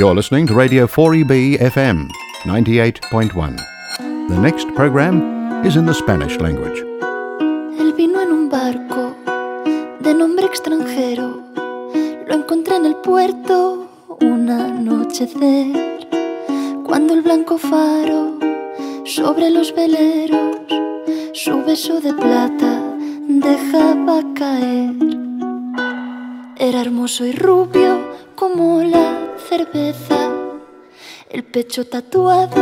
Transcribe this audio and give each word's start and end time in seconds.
You're 0.00 0.14
listening 0.14 0.46
to 0.46 0.54
Radio 0.54 0.86
4EB 0.86 1.58
FM 1.60 2.10
98.1. 2.44 3.56
The 4.30 4.38
next 4.40 4.74
program 4.74 5.62
is 5.62 5.76
in 5.76 5.84
the 5.84 5.92
Spanish 5.92 6.38
language. 6.40 6.78
Él 7.78 7.92
vino 7.92 8.22
en 8.22 8.32
un 8.32 8.48
barco 8.48 9.14
de 10.00 10.14
nombre 10.14 10.46
extranjero. 10.46 11.42
Lo 12.26 12.34
encontré 12.34 12.76
en 12.76 12.86
el 12.86 12.96
puerto 12.96 13.90
un 14.22 14.48
anochecer. 14.48 16.08
Cuando 16.86 17.12
el 17.12 17.20
blanco 17.20 17.58
faro 17.58 18.38
sobre 19.04 19.50
los 19.50 19.74
veleros 19.74 20.56
su 21.34 21.62
beso 21.62 22.00
de 22.00 22.14
plata 22.14 22.82
dejaba 23.28 24.22
caer. 24.34 24.94
Era 26.56 26.80
hermoso 26.80 27.26
y 27.26 27.32
rubio 27.32 28.00
como 28.34 28.82
la 28.82 29.19
cerveza, 29.48 30.30
el 31.28 31.44
pecho 31.44 31.86
tatuado 31.86 32.56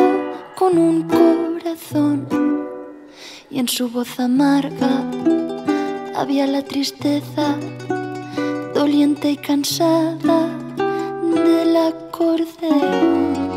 con 0.56 0.78
un 0.78 1.02
corazón 1.08 2.26
y 3.50 3.58
en 3.58 3.68
su 3.68 3.88
voz 3.88 4.18
amarga 4.20 5.04
había 6.14 6.46
la 6.46 6.62
tristeza 6.62 7.56
doliente 8.74 9.30
y 9.30 9.36
cansada 9.36 10.48
del 11.44 11.76
acordeón. 11.76 13.48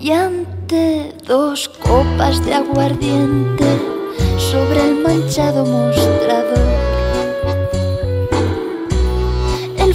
Y 0.00 0.10
ante 0.10 1.14
dos 1.26 1.68
copas 1.68 2.44
de 2.44 2.54
aguardiente 2.54 3.64
sobre 4.36 4.88
el 4.88 4.96
manchado 4.96 5.64
mostrador, 5.64 6.81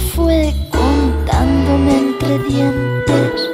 fue 0.00 0.54
contándome 0.70 1.98
entre 1.98 2.38
dientes 2.40 3.50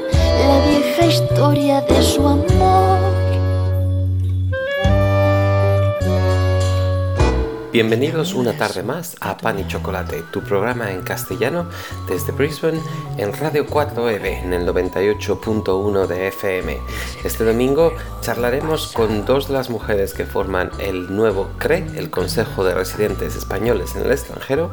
la 0.46 0.66
vieja 0.66 1.06
historia 1.06 1.80
de 1.82 2.02
su 2.02 2.26
amor. 2.26 3.24
Bienvenidos 7.72 8.34
una 8.34 8.56
tarde 8.56 8.84
más 8.84 9.16
a 9.20 9.36
Pan 9.36 9.58
y 9.58 9.66
Chocolate, 9.66 10.22
tu 10.32 10.42
programa 10.42 10.92
en 10.92 11.02
castellano 11.02 11.66
desde 12.06 12.30
Brisbane 12.30 12.80
en 13.18 13.32
Radio 13.32 13.66
4EB 13.66 14.44
en 14.44 14.52
el 14.52 14.64
98.1 14.64 16.06
de 16.06 16.28
FM. 16.28 16.78
Este 17.24 17.42
domingo 17.42 17.92
charlaremos 18.20 18.92
con 18.92 19.24
dos 19.24 19.48
de 19.48 19.54
las 19.54 19.70
mujeres 19.70 20.14
que 20.14 20.24
forman 20.24 20.70
el 20.78 21.16
nuevo 21.16 21.50
CRE, 21.58 21.84
el 21.96 22.10
Consejo 22.10 22.62
de 22.62 22.74
Residentes 22.74 23.34
Españoles 23.34 23.96
en 23.96 24.02
el 24.02 24.12
extranjero, 24.12 24.70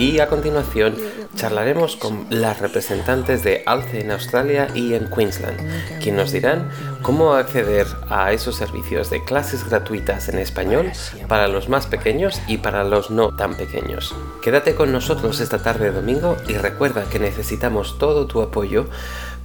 y 0.00 0.18
a 0.18 0.28
continuación 0.28 0.96
charlaremos 1.36 1.96
con 1.96 2.26
las 2.30 2.58
representantes 2.58 3.44
de 3.44 3.62
ALCE 3.66 4.00
en 4.00 4.10
Australia 4.10 4.68
y 4.74 4.94
en 4.94 5.10
Queensland, 5.10 5.58
quienes 6.00 6.20
nos 6.20 6.32
dirán 6.32 6.70
cómo 7.02 7.34
acceder 7.34 7.86
a 8.08 8.32
esos 8.32 8.56
servicios 8.56 9.10
de 9.10 9.22
clases 9.22 9.68
gratuitas 9.68 10.30
en 10.30 10.38
español 10.38 10.90
para 11.28 11.48
los 11.48 11.68
más 11.68 11.86
pequeños 11.86 12.40
y 12.48 12.56
para 12.56 12.82
los 12.82 13.10
no 13.10 13.36
tan 13.36 13.54
pequeños. 13.54 14.14
Quédate 14.42 14.74
con 14.74 14.90
nosotros 14.90 15.38
esta 15.40 15.62
tarde 15.62 15.86
de 15.86 15.92
domingo 15.92 16.36
y 16.48 16.54
recuerda 16.54 17.04
que 17.04 17.18
necesitamos 17.18 17.98
todo 17.98 18.26
tu 18.26 18.40
apoyo 18.40 18.86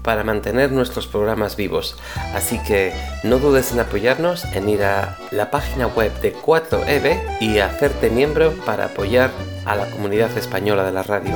para 0.06 0.24
mantener 0.24 0.72
nuestros 0.72 1.08
programas 1.08 1.56
vivos. 1.56 1.98
Así 2.34 2.60
que 2.60 2.94
no 3.24 3.40
dudes 3.40 3.72
en 3.72 3.80
apoyarnos, 3.80 4.46
en 4.54 4.70
ir 4.70 4.84
a 4.84 5.18
la 5.32 5.50
página 5.52 5.88
web 5.88 6.14
de 6.22 6.34
4EB 6.34 7.42
y 7.42 7.58
hacerte 7.60 8.10
miembro 8.10 8.54
para 8.66 8.86
apoyar 8.86 9.32
a 9.66 9.76
la 9.76 9.90
comunidad 9.90 10.38
española 10.38 10.86
de 10.86 10.92
la 10.94 11.04
radio. 11.04 11.34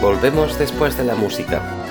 Volvemos 0.00 0.58
después 0.58 0.96
de 0.96 1.04
la 1.04 1.16
música. 1.16 1.87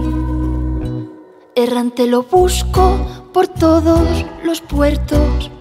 Errante 1.56 2.08
lo 2.08 2.24
busco 2.24 2.96
por 3.34 3.48
todos 3.48 4.26
los 4.44 4.62
puertos, 4.62 5.52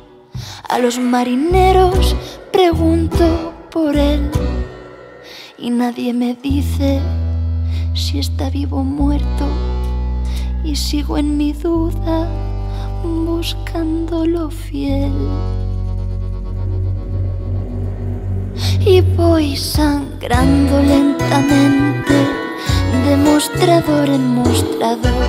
a 0.69 0.78
los 0.78 0.99
marineros 0.99 2.16
pregunto 2.53 3.53
por 3.71 3.97
él 3.97 4.31
y 5.59 5.71
nadie 5.71 6.12
me 6.12 6.34
dice 6.34 7.00
si 7.94 8.19
está 8.19 8.50
vivo 8.50 8.78
o 8.78 8.84
muerto 8.84 9.47
y 10.65 10.77
sigo 10.77 11.19
en 11.19 11.37
mi 11.37 11.53
duda 11.53 12.28
buscándolo 13.03 14.50
fiel. 14.50 15.12
Y 18.84 19.02
voy 19.02 19.56
sangrando 19.56 20.82
lentamente 20.82 22.14
de 23.04 23.16
mostrador 23.16 24.08
en 24.08 24.34
mostrador 24.34 25.28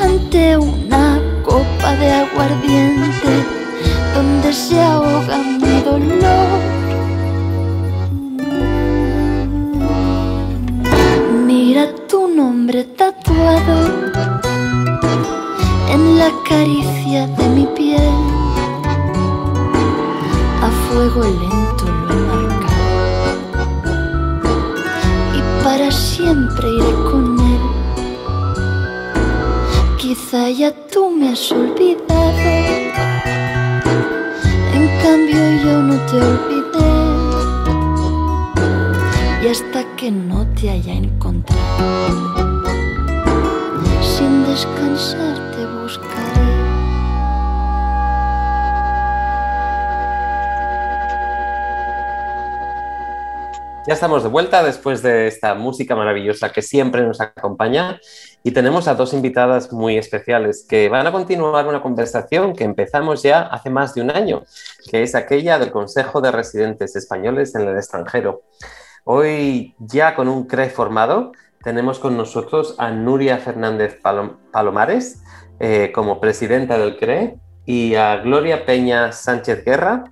ante 0.00 0.56
una 0.56 1.20
copa 1.44 1.92
de 1.96 2.10
aguardiente 2.10 3.44
donde 4.14 4.52
se 4.52 4.80
ahoga 4.80 5.38
mi 5.38 5.82
dolor. 5.82 6.60
Mira 11.46 11.88
tu 12.08 12.28
nombre 12.28 12.84
tatuado 12.84 13.76
en 15.90 16.18
la 16.18 16.30
caricia 16.48 17.26
de 17.26 17.48
mi 17.50 17.66
piel. 17.76 18.25
Fuego 20.96 21.24
lento 21.24 21.84
lo 21.84 22.08
he 22.10 22.16
marcado 22.16 22.72
y 25.36 25.38
para 25.62 25.90
siempre 25.90 26.70
iré 26.70 26.92
con 27.10 27.38
él. 27.38 27.64
Quizá 29.98 30.48
ya 30.48 30.72
tú 30.90 31.10
me 31.10 31.32
has 31.32 31.52
olvidado, 31.52 32.38
en 34.72 34.86
cambio 35.02 35.40
yo 35.62 35.82
no 35.82 35.96
te 36.06 36.16
olvidé. 36.16 36.88
Y 39.42 39.48
hasta 39.48 39.84
que 39.96 40.10
no 40.10 40.46
te 40.58 40.70
haya 40.70 40.94
encontrado, 40.94 42.64
sin 44.00 44.46
descansar 44.46 45.36
te 45.54 45.62
buscaré. 45.78 46.25
Ya 53.86 53.94
estamos 53.94 54.24
de 54.24 54.28
vuelta 54.28 54.64
después 54.64 55.00
de 55.00 55.28
esta 55.28 55.54
música 55.54 55.94
maravillosa 55.94 56.50
que 56.50 56.60
siempre 56.60 57.06
nos 57.06 57.20
acompaña 57.20 58.00
y 58.42 58.50
tenemos 58.50 58.88
a 58.88 58.96
dos 58.96 59.12
invitadas 59.12 59.72
muy 59.72 59.96
especiales 59.96 60.66
que 60.68 60.88
van 60.88 61.06
a 61.06 61.12
continuar 61.12 61.68
una 61.68 61.80
conversación 61.82 62.56
que 62.56 62.64
empezamos 62.64 63.22
ya 63.22 63.42
hace 63.42 63.70
más 63.70 63.94
de 63.94 64.00
un 64.00 64.10
año, 64.10 64.42
que 64.90 65.04
es 65.04 65.14
aquella 65.14 65.60
del 65.60 65.70
Consejo 65.70 66.20
de 66.20 66.32
Residentes 66.32 66.96
Españoles 66.96 67.54
en 67.54 67.62
el 67.62 67.76
extranjero. 67.76 68.42
Hoy 69.04 69.76
ya 69.78 70.16
con 70.16 70.26
un 70.26 70.48
CRE 70.48 70.68
formado 70.68 71.30
tenemos 71.62 72.00
con 72.00 72.16
nosotros 72.16 72.74
a 72.78 72.90
Nuria 72.90 73.38
Fernández 73.38 74.00
Palom 74.02 74.38
Palomares 74.50 75.20
eh, 75.60 75.92
como 75.94 76.20
presidenta 76.20 76.76
del 76.76 76.96
CRE 76.96 77.36
y 77.66 77.94
a 77.94 78.16
Gloria 78.16 78.66
Peña 78.66 79.12
Sánchez 79.12 79.64
Guerra 79.64 80.10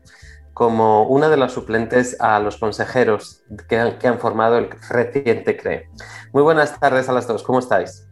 como 0.54 1.02
una 1.08 1.28
de 1.28 1.36
las 1.36 1.52
suplentes 1.52 2.16
a 2.20 2.38
los 2.38 2.56
consejeros 2.56 3.42
que 3.68 3.76
han, 3.76 3.98
que 3.98 4.06
han, 4.06 4.18
formado 4.18 4.56
el 4.56 4.70
reciente 4.88 5.56
CRE. 5.56 5.88
Muy 6.32 6.42
buenas 6.42 6.78
tardes 6.78 7.08
a 7.08 7.12
las 7.12 7.26
dos, 7.26 7.42
¿cómo 7.42 7.58
estáis? 7.58 8.08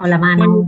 Hola, 0.00 0.18
Manu. 0.18 0.66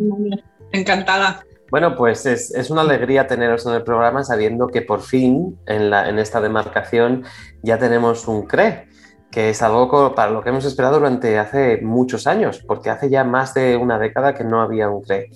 Encantada. 0.72 1.44
Bueno, 1.70 1.96
pues 1.96 2.26
es, 2.26 2.54
es, 2.54 2.70
una 2.70 2.82
alegría 2.82 3.26
teneros 3.26 3.66
en 3.66 3.74
el 3.74 3.82
programa 3.82 4.24
sabiendo 4.24 4.68
que 4.68 4.82
por 4.82 5.02
fin 5.02 5.58
en, 5.66 5.90
la, 5.90 6.08
en 6.08 6.18
esta 6.18 6.40
demarcación 6.40 7.24
ya 7.62 7.78
tenemos 7.78 8.26
un 8.26 8.46
CRE, 8.46 8.88
que 9.30 9.50
es 9.50 9.62
algo 9.62 10.14
para 10.14 10.30
lo 10.30 10.42
que 10.42 10.48
hemos 10.48 10.64
esperado 10.64 10.98
durante 10.98 11.38
hace 11.38 11.80
muchos 11.82 12.26
años, 12.26 12.64
porque 12.66 12.90
hace 12.90 13.10
ya 13.10 13.22
más 13.24 13.54
de 13.54 13.76
una 13.76 13.98
década 13.98 14.34
que 14.34 14.44
no 14.44 14.60
había 14.60 14.88
un 14.88 15.02
CRE. 15.02 15.30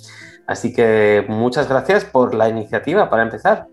Así 0.46 0.72
que 0.72 1.24
muchas 1.28 1.68
gracias 1.68 2.04
por 2.04 2.34
la 2.34 2.48
iniciativa 2.48 3.08
para 3.08 3.22
empezar. 3.22 3.68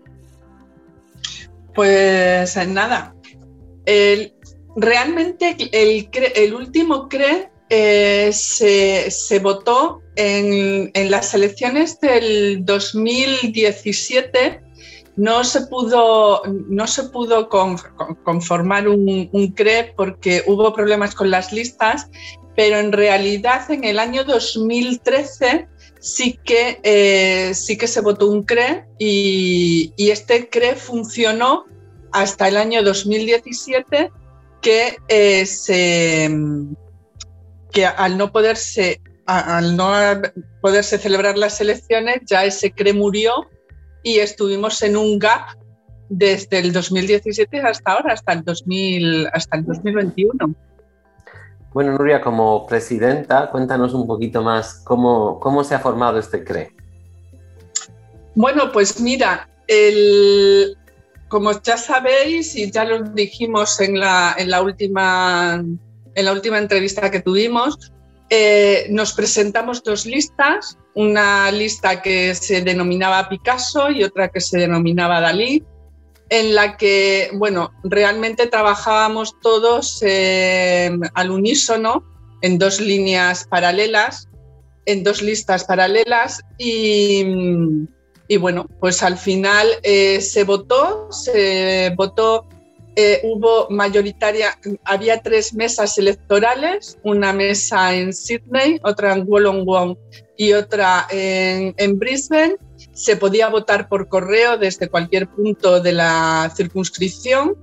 Pues 1.74 2.56
nada, 2.68 3.14
el, 3.86 4.34
realmente 4.76 5.56
el, 5.72 6.54
último 6.54 7.08
CRE 7.08 7.50
eh, 7.70 8.30
se, 8.32 9.38
votó 9.38 10.02
en, 10.16 10.90
las 11.10 11.34
elecciones 11.34 11.98
del 12.00 12.64
2017. 12.64 14.60
No 15.16 15.44
se 15.44 15.62
pudo, 15.66 16.42
no 16.68 16.86
se 16.86 17.04
pudo 17.04 17.48
conformar 18.24 18.88
un, 18.88 19.52
CRE 19.54 19.94
porque 19.96 20.42
hubo 20.46 20.72
problemas 20.72 21.14
con 21.14 21.30
las 21.30 21.52
listas, 21.52 22.08
pero 22.56 22.78
en 22.78 22.92
realidad 22.92 23.70
en 23.70 23.84
el 23.84 23.98
año 23.98 24.24
2013 24.24 25.68
sí 26.02 26.38
que, 26.44 26.80
eh, 26.82 27.54
sí 27.54 27.78
que 27.78 27.86
se 27.86 28.00
votó 28.00 28.28
un 28.28 28.42
CRE 28.42 28.84
y, 28.98 29.94
este 29.96 30.48
CRE 30.48 30.74
funcionó 30.74 31.64
hasta 32.10 32.48
el 32.48 32.56
año 32.56 32.82
2017 32.82 34.10
que, 34.60 34.96
eh, 35.08 35.46
se, 35.46 36.28
que 37.70 37.86
al 37.86 38.18
no 38.18 38.30
poderse 38.32 39.00
al 39.24 39.76
no 39.76 39.92
poderse 40.60 40.98
celebrar 40.98 41.38
las 41.38 41.60
elecciones 41.60 42.20
ya 42.26 42.44
ese 42.44 42.72
CRE 42.72 42.92
murió 42.92 43.48
y 44.02 44.18
estuvimos 44.18 44.82
en 44.82 44.96
un 44.96 45.20
gap 45.20 45.56
desde 46.08 46.58
el 46.58 46.72
2017 46.72 47.60
hasta 47.60 47.92
ahora, 47.92 48.14
hasta 48.14 48.32
el, 48.32 48.42
2000, 48.42 49.28
hasta 49.32 49.56
el 49.56 49.64
2021. 49.64 50.54
Bueno, 51.74 51.92
Nuria, 51.92 52.20
como 52.20 52.66
presidenta, 52.66 53.50
cuéntanos 53.50 53.94
un 53.94 54.06
poquito 54.06 54.42
más 54.42 54.82
cómo, 54.84 55.40
cómo 55.40 55.64
se 55.64 55.74
ha 55.74 55.78
formado 55.78 56.18
este 56.18 56.44
CRE. 56.44 56.74
Bueno, 58.34 58.70
pues 58.72 59.00
mira, 59.00 59.48
el, 59.66 60.76
como 61.28 61.52
ya 61.62 61.78
sabéis 61.78 62.54
y 62.56 62.70
ya 62.70 62.84
lo 62.84 63.02
dijimos 63.02 63.80
en 63.80 63.98
la, 63.98 64.34
en 64.36 64.50
la, 64.50 64.60
última, 64.60 65.64
en 66.14 66.24
la 66.24 66.32
última 66.32 66.58
entrevista 66.58 67.10
que 67.10 67.20
tuvimos, 67.20 67.92
eh, 68.28 68.86
nos 68.90 69.14
presentamos 69.14 69.82
dos 69.82 70.04
listas, 70.04 70.78
una 70.94 71.50
lista 71.50 72.02
que 72.02 72.34
se 72.34 72.60
denominaba 72.60 73.28
Picasso 73.28 73.90
y 73.90 74.04
otra 74.04 74.28
que 74.28 74.40
se 74.40 74.58
denominaba 74.58 75.20
Dalí, 75.20 75.64
en 76.32 76.54
la 76.54 76.78
que, 76.78 77.28
bueno, 77.34 77.72
realmente 77.84 78.46
trabajábamos 78.46 79.38
todos 79.42 79.98
eh, 80.00 80.90
al 81.12 81.30
unísono 81.30 82.04
en 82.40 82.58
dos 82.58 82.80
líneas 82.80 83.46
paralelas, 83.50 84.30
en 84.86 85.04
dos 85.04 85.20
listas 85.20 85.64
paralelas 85.64 86.40
y 86.56 87.24
bueno, 88.40 88.66
pues 88.80 89.02
al 89.02 89.18
final 89.18 89.68
eh, 89.82 90.22
se 90.22 90.44
votó, 90.44 91.08
se 91.12 91.92
votó, 91.98 92.46
eh, 92.96 93.20
hubo 93.24 93.68
mayoritaria, 93.68 94.58
había 94.84 95.20
tres 95.20 95.52
mesas 95.52 95.98
electorales, 95.98 96.98
una 97.02 97.34
mesa 97.34 97.94
en 97.94 98.14
Sydney, 98.14 98.80
otra 98.84 99.12
en 99.12 99.26
Wollongong 99.28 99.98
y 100.38 100.54
otra 100.54 101.06
en, 101.10 101.98
Brisbane. 101.98 102.56
Se 102.92 103.16
podía 103.16 103.48
votar 103.48 103.88
por 103.88 104.08
correo 104.08 104.58
desde 104.58 104.88
cualquier 104.88 105.28
punto 105.28 105.80
de 105.80 105.92
la 105.92 106.52
circunscripción. 106.54 107.56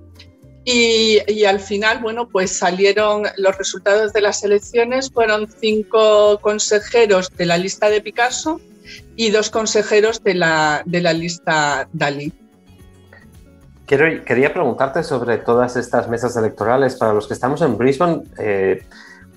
Y, 0.66 1.46
al 1.46 1.60
final, 1.60 2.00
bueno, 2.00 2.28
pues 2.28 2.56
salieron 2.56 3.24
los 3.38 3.58
resultados 3.58 4.14
de 4.14 4.22
las 4.22 4.44
elecciones, 4.44 5.10
fueron 5.12 5.48
cinco 5.60 6.38
consejeros 6.42 7.36
de 7.36 7.48
la 7.48 7.58
lista 7.58 7.90
de 7.90 8.02
Picasso 8.02 8.62
y 9.16 9.32
dos 9.32 9.50
consejeros 9.50 10.24
de 10.24 10.36
la, 10.36 10.84
de 10.86 11.02
la 11.02 11.14
lista 11.14 11.88
Dalí. 11.92 12.32
quería 13.88 14.54
preguntarte 14.54 15.04
sobre 15.04 15.38
todas 15.38 15.76
estas 15.76 16.08
mesas 16.08 16.36
electorales. 16.38 16.96
Para 16.96 17.14
los 17.14 17.28
que 17.28 17.34
estamos 17.34 17.62
en 17.64 17.76
Brisbane, 17.76 18.24
eh, 18.38 18.84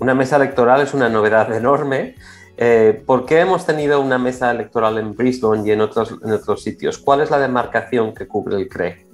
una 0.00 0.14
mesa 0.14 0.36
electoral 0.36 0.82
es 0.82 0.92
una 0.92 1.08
novedad 1.08 1.50
enorme. 1.54 2.16
Eh, 2.56 3.02
¿Por 3.06 3.24
qué 3.26 3.40
hemos 3.40 3.64
tenido 3.64 4.00
una 4.00 4.18
mesa 4.18 4.50
electoral 4.50 4.98
en 4.98 5.14
Brisbane 5.14 5.66
y 5.66 5.72
en 5.72 5.80
otros, 5.80 6.62
sitios? 6.62 6.98
¿Cuál 6.98 7.22
es 7.22 7.30
la 7.30 7.38
demarcación 7.38 8.14
que 8.14 8.26
cubre 8.26 8.56
el 8.56 8.68
CRE? 8.68 9.06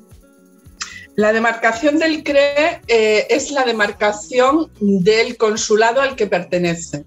La 1.17 1.33
demarcación 1.33 1.99
del 1.99 2.23
CRE 2.23 2.81
eh, 2.87 3.27
es 3.31 3.51
la 3.51 3.65
demarcación 3.65 4.71
del 4.81 5.37
consulado 5.37 6.01
al 6.01 6.17
que 6.17 6.27
pertenece. 6.27 7.05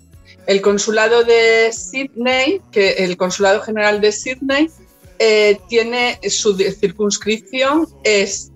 El 0.47 0.61
consulado 0.61 1.23
de 1.23 1.71
Sydney, 1.71 2.61
que 2.71 2.91
el 3.05 3.15
consulado 3.15 3.61
general 3.61 4.01
de 4.01 4.11
Sydney, 4.11 4.69
eh, 5.19 5.59
tiene 5.69 6.19
su 6.29 6.57
circunscripción 6.57 7.87
es 8.03 8.51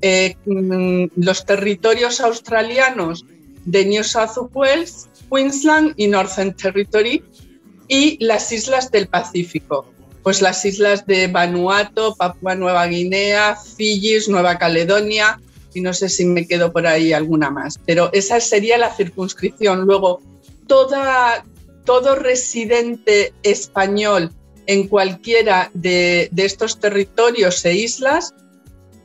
mm, 0.45 1.05
los 1.15 1.45
territorios 1.45 2.19
australianos 2.19 3.23
de 3.65 3.85
New 3.85 4.03
South 4.03 4.49
Wales, 4.51 5.07
Queensland 5.29 5.93
y 5.95 6.07
Northern 6.07 6.55
Territory 6.55 7.23
y 7.87 8.23
las 8.23 8.51
islas 8.51 8.91
del 8.91 9.07
Pacífico, 9.07 9.85
pues 10.23 10.41
las 10.41 10.65
islas 10.65 11.05
de 11.05 11.27
Vanuatu, 11.27 12.15
Papua 12.17 12.55
Nueva 12.55 12.87
Guinea, 12.87 13.55
Fiji, 13.55 14.17
Nueva 14.29 14.57
Caledonia 14.57 15.39
y 15.73 15.81
no 15.81 15.93
sé 15.93 16.09
si 16.09 16.25
me 16.25 16.47
quedo 16.47 16.71
por 16.71 16.87
ahí 16.87 17.13
alguna 17.13 17.51
más, 17.51 17.79
pero 17.85 18.09
esa 18.13 18.39
sería 18.39 18.77
la 18.77 18.95
circunscripción. 18.95 19.81
Luego, 19.81 20.21
todo 20.67 22.15
residente 22.15 23.33
español 23.43 24.31
en 24.67 24.87
cualquiera 24.87 25.69
de, 25.73 26.29
estos 26.35 26.79
territorios 26.79 27.63
e 27.65 27.75
islas, 27.75 28.33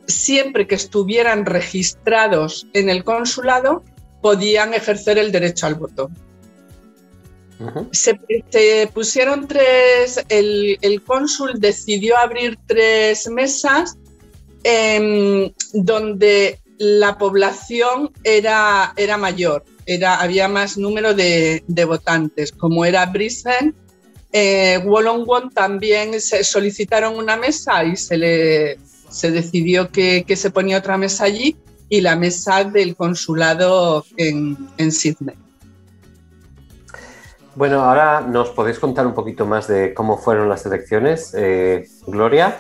siempre 0.07 0.67
que 0.67 0.75
estuvieran 0.75 1.45
registrados 1.45 2.67
en 2.73 2.89
el 2.89 3.05
consulado, 3.05 3.85
podían 4.23 4.75
ejercer 4.75 5.19
el 5.19 5.33
derecho 5.33 5.67
al 5.67 5.75
voto. 5.75 6.11
Se, 7.93 8.91
pusieron 8.93 9.47
tres, 9.49 10.25
el, 10.29 11.03
cónsul 11.07 11.61
decidió 11.61 12.17
abrir 12.17 12.59
tres 12.67 13.29
mesas 13.29 13.97
em, 14.65 15.53
donde 15.73 16.59
la 16.79 17.19
población 17.19 18.11
era, 18.25 18.93
era 18.97 19.17
mayor 19.17 19.65
había 20.07 20.49
más 20.49 20.77
número 20.77 21.15
de, 21.15 21.85
votantes, 21.87 22.53
como 22.53 22.85
era 22.85 23.07
Brisbane. 23.07 23.73
Eh, 24.33 24.79
Wollongong 24.85 25.51
también 25.51 26.21
se 26.21 26.45
solicitaron 26.45 27.17
una 27.17 27.37
mesa 27.37 27.85
y 27.85 27.97
se, 27.97 28.17
le, 28.17 28.79
se 29.11 29.31
decidió 29.31 29.91
que, 29.91 30.25
se 30.37 30.51
ponía 30.51 30.79
otra 30.79 30.97
mesa 30.97 31.25
allí 31.25 31.57
y 31.89 32.01
la 32.01 32.15
mesa 32.15 32.63
del 32.65 32.95
consulado 32.95 34.05
en, 34.17 34.57
en 34.79 34.93
Sydney. 34.93 35.35
Bueno, 37.57 37.81
ahora 37.83 38.21
nos 38.21 38.51
podéis 38.51 38.79
contar 38.79 39.07
un 39.07 39.15
poquito 39.15 39.45
más 39.45 39.67
de 39.67 39.93
cómo 39.93 40.17
fueron 40.17 40.49
las 40.49 40.65
elecciones. 40.67 41.35
Eh, 41.37 41.85
Gloria. 42.07 42.57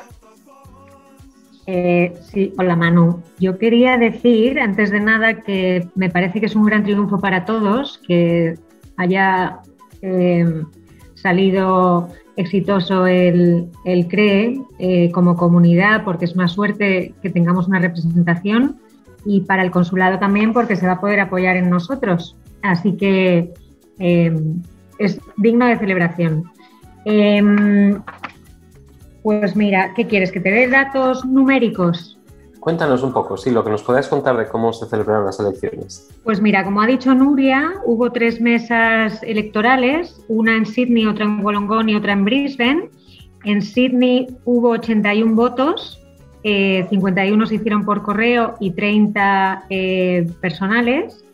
Eh, 1.66 2.14
sí, 2.32 2.52
hola 2.59 2.75
Manu. 2.75 3.23
Yo 3.38 3.56
quería 3.56 3.97
decir, 3.97 4.59
antes 4.59 4.90
de 4.90 4.99
nada, 4.99 5.42
que 5.42 5.88
me 5.94 6.11
parece 6.11 6.40
que 6.40 6.47
es 6.47 6.56
un 6.56 6.64
gran 6.64 6.82
triunfo 6.82 7.20
para 7.20 7.44
todos 7.44 8.00
que 8.09 8.59
haya 8.97 9.61
eh, 10.02 10.64
salido 11.14 12.09
exitoso 12.35 13.06
el, 13.06 13.70
CRE 13.85 14.61
eh, 14.80 15.12
como 15.12 15.37
comunidad, 15.37 16.02
porque 16.04 16.25
es 16.25 16.35
más 16.35 16.52
suerte 16.52 17.14
que 17.23 17.30
tengamos 17.30 17.68
una 17.68 17.78
representación 17.78 18.80
y 19.25 19.42
para 19.42 19.62
el 19.62 19.70
consulado 19.70 20.18
también 20.18 20.52
porque 20.52 20.75
se 20.75 20.87
va 20.87 20.94
a 20.94 21.00
poder 21.00 21.20
apoyar 21.20 21.56
en 21.56 21.70
nosotros. 21.70 22.37
Así 22.62 22.97
que 22.97 23.52
es 25.00 25.19
digno 25.37 25.66
de 25.66 25.78
celebración. 25.78 26.45
Pues 29.23 29.57
mira, 29.57 29.92
¿qué 29.95 30.07
quieres? 30.07 30.33
¿Que 30.33 30.40
te 30.40 30.50
dé 30.50 30.69
datos 30.69 31.25
numéricos? 31.25 32.19
Cuéntanos 32.61 33.02
un 33.02 33.12
poco, 33.12 33.38
sí, 33.38 33.50
lo 33.50 33.64
que 33.64 33.71
nos 33.71 33.83
puedas 33.83 34.07
contar 34.09 34.37
de 34.37 34.47
cómo 34.47 34.73
se 34.75 34.87
celebraron 34.87 35.25
las 35.25 35.40
elecciones. 35.40 36.11
Pues 36.25 36.42
mira, 36.42 36.62
como 36.62 36.83
ha 36.83 36.87
dicho 36.87 37.14
Nuria, 37.14 37.73
hubo 37.87 38.12
tres 38.12 38.38
mesas 38.38 39.23
electorales, 39.23 40.23
una 40.28 40.57
en 40.57 40.66
Sydney, 40.66 41.07
otra 41.07 41.25
en 41.25 41.42
Wollongong 41.42 41.88
y 41.88 41.97
otra 41.97 42.12
en 42.12 42.25
Brisbane. 42.26 42.90
En 43.45 43.62
Sydney 43.62 44.26
hubo 44.45 44.71
81 44.71 45.35
votos, 45.35 46.02
51 46.42 47.45
eh, 47.45 47.47
se 47.47 47.54
hicieron 47.54 47.85
por 47.85 48.02
correo 48.02 48.54
y 48.61 48.73
30 48.73 49.64
eh, 49.71 50.30
personales, 50.42 51.25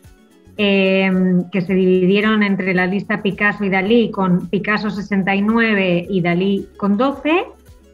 eh, 0.57 1.11
que 1.51 1.61
se 1.61 1.73
dividieron 1.73 2.43
entre 2.43 2.73
la 2.73 2.87
lista 2.87 3.21
Picasso 3.21 3.63
y 3.63 3.69
Dalí, 3.69 4.11
con 4.11 4.47
Picasso 4.47 4.89
69 4.89 6.07
y 6.09 6.21
Dalí 6.21 6.67
con 6.77 6.97
12 6.97 7.45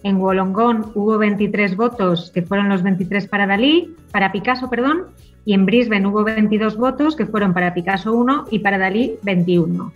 en 0.03 0.17
Wollongong 0.17 0.91
hubo 0.95 1.17
23 1.17 1.75
votos, 1.75 2.29
que 2.33 2.41
fueron 2.41 2.69
los 2.69 2.83
23 2.83 3.27
para 3.27 3.47
Dalí, 3.47 3.95
para 4.11 4.31
Picasso, 4.31 4.69
perdón, 4.69 5.05
y 5.45 5.53
en 5.53 5.65
Brisbane 5.65 6.05
hubo 6.05 6.23
22 6.23 6.77
votos, 6.77 7.15
que 7.15 7.25
fueron 7.25 7.53
para 7.53 7.73
Picasso 7.73 8.13
1 8.13 8.45
y 8.51 8.59
para 8.59 8.77
Dalí 8.77 9.15
21. 9.23 9.91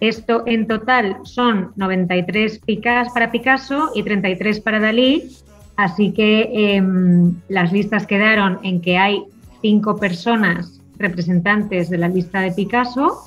Esto 0.00 0.42
en 0.46 0.66
total 0.66 1.18
son 1.22 1.70
93 1.76 2.58
picas 2.60 3.12
para 3.12 3.30
Picasso 3.30 3.90
y 3.94 4.02
33 4.02 4.60
para 4.60 4.80
Dalí, 4.80 5.30
así 5.76 6.12
que 6.12 6.50
em, 6.52 7.34
las 7.48 7.72
listas 7.72 8.06
quedaron 8.06 8.58
en 8.64 8.80
que 8.80 8.98
hay 8.98 9.22
cinco 9.62 9.96
personas 9.96 10.80
representantes 10.98 11.90
de 11.90 11.98
la 11.98 12.08
lista 12.08 12.40
de 12.40 12.52
Picasso 12.52 13.24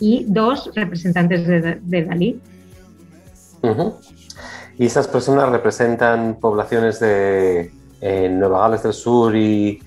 y 0.00 0.24
dos 0.28 0.70
representantes 0.74 1.46
de, 1.46 2.04
Dalí. 2.04 2.40
¿Y 4.78 4.86
esas 4.86 5.08
personas 5.08 5.48
representan 5.50 6.36
poblaciones 6.40 7.00
de 7.00 7.70
eh, 8.00 8.28
Nueva 8.28 8.60
Gales 8.60 8.82
del 8.82 8.92
Sur 8.92 9.34
y 9.36 9.80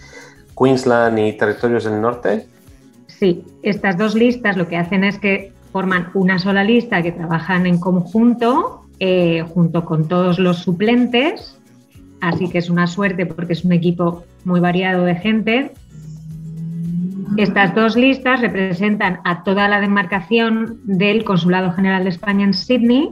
Queensland 0.57 1.19
y 1.19 1.33
territorios 1.33 1.83
del 1.83 2.01
norte? 2.01 2.47
Sí, 3.07 3.43
estas 3.63 3.97
dos 3.97 4.15
listas 4.15 4.57
lo 4.57 4.67
que 4.67 4.77
hacen 4.77 5.03
es 5.03 5.19
que 5.19 5.53
forman 5.71 6.09
una 6.13 6.39
sola 6.39 6.63
lista 6.63 7.01
que 7.01 7.11
trabajan 7.11 7.65
en 7.65 7.79
conjunto 7.79 8.85
eh, 8.99 9.43
junto 9.53 9.85
con 9.85 10.07
todos 10.07 10.39
los 10.39 10.57
suplentes, 10.57 11.59
así 12.21 12.49
que 12.49 12.57
es 12.57 12.69
una 12.69 12.87
suerte 12.87 13.27
porque 13.27 13.53
es 13.53 13.63
un 13.63 13.73
equipo 13.73 14.23
muy 14.43 14.59
variado 14.59 15.03
de 15.05 15.15
gente. 15.15 15.71
Estas 17.37 17.75
dos 17.75 17.95
listas 17.95 18.41
representan 18.41 19.19
a 19.23 19.43
toda 19.43 19.67
la 19.67 19.79
demarcación 19.79 20.79
del 20.85 21.23
Consulado 21.23 21.71
General 21.71 22.03
de 22.03 22.09
España 22.09 22.43
en 22.43 22.53
Sydney, 22.55 23.11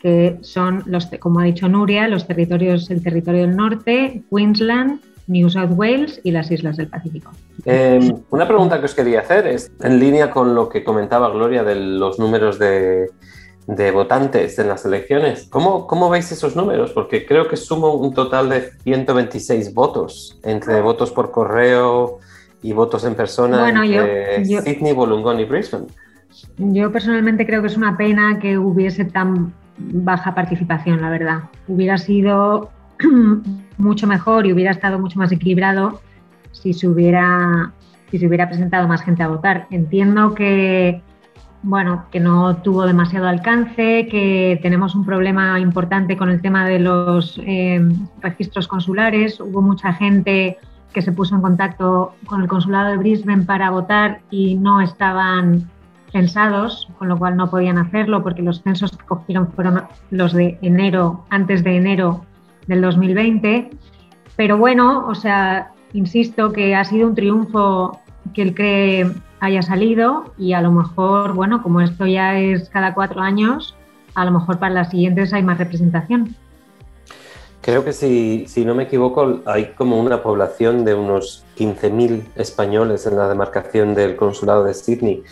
que 0.00 0.38
son 0.40 0.82
los, 0.86 1.06
como 1.20 1.40
ha 1.40 1.44
dicho 1.44 1.68
Nuria, 1.68 2.08
los 2.08 2.26
territorios, 2.26 2.90
el 2.90 3.02
territorio 3.02 3.42
del 3.42 3.54
norte, 3.54 4.22
Queensland, 4.34 5.00
New 5.26 5.50
South 5.50 5.72
Wales 5.72 6.18
y 6.24 6.30
las 6.30 6.50
islas 6.50 6.78
del 6.78 6.88
Pacífico. 6.88 7.30
Em, 7.66 8.10
una 8.30 8.48
pregunta 8.48 8.78
que 8.78 8.86
os 8.86 8.94
quería 8.94 9.20
hacer 9.20 9.46
es 9.46 9.70
en 9.82 10.00
línea 10.00 10.30
con 10.30 10.54
lo 10.54 10.70
que 10.70 10.82
comentaba 10.82 11.28
Gloria 11.28 11.62
de 11.62 11.74
los 11.74 12.18
números 12.18 12.58
de, 12.58 13.10
votantes 13.92 14.58
en 14.58 14.68
las 14.68 14.86
elecciones. 14.86 15.46
¿Cómo, 15.50 15.86
¿Cómo, 15.86 16.08
veis 16.08 16.32
esos 16.32 16.56
números? 16.56 16.92
Porque 16.92 17.26
creo 17.26 17.48
que 17.48 17.58
sumo 17.58 17.92
un 17.92 18.14
total 18.14 18.48
de 18.48 18.70
126 18.82 19.74
votos 19.74 20.40
entre 20.42 20.80
votos 20.80 21.10
por 21.10 21.30
correo 21.30 22.18
y 22.62 22.72
votos 22.72 23.04
en 23.04 23.14
persona 23.14 23.60
bueno, 23.60 23.84
entre 23.84 24.44
Sydney, 24.44 24.92
Wollongong 24.92 25.40
y 25.40 25.44
Brisbane. 25.44 25.86
Yo 26.58 26.92
personalmente 26.92 27.46
creo 27.46 27.60
que 27.62 27.68
es 27.68 27.76
una 27.76 27.96
pena 27.96 28.38
que 28.38 28.58
hubiese 28.58 29.04
tan 29.04 29.52
baja 29.78 30.34
participación, 30.34 31.00
la 31.00 31.10
verdad. 31.10 31.42
Hubiera 31.68 31.98
sido 31.98 32.70
mucho 33.78 34.06
mejor 34.06 34.46
y 34.46 34.52
hubiera 34.52 34.70
estado 34.70 34.98
mucho 34.98 35.18
más 35.18 35.32
equilibrado 35.32 36.00
si 36.52 36.74
se 36.74 36.88
hubiera, 36.88 37.72
si 38.10 38.18
se 38.18 38.26
hubiera 38.26 38.48
presentado 38.48 38.88
más 38.88 39.02
gente 39.02 39.22
a 39.22 39.28
votar. 39.28 39.66
Entiendo 39.70 40.34
que 40.34 41.02
bueno, 41.62 42.06
que 42.12 42.20
no 42.20 42.56
tuvo 42.58 42.86
demasiado 42.86 43.26
alcance, 43.26 44.06
que 44.08 44.60
tenemos 44.62 44.94
un 44.94 45.04
problema 45.04 45.58
importante 45.58 46.16
con 46.16 46.30
el 46.30 46.40
tema 46.40 46.66
de 46.66 46.78
los 46.78 47.40
eh, 47.44 47.80
registros 48.20 48.68
consulares. 48.68 49.40
Hubo 49.40 49.60
mucha 49.60 49.92
gente 49.92 50.58
que 50.92 51.02
se 51.02 51.12
puso 51.12 51.34
en 51.34 51.42
contacto 51.42 52.14
con 52.26 52.42
el 52.42 52.48
consulado 52.48 52.90
de 52.90 52.96
Brisbane 52.96 53.44
para 53.44 53.70
votar 53.70 54.20
y 54.30 54.54
no 54.56 54.80
estaban 54.80 55.68
censados, 56.12 56.88
con 56.98 57.08
lo 57.08 57.18
cual 57.18 57.36
no 57.36 57.50
podían 57.50 57.78
hacerlo 57.78 58.22
porque 58.22 58.42
los 58.42 58.62
censos 58.62 58.96
que 58.96 59.04
cogieron 59.04 59.52
fueron 59.52 59.82
los 60.10 60.32
de 60.32 60.58
enero, 60.62 61.24
antes 61.30 61.62
de 61.64 61.76
enero 61.76 62.24
del 62.66 62.80
2020. 62.80 63.70
Pero 64.36 64.56
bueno, 64.56 65.06
o 65.06 65.14
sea, 65.14 65.72
insisto 65.92 66.52
que 66.52 66.74
ha 66.74 66.84
sido 66.84 67.08
un 67.08 67.14
triunfo 67.14 68.00
que 68.34 68.42
el 68.42 68.54
CRE 68.54 69.12
haya 69.40 69.62
salido 69.62 70.32
y 70.38 70.52
a 70.52 70.60
lo 70.60 70.72
mejor, 70.72 71.34
bueno, 71.34 71.62
como 71.62 71.80
esto 71.80 72.06
ya 72.06 72.38
es 72.38 72.68
cada 72.70 72.94
cuatro 72.94 73.20
años, 73.20 73.76
a 74.14 74.24
lo 74.24 74.32
mejor 74.32 74.58
para 74.58 74.74
las 74.74 74.90
siguientes 74.90 75.32
hay 75.32 75.42
más 75.42 75.58
representación. 75.58 76.34
Creo 77.68 77.84
que 77.84 77.92
si, 77.92 78.46
si 78.48 78.64
no 78.64 78.74
me 78.74 78.84
equivoco, 78.84 79.42
hay 79.44 79.74
como 79.76 80.00
una 80.00 80.22
población 80.22 80.86
de 80.86 80.94
unos 80.94 81.44
15.000 81.58 82.28
españoles 82.34 83.04
en 83.04 83.16
la 83.18 83.28
demarcación 83.28 83.94
del 83.94 84.16
consulado 84.16 84.64
de 84.64 84.72
Sydney, 84.72 85.22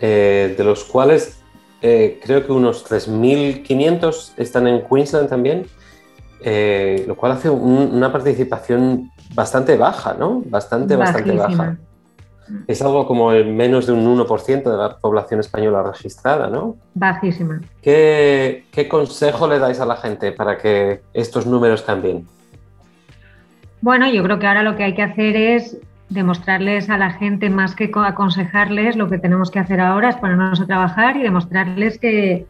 eh, 0.00 0.56
de 0.58 0.64
los 0.64 0.82
cuales 0.82 1.40
eh, 1.80 2.18
creo 2.20 2.44
que 2.44 2.50
unos 2.50 2.84
3.500 2.84 4.32
están 4.38 4.66
en 4.66 4.88
Queensland 4.88 5.28
también, 5.28 5.66
eh, 6.40 7.04
lo 7.06 7.14
cual 7.14 7.30
hace 7.30 7.48
una 7.48 8.10
participación 8.10 9.12
bastante 9.32 9.76
baja, 9.76 10.14
¿no? 10.14 10.42
Bastante, 10.46 10.96
bastante 10.96 11.30
baja. 11.30 11.78
Es 12.66 12.82
algo 12.82 13.06
como 13.06 13.32
el 13.32 13.46
menos 13.46 13.86
de 13.86 13.92
un 13.92 14.04
1% 14.18 14.62
de 14.62 14.76
la 14.76 14.96
población 14.96 15.40
española 15.40 15.82
registrada, 15.82 16.48
¿no? 16.48 16.76
Bajísima. 16.94 17.60
¿Qué, 17.82 18.64
consejo 18.88 19.48
le 19.48 19.58
dais 19.58 19.80
a 19.80 19.86
la 19.86 19.96
gente 19.96 20.32
para 20.32 20.58
que 20.58 21.00
estos 21.14 21.46
números 21.46 21.82
cambien? 21.82 22.26
Bueno, 23.80 24.10
yo 24.10 24.22
creo 24.22 24.38
que 24.38 24.46
ahora 24.46 24.62
lo 24.62 24.76
que 24.76 24.84
hay 24.84 24.94
que 24.94 25.02
hacer 25.02 25.36
es 25.36 25.78
demostrarles 26.08 26.88
a 26.90 26.96
la 26.96 27.10
gente 27.10 27.50
más 27.50 27.74
que 27.74 27.90
aconsejarles, 27.94 28.96
lo 28.96 29.08
que 29.08 29.18
tenemos 29.18 29.50
que 29.50 29.58
hacer 29.58 29.80
ahora 29.80 30.08
es 30.08 30.16
ponernos 30.16 30.60
a 30.60 30.66
trabajar 30.66 31.16
y 31.16 31.22
demostrarles 31.22 31.98
que 31.98 32.46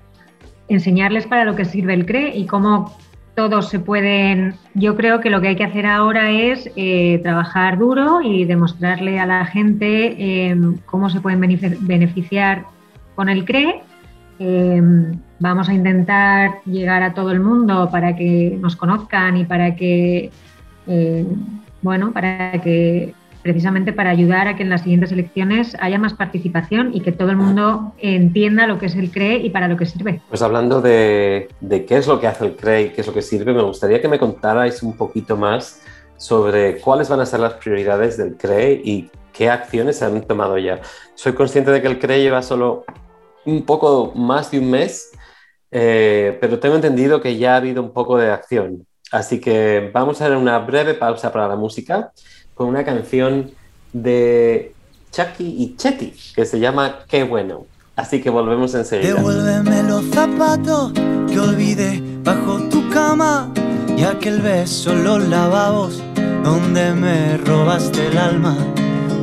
enseñarles 0.69 1.26
para 1.26 1.45
lo 1.45 1.57
que 1.57 1.64
sirve 1.64 1.95
el 1.95 2.07
CRE 2.07 2.37
y 2.37 2.47
cómo 2.47 2.97
todos 3.38 3.68
se 3.68 3.78
pueden, 3.78 4.57
yo 4.75 4.97
creo 4.97 5.21
que 5.21 5.30
lo 5.30 5.40
que 5.40 5.47
hay 5.47 5.54
que 5.54 5.62
hacer 5.62 5.87
ahora 5.87 6.33
es 6.33 6.68
eh, 6.75 7.21
trabajar 7.23 7.78
duro 7.78 8.21
y 8.21 8.45
demostrarle 8.45 9.21
a 9.21 9.26
la 9.26 9.47
gente 9.47 10.49
em, 10.49 10.76
cómo 10.87 11.09
se 11.09 11.21
pueden 11.21 11.38
beneficiar 11.83 12.64
con 13.14 13.28
el 13.28 13.45
CRE. 13.45 13.80
Em, 14.40 15.21
vamos 15.38 15.68
a 15.68 15.73
intentar 15.73 16.50
llegar 16.64 17.04
a 17.04 17.14
todo 17.14 17.30
el 17.30 17.38
mundo 17.38 17.88
para 17.92 18.16
que 18.16 18.59
nos 18.61 18.75
conozcan 18.75 19.37
y 19.37 19.45
para 19.45 19.76
que, 19.76 20.33
eh, 20.88 21.25
bueno, 21.80 22.11
para 22.11 22.61
que 22.61 23.14
precisamente 23.42 23.92
para 23.92 24.11
ayudar 24.11 24.49
a 24.49 24.57
que 24.57 24.62
en 24.62 24.71
las 24.71 24.83
siguientes 24.83 25.12
elecciones 25.12 25.76
haya 25.80 25.99
más 25.99 26.14
participación 26.14 26.95
y 26.95 27.00
que 27.00 27.12
todo 27.12 27.30
el 27.30 27.37
mundo 27.37 27.92
entienda 27.99 28.66
lo 28.66 28.78
que 28.78 28.87
es 28.87 28.97
el 28.97 29.11
CRE 29.11 29.37
y 29.37 29.50
para 29.50 29.68
lo 29.68 29.76
que 29.76 29.87
sirve. 29.87 30.21
Pues 30.28 30.42
hablando 30.42 30.80
de, 30.80 31.49
qué 31.61 31.97
es 31.97 32.07
lo 32.07 32.21
que 32.21 32.26
hace 32.26 32.47
el 32.47 32.57
CRE 32.57 32.83
y 32.83 32.88
qué 32.90 33.00
es 33.00 33.07
lo 33.07 33.14
que 33.14 33.23
sirve, 33.23 33.52
me 33.52 33.62
gustaría 33.62 34.00
que 34.00 34.09
me 34.09 34.18
contarais 34.18 34.83
un 34.83 34.97
poquito 34.97 35.37
más 35.37 35.80
sobre 36.16 36.78
cuáles 36.78 37.09
van 37.09 37.21
a 37.21 37.26
ser 37.26 37.40
las 37.40 37.54
prioridades 37.54 38.16
del 38.16 38.37
CRE 38.37 38.80
y 38.85 39.11
qué 39.33 39.50
acciones 39.50 39.99
se 39.99 40.04
han 40.04 40.23
tomado 40.23 40.59
ya. 40.59 40.80
Soy 41.14 41.33
consciente 41.33 41.71
de 41.71 41.80
que 41.80 41.88
el 41.88 41.99
CRE 41.99 42.21
lleva 42.21 42.42
solo 42.42 42.85
un 43.45 43.64
poco 43.64 44.12
más 44.14 44.50
de 44.50 44.59
un 44.59 44.71
mes, 44.71 45.12
eh, 45.71 46.37
pero 46.40 46.59
tengo 46.59 46.75
entendido 46.75 47.21
que 47.21 47.37
ya 47.37 47.54
ha 47.54 47.57
habido 47.57 47.83
un 47.83 47.92
poco 47.92 48.18
de 48.18 48.30
acción. 48.30 48.87
Así 49.11 49.40
que 49.40 49.90
vamos 49.92 50.21
a 50.21 50.25
hacer 50.25 50.37
una 50.37 50.59
breve 50.59 50.95
pausa 50.95 51.33
para 51.33 51.49
la 51.49 51.57
música 51.57 52.12
con 52.59 52.67
una 52.67 52.85
canción 52.85 53.53
de 53.93 54.75
Chucky 55.12 55.45
y 55.62 55.77
Chetty 55.77 56.12
que 56.35 56.45
se 56.45 56.59
llama 56.59 57.05
Qué 57.09 57.23
bueno. 57.23 57.67
Así 57.95 58.21
que 58.21 58.31
volvemos 58.31 58.75
enseguida. 58.75 59.15
Devuélveme 59.15 59.85
los 59.85 60.05
zapatos 60.07 60.93
que 60.93 61.38
olvidé 61.38 62.03
bajo 62.25 62.59
tu 62.69 62.91
cama 62.91 63.53
y 63.97 64.03
aquel 64.03 64.41
beso 64.41 64.93
en 64.93 65.05
los 65.05 65.29
lavabos 65.29 66.03
donde 66.43 66.95
me 66.95 67.37
robaste 67.38 68.09
el 68.09 68.19
alma. 68.19 68.57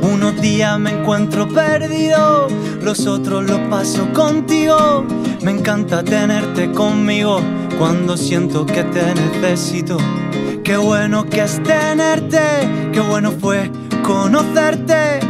Unos 0.00 0.40
días 0.40 0.78
me 0.78 0.92
encuentro 0.92 1.46
perdido, 1.46 2.48
los 2.80 3.06
otros 3.06 3.44
los 3.44 3.60
paso 3.68 4.10
contigo. 4.14 5.04
Me 5.42 5.50
encanta 5.50 6.02
tenerte 6.02 6.72
conmigo 6.72 7.40
cuando 7.78 8.16
siento 8.16 8.64
que 8.64 8.82
te 8.84 9.14
necesito. 9.14 9.98
Qué 10.66 10.76
bueno 10.76 11.24
que 11.26 11.44
es 11.44 11.62
tenerte, 11.62 12.40
qué 12.92 12.98
bueno 12.98 13.30
fue 13.30 13.70
conocerte, 14.02 15.20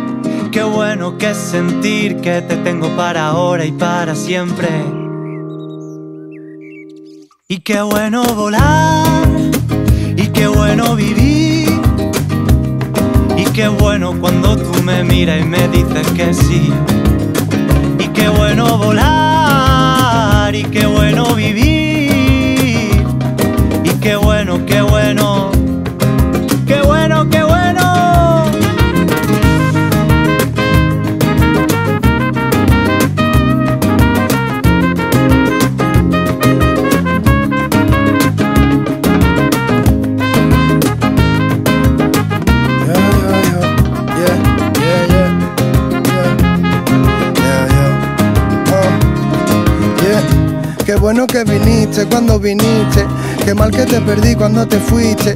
qué 0.50 0.62
bueno 0.62 1.18
que 1.18 1.32
es 1.32 1.36
sentir 1.36 2.22
que 2.22 2.40
te 2.40 2.56
tengo 2.56 2.88
para 2.96 3.26
ahora 3.26 3.66
y 3.66 3.72
para 3.72 4.14
siempre. 4.14 4.70
Y 7.48 7.58
qué 7.58 7.82
bueno 7.82 8.24
volar, 8.34 9.28
y 10.16 10.26
qué 10.28 10.46
bueno 10.46 10.96
vivir, 10.96 11.82
y 13.36 13.44
qué 13.52 13.68
bueno 13.68 14.18
cuando 14.18 14.56
tú 14.56 14.82
me 14.84 15.04
miras 15.04 15.42
y 15.42 15.44
me 15.44 15.68
dices 15.68 16.06
que 16.12 16.32
sí. 16.32 16.72
Y 17.98 18.08
qué 18.08 18.30
bueno 18.30 18.78
volar, 18.78 20.54
y 20.54 20.64
qué 20.64 20.86
bueno 20.86 21.34
vivir, 21.34 23.04
y 23.84 23.90
qué 24.00 24.16
bueno, 24.16 24.64
qué 24.64 24.80
bueno 24.80 25.25
bueno 51.06 51.24
que 51.28 51.44
viniste 51.44 52.04
cuando 52.06 52.40
viniste, 52.40 53.06
qué 53.44 53.54
mal 53.54 53.70
que 53.70 53.86
te 53.86 54.00
perdí 54.00 54.34
cuando 54.34 54.66
te 54.66 54.76
fuiste. 54.80 55.34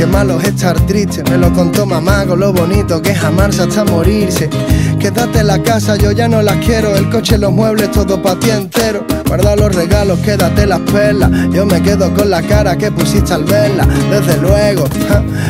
Qué 0.00 0.06
malo 0.06 0.40
es 0.40 0.48
estar 0.48 0.80
triste, 0.86 1.22
me 1.24 1.36
lo 1.36 1.52
contó 1.52 1.84
mamá 1.84 2.24
con 2.24 2.40
lo 2.40 2.54
bonito 2.54 3.02
que 3.02 3.10
es 3.10 3.22
amarse 3.22 3.60
hasta 3.60 3.84
morirse. 3.84 4.48
Quédate 4.98 5.40
en 5.40 5.46
la 5.46 5.62
casa, 5.62 5.94
yo 5.96 6.10
ya 6.10 6.26
no 6.26 6.40
las 6.40 6.56
quiero. 6.64 6.96
El 6.96 7.10
coche, 7.10 7.36
los 7.36 7.52
muebles, 7.52 7.90
todo 7.90 8.22
para 8.22 8.40
ti 8.40 8.48
entero. 8.48 9.04
Guarda 9.26 9.56
los 9.56 9.74
regalos, 9.74 10.18
quédate 10.20 10.66
las 10.66 10.80
perlas. 10.90 11.30
Yo 11.52 11.66
me 11.66 11.82
quedo 11.82 12.14
con 12.14 12.30
la 12.30 12.40
cara 12.40 12.78
que 12.78 12.90
pusiste 12.90 13.34
al 13.34 13.44
verla, 13.44 13.86
desde 14.10 14.38
luego. 14.38 14.86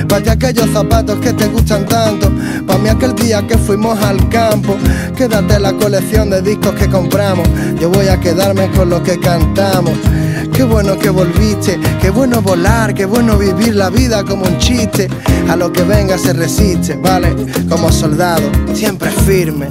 Para 0.09 0.21
ti 0.21 0.30
aquellos 0.30 0.69
zapatos 0.71 1.21
que 1.21 1.33
te 1.33 1.47
gustan 1.47 1.87
tanto. 1.87 2.33
Para 2.66 2.80
mí 2.80 2.88
aquel 2.88 3.14
día 3.14 3.47
que 3.47 3.57
fuimos 3.57 4.02
al 4.02 4.28
campo. 4.30 4.76
Quédate 5.14 5.61
la 5.61 5.75
colección 5.75 6.28
de 6.28 6.42
discos 6.42 6.75
que 6.75 6.88
compramos. 6.88 7.49
Yo 7.80 7.88
voy 7.88 8.09
a 8.09 8.19
quedarme 8.19 8.69
con 8.73 8.90
lo 8.90 9.00
que 9.00 9.16
cantamos. 9.21 9.92
Qué 10.60 10.66
bueno 10.66 10.98
que 10.98 11.08
volviste, 11.08 11.80
qué 12.02 12.10
bueno 12.10 12.42
volar, 12.42 12.92
qué 12.92 13.06
bueno 13.06 13.38
vivir 13.38 13.74
la 13.74 13.88
vida 13.88 14.22
como 14.22 14.44
un 14.44 14.58
chiste. 14.58 15.08
A 15.48 15.56
lo 15.56 15.72
que 15.72 15.82
venga 15.84 16.18
se 16.18 16.34
resiste, 16.34 16.96
¿vale? 16.96 17.34
Como 17.66 17.90
soldado, 17.90 18.42
siempre 18.74 19.10
firmes. 19.10 19.70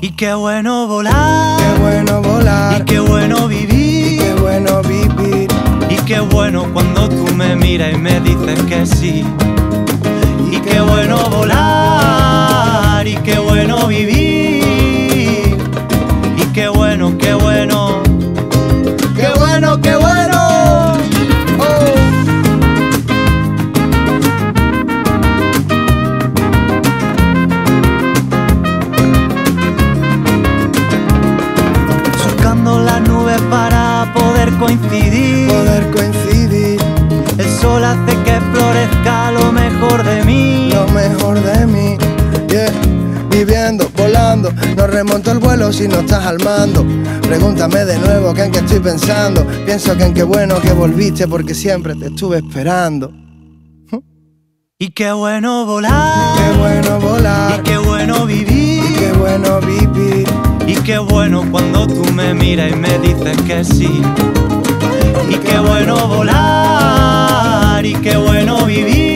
Y 0.00 0.12
qué 0.12 0.32
bueno 0.34 0.86
volar, 0.86 1.58
qué 1.58 1.80
bueno 1.80 2.22
volar. 2.22 2.80
Y 2.80 2.84
qué 2.84 3.00
bueno 3.00 3.48
vivir, 3.48 4.12
y 4.12 4.18
qué 4.18 4.34
bueno 4.34 4.80
vivir. 4.82 5.48
Y 5.88 5.96
qué 6.06 6.20
bueno 6.20 6.72
cuando 6.72 7.08
tú 7.08 7.26
me 7.34 7.56
miras 7.56 7.92
y 7.92 7.98
me 7.98 8.20
dices 8.20 8.62
que 8.68 8.86
sí. 8.86 9.24
Y 10.52 10.60
qué 10.60 10.80
bueno 10.82 11.18
volar, 11.30 13.08
y 13.08 13.16
qué 13.16 13.40
bueno 13.40 13.88
vivir. 13.88 14.49
Qué 19.82 19.96
bueno. 19.96 20.98
Oh. 21.58 21.94
Surcando 32.22 32.80
las 32.80 33.00
nubes 33.02 33.40
para 33.50 34.12
poder 34.14 34.50
coincidir. 34.58 35.48
Poder 35.48 35.90
coincidir. 35.90 36.80
El 37.38 37.50
sol 37.60 37.84
hace 37.84 38.16
que 38.24 38.40
florezca 38.52 39.30
lo 39.32 39.52
mejor 39.52 40.02
de 40.04 40.24
mí. 40.24 40.70
Lo 40.72 40.86
mejor 40.88 41.40
de 41.40 41.66
mí. 41.66 41.69
Volando. 44.40 44.74
No 44.76 44.86
remonto 44.86 45.32
el 45.32 45.38
vuelo 45.38 45.72
si 45.72 45.86
no 45.86 46.00
estás 46.00 46.24
al 46.24 46.38
mando. 46.42 46.84
Pregúntame 47.22 47.84
de 47.84 47.98
nuevo 47.98 48.32
que 48.32 48.44
en 48.44 48.52
qué 48.52 48.58
estoy 48.60 48.80
pensando. 48.80 49.46
Pienso 49.64 49.96
que 49.96 50.04
en 50.04 50.14
qué 50.14 50.22
bueno 50.22 50.60
que 50.60 50.72
volviste 50.72 51.28
porque 51.28 51.54
siempre 51.54 51.94
te 51.94 52.06
estuve 52.06 52.38
esperando. 52.38 53.12
Y 54.78 54.90
qué 54.90 55.12
bueno 55.12 55.66
volar. 55.66 56.38
Qué 56.38 56.58
bueno 56.58 57.00
volar. 57.00 57.60
Y 57.60 57.62
qué 57.62 57.78
bueno 57.78 58.26
vivir. 58.26 58.82
Y 58.82 58.94
qué 58.94 59.12
bueno 59.12 59.60
vivir. 59.60 60.26
Y 60.66 60.74
qué 60.76 60.98
bueno 60.98 61.44
cuando 61.50 61.86
tú 61.86 62.02
me 62.14 62.32
miras 62.32 62.72
y 62.72 62.76
me 62.76 62.98
dices 62.98 63.36
que 63.42 63.62
sí. 63.62 64.00
Y 65.28 65.34
qué 65.34 65.58
bueno 65.58 66.08
volar. 66.08 67.84
Y 67.84 67.92
qué 67.94 68.16
bueno 68.16 68.64
vivir. 68.64 69.09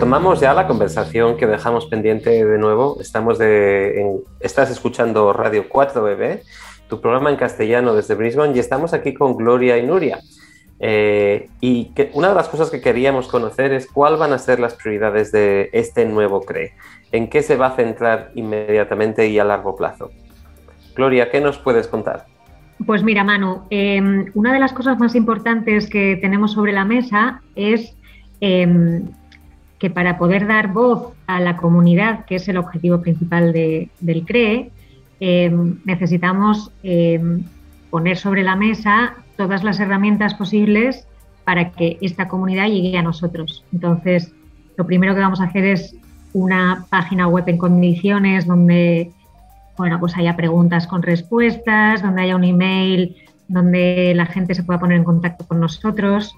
Retomamos 0.00 0.40
ya 0.40 0.54
la 0.54 0.66
conversación 0.66 1.36
que 1.36 1.46
dejamos 1.46 1.84
pendiente 1.84 2.42
de 2.42 2.56
nuevo. 2.56 2.96
Estamos 3.02 3.36
de, 3.36 4.22
estás 4.40 4.70
escuchando 4.70 5.30
Radio 5.34 5.68
4BB, 5.68 6.40
tu 6.88 7.02
programa 7.02 7.28
en 7.28 7.36
castellano 7.36 7.94
desde 7.94 8.14
Brisbane, 8.14 8.56
y 8.56 8.60
estamos 8.60 8.94
aquí 8.94 9.12
con 9.12 9.36
Gloria 9.36 9.76
y 9.76 9.86
Nuria. 9.86 10.20
Eh, 10.78 11.50
y 11.60 11.92
una 12.14 12.30
de 12.30 12.34
las 12.34 12.48
cosas 12.48 12.70
que 12.70 12.80
queríamos 12.80 13.28
conocer 13.28 13.74
es 13.74 13.88
cuáles 13.88 14.18
van 14.18 14.32
a 14.32 14.38
ser 14.38 14.58
las 14.58 14.72
prioridades 14.72 15.32
de 15.32 15.68
este 15.74 16.06
nuevo 16.06 16.40
CRE. 16.40 16.72
¿En 17.12 17.28
qué 17.28 17.42
se 17.42 17.56
va 17.56 17.66
a 17.66 17.76
centrar 17.76 18.30
inmediatamente 18.34 19.28
y 19.28 19.38
a 19.38 19.44
largo 19.44 19.76
plazo? 19.76 20.12
Gloria, 20.96 21.30
¿qué 21.30 21.42
nos 21.42 21.58
puedes 21.58 21.86
contar? 21.88 22.24
Pues 22.86 23.02
mira, 23.02 23.22
Manu, 23.22 23.64
eh, 23.68 24.00
una 24.32 24.54
de 24.54 24.60
las 24.60 24.72
cosas 24.72 24.98
más 24.98 25.14
importantes 25.14 25.90
que 25.90 26.18
tenemos 26.22 26.52
sobre 26.52 26.72
la 26.72 26.86
mesa 26.86 27.42
es 27.54 27.94
eh, 28.40 29.02
que 29.80 29.90
para 29.90 30.18
poder 30.18 30.46
dar 30.46 30.72
voz 30.72 31.12
a 31.26 31.40
la 31.40 31.56
comunidad, 31.56 32.24
que 32.26 32.36
es 32.36 32.46
el 32.48 32.58
objetivo 32.58 33.00
principal 33.00 33.52
del 33.52 34.24
CRE, 34.26 34.70
eh, 35.18 35.50
necesitamos 35.84 36.70
eh, 36.82 37.20
poner 37.90 38.16
sobre 38.16 38.44
la 38.44 38.54
mesa 38.54 39.14
todas 39.36 39.64
las 39.64 39.80
herramientas 39.80 40.34
posibles 40.34 41.06
para 41.44 41.70
que 41.72 41.98
esta 42.02 42.28
comunidad 42.28 42.68
llegue 42.68 42.96
a 42.96 43.02
nosotros. 43.02 43.64
Entonces, 43.72 44.32
lo 44.76 44.86
primero 44.86 45.14
que 45.14 45.20
vamos 45.20 45.40
a 45.40 45.44
hacer 45.44 45.64
es 45.64 45.96
una 46.32 46.86
página 46.90 47.26
web 47.26 47.44
en 47.48 47.58
condiciones 47.58 48.46
donde 48.46 49.10
bueno, 49.80 49.98
pues 49.98 50.14
haya 50.18 50.36
preguntas 50.36 50.86
con 50.86 51.02
respuestas, 51.02 52.02
donde 52.02 52.20
haya 52.20 52.36
un 52.36 52.44
email, 52.44 53.16
donde 53.48 54.12
la 54.14 54.26
gente 54.26 54.54
se 54.54 54.62
pueda 54.62 54.78
poner 54.78 54.98
en 54.98 55.04
contacto 55.04 55.46
con 55.46 55.58
nosotros. 55.58 56.36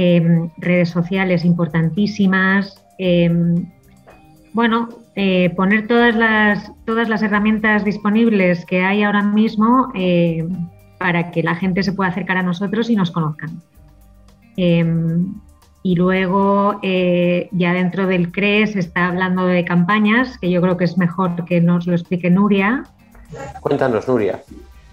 Em, 0.00 0.48
redes 0.58 0.90
sociales 0.90 1.44
importantísimas. 1.44 2.80
Em, 2.98 3.68
bueno, 4.52 4.88
eh, 5.16 5.52
poner 5.56 5.88
todas 5.88 6.14
las, 6.14 6.70
todas 6.86 7.08
las 7.08 7.20
herramientas 7.20 7.84
disponibles 7.84 8.64
que 8.64 8.84
hay 8.84 9.02
ahora 9.02 9.24
mismo 9.24 9.90
em, 9.96 10.68
para 11.00 11.32
que 11.32 11.42
la 11.42 11.56
gente 11.56 11.82
se 11.82 11.92
pueda 11.94 12.10
acercar 12.10 12.36
a 12.36 12.44
nosotros 12.44 12.88
y 12.90 12.94
nos 12.94 13.10
conozcan. 13.10 13.60
y 15.82 15.94
luego, 15.94 16.78
eh, 16.82 17.48
ya 17.52 17.72
dentro 17.72 18.06
del 18.06 18.30
CRE 18.30 18.66
se 18.68 18.78
está 18.80 19.08
hablando 19.08 19.46
de 19.46 19.64
campañas, 19.64 20.38
que 20.38 20.50
yo 20.50 20.60
creo 20.60 20.76
que 20.76 20.84
es 20.84 20.96
mejor 20.96 21.44
que 21.44 21.60
nos 21.60 21.86
lo 21.88 21.94
explique 21.94 22.30
Nuria. 22.30 22.84
Cuéntanos, 23.60 24.06
Nuria. 24.06 24.42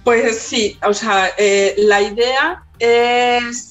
Pues 0.03 0.39
sí, 0.39 0.77
o 0.87 0.93
sea, 0.93 1.27
eh, 1.37 1.75
la 1.77 2.01
idea 2.01 2.63
es 2.79 3.69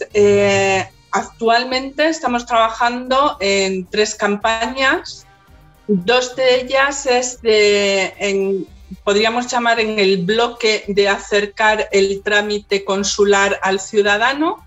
Actualmente 1.15 2.09
estamos 2.09 2.45
trabajando 2.45 3.37
en 3.39 3.87
tres 3.87 4.17
campañas. 4.17 5.25
Dos 5.87 6.35
de 6.35 6.63
ellas 6.63 7.07
es 7.07 7.41
de, 7.41 8.67
podríamos 9.05 9.47
llamar 9.47 9.79
en 9.79 10.01
el 10.01 10.25
bloque 10.25 10.83
de 10.89 11.09
acercar 11.09 11.89
el 11.93 12.21
trámite 12.25 12.85
consular 12.85 13.61
al 13.63 13.79
ciudadano 13.79 14.67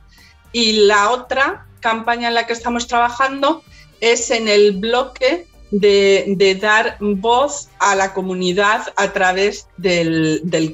y 0.54 0.86
la 0.88 1.12
otra 1.12 1.66
campaña 1.82 2.30
en 2.30 2.36
la 2.36 2.48
que 2.48 2.54
estamos 2.54 2.88
trabajando 2.88 3.62
es 4.00 4.32
en 4.32 4.48
el 4.48 4.72
bloque 4.72 5.48
de, 5.72 6.58
dar 6.62 6.96
voz 7.02 7.68
a 7.80 7.94
la 7.94 8.14
comunidad 8.14 8.94
a 8.96 9.12
través 9.12 9.68
del, 9.76 10.40
del. 10.46 10.74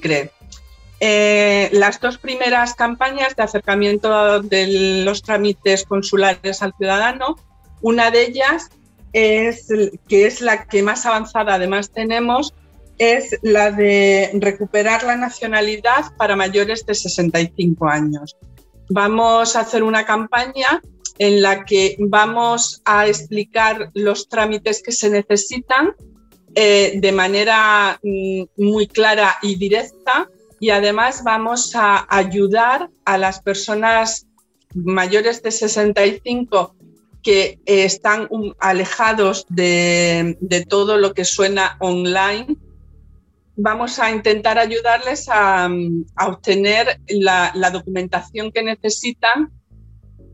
Eh, 1.06 1.70
las 1.74 2.00
dos 2.00 2.18
primeras 2.18 2.76
campañas 2.76 3.36
de 3.36 3.44
acercamiento 3.44 4.42
de 4.42 5.04
los 5.04 5.22
trámites 5.22 5.84
consulares 5.84 6.62
al 6.62 6.74
ciudadano, 6.78 7.36
una 7.82 8.10
de 8.10 8.22
ellas 8.22 8.70
es 9.12 9.68
que 10.08 10.26
es 10.28 10.40
la 10.40 10.64
que 10.64 10.82
más 10.82 11.06
avanzada 11.06 11.56
además 11.56 11.92
tenemos, 11.92 12.54
es 13.00 13.38
la 13.42 13.72
de 13.72 14.32
recuperar 14.36 15.04
la 15.04 15.18
nacionalidad 15.18 16.16
para 16.16 16.38
mayores 16.38 16.86
de 16.86 16.96
65 16.96 17.86
años. 17.86 18.38
Vamos 18.90 19.58
a 19.58 19.60
hacer 19.60 19.84
una 19.84 20.06
campaña 20.06 20.82
en 21.20 21.42
la 21.42 21.66
que 21.66 21.98
vamos 22.00 22.82
a 22.86 23.08
explicar 23.08 23.92
los 23.94 24.30
trámites 24.30 24.82
que 24.82 24.94
se 24.94 25.10
necesitan 25.10 25.98
eh, 26.56 26.94
de 26.96 27.12
manera 27.12 28.00
mm, 28.02 28.44
muy 28.56 28.88
clara 28.88 29.36
y 29.42 29.58
directa 29.58 30.30
y 30.64 30.70
además 30.70 31.26
vamos 31.26 31.76
a 31.76 32.08
ayudar 32.08 32.90
a 33.04 33.18
las 33.18 33.42
personas 33.42 34.28
mayores 34.74 35.44
de 35.44 35.52
65 35.52 36.74
que 37.22 37.60
están 37.66 38.30
alejados 38.62 39.46
de, 39.50 40.38
todo 40.70 40.98
lo 40.98 41.14
que 41.14 41.26
suena 41.26 41.76
online. 41.82 42.56
Vamos 43.58 44.00
a 44.00 44.10
intentar 44.10 44.58
ayudarles 44.58 45.28
a, 45.28 45.70
obtener 46.26 47.02
la, 47.10 47.52
documentación 47.70 48.50
que 48.50 48.64
necesitan 48.64 49.52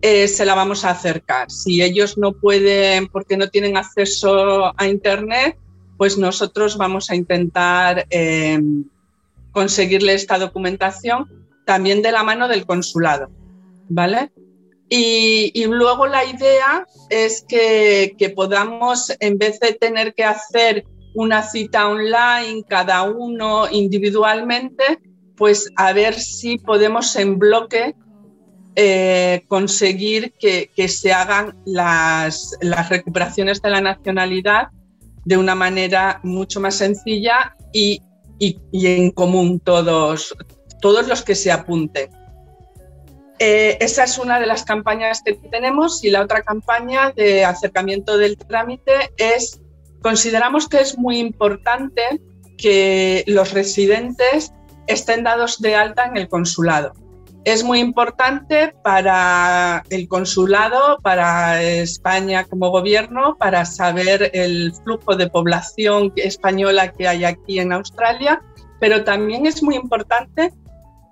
eh, 0.03 0.27
se 0.27 0.45
la 0.45 0.53
vamos 0.53 0.85
a 0.85 0.91
acercar. 0.91 1.49
Si 1.49 1.81
ellos 1.81 2.19
no 2.19 2.33
pueden 2.33 3.07
porque 3.07 3.35
no 3.35 3.47
tienen 3.47 3.77
acceso 3.77 4.79
a 4.79 4.87
Internet, 4.87 5.57
pues 5.97 6.19
nosotros 6.19 6.77
vamos 6.77 7.09
a 7.09 7.15
intentar 7.15 8.05
em, 8.11 8.85
conseguirle 9.51 10.13
esta 10.13 10.37
documentación 10.37 11.47
también 11.65 12.01
de 12.01 12.11
la 12.11 12.23
mano 12.23 12.47
del 12.47 12.65
consulado, 12.65 13.29
¿vale? 13.89 14.31
Y, 14.89 15.65
luego 15.65 16.07
la 16.07 16.25
idea 16.25 16.85
es 17.09 17.45
que, 17.47 18.33
podamos, 18.35 19.15
en 19.19 19.37
vez 19.37 19.59
de 19.59 19.73
tener 19.73 20.15
que 20.15 20.23
hacer 20.23 20.83
una 21.13 21.43
cita 21.43 21.87
online 21.87 22.63
cada 22.67 23.03
uno 23.03 23.69
individualmente, 23.69 24.99
pues 25.37 25.69
a 25.75 25.93
ver 25.93 26.15
si 26.15 26.57
podemos 26.57 27.15
en 27.15 27.37
bloque 27.37 27.95
eh, 28.75 29.43
conseguir 29.47 30.33
que, 30.39 30.87
se 30.87 31.13
hagan 31.13 31.55
las, 31.65 32.57
recuperaciones 32.89 33.61
de 33.61 33.69
la 33.69 33.81
nacionalidad 33.81 34.69
de 35.25 35.37
una 35.37 35.53
manera 35.53 36.19
mucho 36.23 36.59
más 36.59 36.75
sencilla 36.75 37.55
y, 37.71 38.01
en 38.39 39.11
común 39.11 39.59
todos, 39.59 40.35
todos 40.81 41.07
los 41.07 41.21
que 41.21 41.35
se 41.35 41.51
apunten. 41.51 42.09
Eh, 43.39 43.77
esa 43.79 44.03
es 44.03 44.17
una 44.17 44.39
de 44.39 44.45
las 44.45 44.65
campañas 44.65 45.21
que 45.23 45.33
tenemos 45.33 46.03
y 46.03 46.09
la 46.09 46.21
otra 46.21 46.41
campaña 46.41 47.11
de 47.11 47.45
acercamiento 47.45 48.17
del 48.17 48.37
trámite 48.37 49.11
es, 49.17 49.61
consideramos 50.01 50.67
que 50.67 50.81
es 50.81 50.97
muy 50.97 51.19
importante 51.19 52.21
que 52.57 53.23
los 53.27 53.53
residentes 53.53 54.51
estén 54.87 55.23
dados 55.23 55.61
de 55.61 55.75
alta 55.75 56.05
en 56.05 56.17
el 56.17 56.27
consulado. 56.27 56.93
Es 57.45 57.63
muy 57.63 57.79
importante 57.79 58.73
para 58.83 59.83
el 59.89 60.07
consulado, 60.07 60.97
para 61.01 61.61
España 61.63 62.43
como 62.43 62.69
gobierno, 62.69 63.37
para 63.37 63.65
saber 63.65 64.31
el 64.33 64.73
flujo 64.83 65.15
de 65.15 65.29
población 65.29 66.11
española 66.17 66.91
que 66.91 67.07
hay 67.07 67.23
aquí 67.23 67.59
en 67.59 67.71
Australia, 67.71 68.41
pero 68.79 69.03
también 69.05 69.45
es 69.45 69.63
muy 69.63 69.75
importante 69.75 70.53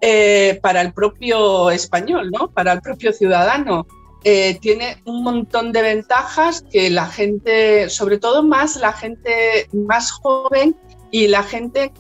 eh, 0.01 0.59
para 0.61 0.81
el 0.81 0.93
propio 0.93 1.71
español, 1.71 2.29
¿no? 2.31 2.51
para 2.51 2.73
el 2.73 2.81
propio 2.81 3.13
ciudadano. 3.13 3.87
Eh, 4.23 4.59
tiene 4.59 5.01
un 5.05 5.23
montón 5.23 5.71
de 5.71 5.81
ventajas 5.81 6.61
que 6.69 6.89
la 6.89 7.05
gente, 7.05 7.89
sobre 7.89 8.17
todo 8.17 8.43
más 8.43 8.75
la 8.75 8.91
gente 8.91 9.69
más 9.71 10.11
joven 10.11 10.75
y 11.09 11.27
la 11.27 11.43
gente 11.43 11.93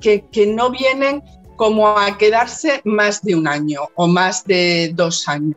que, 0.00 0.24
que 0.30 0.46
no 0.46 0.70
vienen 0.70 1.22
como 1.62 1.96
a 1.96 2.18
quedarse 2.18 2.80
más 2.82 3.22
de 3.22 3.36
un 3.36 3.46
año 3.46 3.82
o 3.94 4.08
más 4.08 4.44
de 4.44 4.90
dos 4.96 5.28
años. 5.28 5.54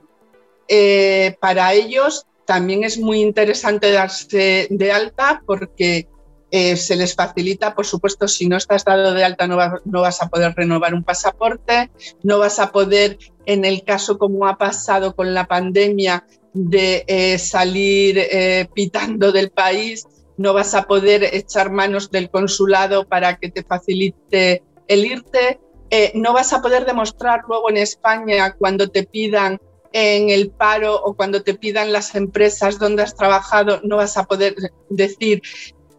Eh, 0.67 1.35
para 1.39 1.73
ellos 1.73 2.27
también 2.45 2.83
es 2.83 2.99
muy 2.99 3.21
interesante 3.21 3.91
darse 3.91 4.67
de 4.69 4.91
alta 4.91 5.41
porque 5.47 6.07
eh, 6.51 6.77
se 6.77 6.95
les 6.95 7.15
facilita, 7.15 7.73
por 7.73 7.87
supuesto, 7.87 8.27
si 8.27 8.47
no 8.47 8.55
estás 8.55 8.85
dado 8.85 9.15
de 9.15 9.23
alta 9.23 9.47
no, 9.47 9.57
vas 9.57 10.21
a 10.21 10.29
poder 10.29 10.53
renovar 10.55 10.93
un 10.93 11.03
pasaporte, 11.03 11.89
no 12.21 12.37
vas 12.37 12.59
a 12.59 12.71
poder, 12.71 13.17
en 13.47 13.65
el 13.65 13.83
caso 13.83 14.19
como 14.19 14.45
ha 14.45 14.59
pasado 14.59 15.15
con 15.15 15.33
la 15.33 15.47
pandemia, 15.47 16.23
de 16.53 17.03
eh, 17.07 17.39
salir 17.39 18.21
pitando 18.75 19.31
del 19.31 19.49
país, 19.49 20.05
no 20.37 20.53
vas 20.53 20.75
a 20.75 20.83
poder 20.83 21.23
echar 21.33 21.71
manos 21.71 22.11
del 22.11 22.29
consulado 22.29 23.07
para 23.07 23.37
que 23.37 23.49
te 23.49 23.63
facilite 23.63 24.61
el 24.87 25.03
irte. 25.03 25.59
Eh, 25.89 26.11
no 26.15 26.33
vas 26.33 26.51
a 26.53 26.61
poder 26.61 26.85
demostrar 26.85 27.41
luego 27.47 27.69
en 27.69 27.77
España 27.77 28.53
cuando 28.53 28.89
te 28.89 29.03
pidan 29.03 29.59
en 29.91 30.29
el 30.29 30.49
paro 30.49 30.95
o 30.95 31.13
cuando 31.13 31.43
te 31.43 31.53
pidan 31.53 31.93
las 31.93 32.15
empresas 32.15 32.79
donde 32.79 33.03
has 33.03 33.15
trabajado, 33.15 33.79
no 33.83 33.97
vas 33.97 34.17
a 34.17 34.25
poder 34.25 34.55
decir, 34.89 35.41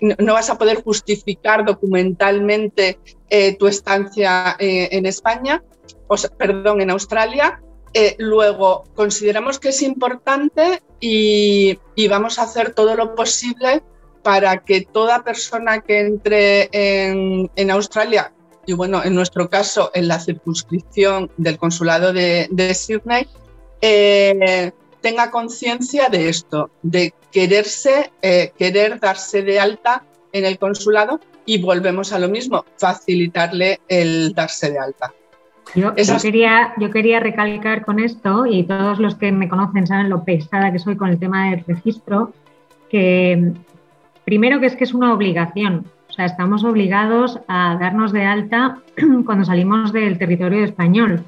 no, 0.01 0.35
vas 0.35 0.51
a 0.51 0.59
poder 0.59 0.83
justificar 0.83 1.64
documentalmente 1.64 2.99
eh, 3.31 3.57
tu 3.57 3.66
estancia 3.66 4.57
eh, 4.59 4.88
en 4.92 5.07
España, 5.07 5.62
o 6.09 6.16
perdón, 6.37 6.83
en 6.83 6.90
Australia. 6.90 7.62
luego, 8.18 8.85
consideramos 8.94 9.59
que 9.59 9.70
es 9.70 9.81
importante 9.81 10.83
y, 11.01 11.79
vamos 12.11 12.38
a 12.38 12.42
hacer 12.42 12.75
todo 12.75 12.94
lo 12.96 13.14
posible 13.14 13.83
para 14.22 14.59
que 14.59 14.83
toda 14.83 15.25
persona 15.25 15.81
que 15.81 16.01
entre 16.01 16.68
en, 16.72 17.51
en 17.57 17.70
Australia 17.70 18.35
y 18.66 18.72
bueno, 18.72 19.02
en 19.05 19.14
nuestro 19.14 19.48
caso, 19.48 19.90
en 19.94 20.09
la 20.09 20.18
circunscripción 20.18 21.31
del 21.37 21.57
consulado 21.57 22.12
de, 22.12 22.74
Sydney, 22.74 23.26
eh, 23.81 24.72
tenga 25.00 25.31
conciencia 25.31 26.09
de 26.09 26.29
esto, 26.29 26.70
de 26.83 27.14
quererse, 27.31 28.11
eh, 28.22 28.52
querer 28.59 28.98
darse 28.98 29.42
de 29.42 29.61
alta 29.61 30.02
en 30.33 30.44
el 30.44 30.59
consulado 30.59 31.20
y 31.44 31.62
volvemos 31.62 32.12
a 32.12 32.18
lo 32.18 32.29
mismo, 32.29 32.64
facilitarle 32.76 33.81
el 33.88 34.35
darse 34.35 34.70
de 34.70 34.79
alta. 34.79 35.12
Yo, 35.74 35.94
quería, 35.94 36.74
yo 36.79 36.90
quería 36.90 37.20
recalcar 37.20 37.85
con 37.85 37.98
esto, 37.98 38.46
y 38.46 38.64
todos 38.64 38.98
los 38.98 39.14
que 39.16 39.33
me 39.33 39.48
conocen 39.48 39.87
saben 39.87 40.09
lo 40.09 40.24
pesada 40.24 40.72
que 40.72 40.79
soy 40.79 40.96
con 40.96 41.11
el 41.11 41.18
tema 41.18 41.50
del 41.50 41.64
registro, 41.66 42.33
que 42.88 43.52
primero 44.24 44.61
que 44.61 44.66
es 44.66 44.76
que 44.76 44.85
es 44.85 44.94
una 44.94 45.12
obligación, 45.12 45.87
estamos 46.24 46.64
obligados 46.64 47.38
a 47.48 47.76
darnos 47.79 48.12
de 48.12 48.24
alta 48.24 48.79
cuando 49.26 49.44
salimos 49.44 49.92
del 49.92 50.18
territorio 50.18 50.64
español. 50.64 51.24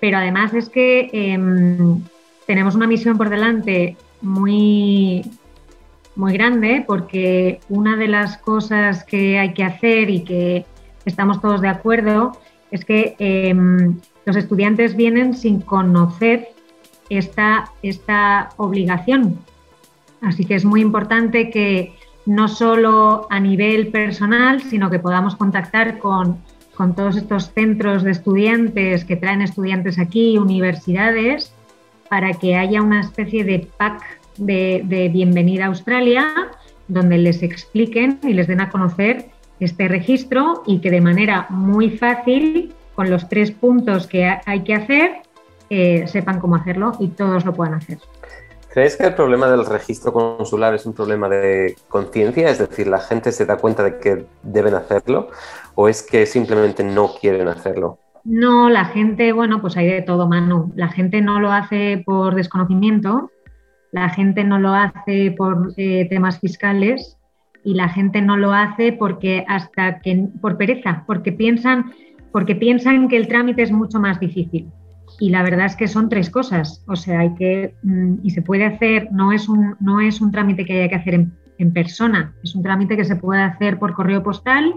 Pero 0.00 0.18
además 0.18 0.52
es 0.54 0.68
que 0.68 1.08
em, 1.12 2.02
tenemos 2.46 2.74
una 2.74 2.86
misión 2.86 3.16
por 3.16 3.30
delante 3.30 3.96
muy, 4.20 5.22
muy 6.16 6.32
grande 6.32 6.84
porque 6.86 7.60
una 7.68 7.96
de 7.96 8.08
las 8.08 8.38
cosas 8.38 9.04
que 9.04 9.38
hay 9.38 9.54
que 9.54 9.64
hacer 9.64 10.10
y 10.10 10.20
que 10.20 10.66
estamos 11.04 11.40
todos 11.40 11.60
de 11.60 11.68
acuerdo 11.68 12.32
es 12.70 12.84
que 12.84 13.14
em, 13.18 14.00
los 14.24 14.36
estudiantes 14.36 14.96
vienen 14.96 15.34
sin 15.34 15.60
conocer 15.60 16.48
esta, 17.08 17.70
esta 17.82 18.50
obligación. 18.56 19.38
Así 20.20 20.44
que 20.44 20.56
es 20.56 20.64
muy 20.64 20.80
importante 20.80 21.50
que 21.50 21.95
no 22.26 22.48
solo 22.48 23.26
a 23.30 23.40
nivel 23.40 23.88
personal, 23.88 24.60
sino 24.60 24.90
que 24.90 24.98
podamos 24.98 25.36
contactar 25.36 25.98
con, 25.98 26.38
todos 26.94 27.16
estos 27.16 27.52
centros 27.52 28.02
de 28.02 28.10
estudiantes 28.10 29.06
que 29.06 29.16
traen 29.16 29.40
estudiantes 29.40 29.98
aquí, 29.98 30.36
universidades, 30.36 31.54
para 32.10 32.34
que 32.34 32.56
haya 32.56 32.82
una 32.82 33.00
especie 33.00 33.44
de 33.44 33.66
pack 33.78 34.02
de, 34.36 34.82
de, 34.84 35.08
bienvenida 35.08 35.64
a 35.64 35.68
Australia, 35.68 36.26
donde 36.88 37.16
les 37.16 37.42
expliquen 37.42 38.18
y 38.22 38.34
les 38.34 38.46
den 38.46 38.60
a 38.60 38.68
conocer 38.68 39.30
este 39.58 39.88
registro 39.88 40.62
y 40.66 40.80
que 40.80 40.90
de 40.90 41.00
manera 41.00 41.46
muy 41.48 41.96
fácil, 41.96 42.74
con 42.94 43.10
los 43.10 43.28
tres 43.28 43.52
puntos 43.52 44.06
que 44.06 44.38
hay 44.44 44.62
que 44.62 44.74
hacer, 44.74 45.22
eh, 45.68 46.06
sepan 46.06 46.38
cómo 46.40 46.56
hacerlo 46.56 46.92
y 47.00 47.08
todos 47.08 47.44
lo 47.44 47.52
puedan 47.52 47.74
hacer. 47.74 47.98
¿Crees 48.76 48.98
que 48.98 49.06
el 49.06 49.14
problema 49.14 49.48
del 49.48 49.64
registro 49.64 50.12
consular 50.12 50.74
es 50.74 50.84
un 50.84 50.92
problema 50.92 51.30
de 51.30 51.76
conciencia? 51.88 52.50
Es 52.50 52.58
decir, 52.58 52.88
¿la 52.88 52.98
gente 52.98 53.32
se 53.32 53.46
da 53.46 53.56
cuenta 53.56 53.82
de 53.82 53.98
que 53.98 54.26
deben 54.42 54.74
hacerlo? 54.74 55.30
¿O 55.74 55.88
es 55.88 56.02
que 56.02 56.26
simplemente 56.26 56.84
no 56.84 57.14
quieren 57.18 57.48
hacerlo? 57.48 57.98
No, 58.24 58.68
la 58.68 58.84
gente, 58.84 59.32
bueno, 59.32 59.62
pues 59.62 59.78
hay 59.78 59.86
de 59.86 60.02
todo, 60.02 60.28
Manu. 60.28 60.74
La 60.76 60.88
gente 60.88 61.22
no 61.22 61.40
lo 61.40 61.52
hace 61.52 62.02
por 62.04 62.34
desconocimiento, 62.34 63.30
la 63.92 64.10
gente 64.10 64.44
no 64.44 64.58
lo 64.58 64.74
hace 64.74 65.34
por 65.38 65.72
eh, 65.78 66.06
temas 66.10 66.38
fiscales 66.38 67.16
y 67.64 67.72
la 67.72 67.88
gente 67.88 68.20
no 68.20 68.36
lo 68.36 68.52
hace 68.52 68.92
porque 68.92 69.46
hasta 69.48 70.00
que 70.00 70.28
por 70.42 70.58
pereza, 70.58 71.02
porque 71.06 71.32
piensan, 71.32 71.94
porque 72.30 72.54
piensan 72.54 73.08
que 73.08 73.16
el 73.16 73.26
trámite 73.26 73.62
es 73.62 73.72
mucho 73.72 73.98
más 73.98 74.20
difícil. 74.20 74.70
Y 75.18 75.30
la 75.30 75.42
verdad 75.42 75.66
es 75.66 75.76
que 75.76 75.88
son 75.88 76.08
tres 76.08 76.30
cosas. 76.30 76.82
O 76.86 76.96
sea, 76.96 77.20
hay 77.20 77.34
que, 77.34 77.74
mm, 77.82 78.16
y 78.22 78.30
se 78.30 78.42
puede 78.42 78.64
hacer, 78.64 79.08
no 79.12 79.32
es 79.32 79.48
un, 79.48 79.76
no 79.80 80.00
es 80.00 80.20
un 80.20 80.30
trámite 80.30 80.64
que 80.64 80.74
haya 80.74 80.88
que 80.88 80.96
hacer 80.96 81.14
en, 81.14 81.72
persona, 81.72 82.34
es 82.42 82.54
un 82.54 82.62
trámite 82.62 82.98
que 82.98 83.04
se 83.06 83.16
puede 83.16 83.40
hacer 83.40 83.78
por 83.78 83.94
correo 83.94 84.22
postal. 84.22 84.74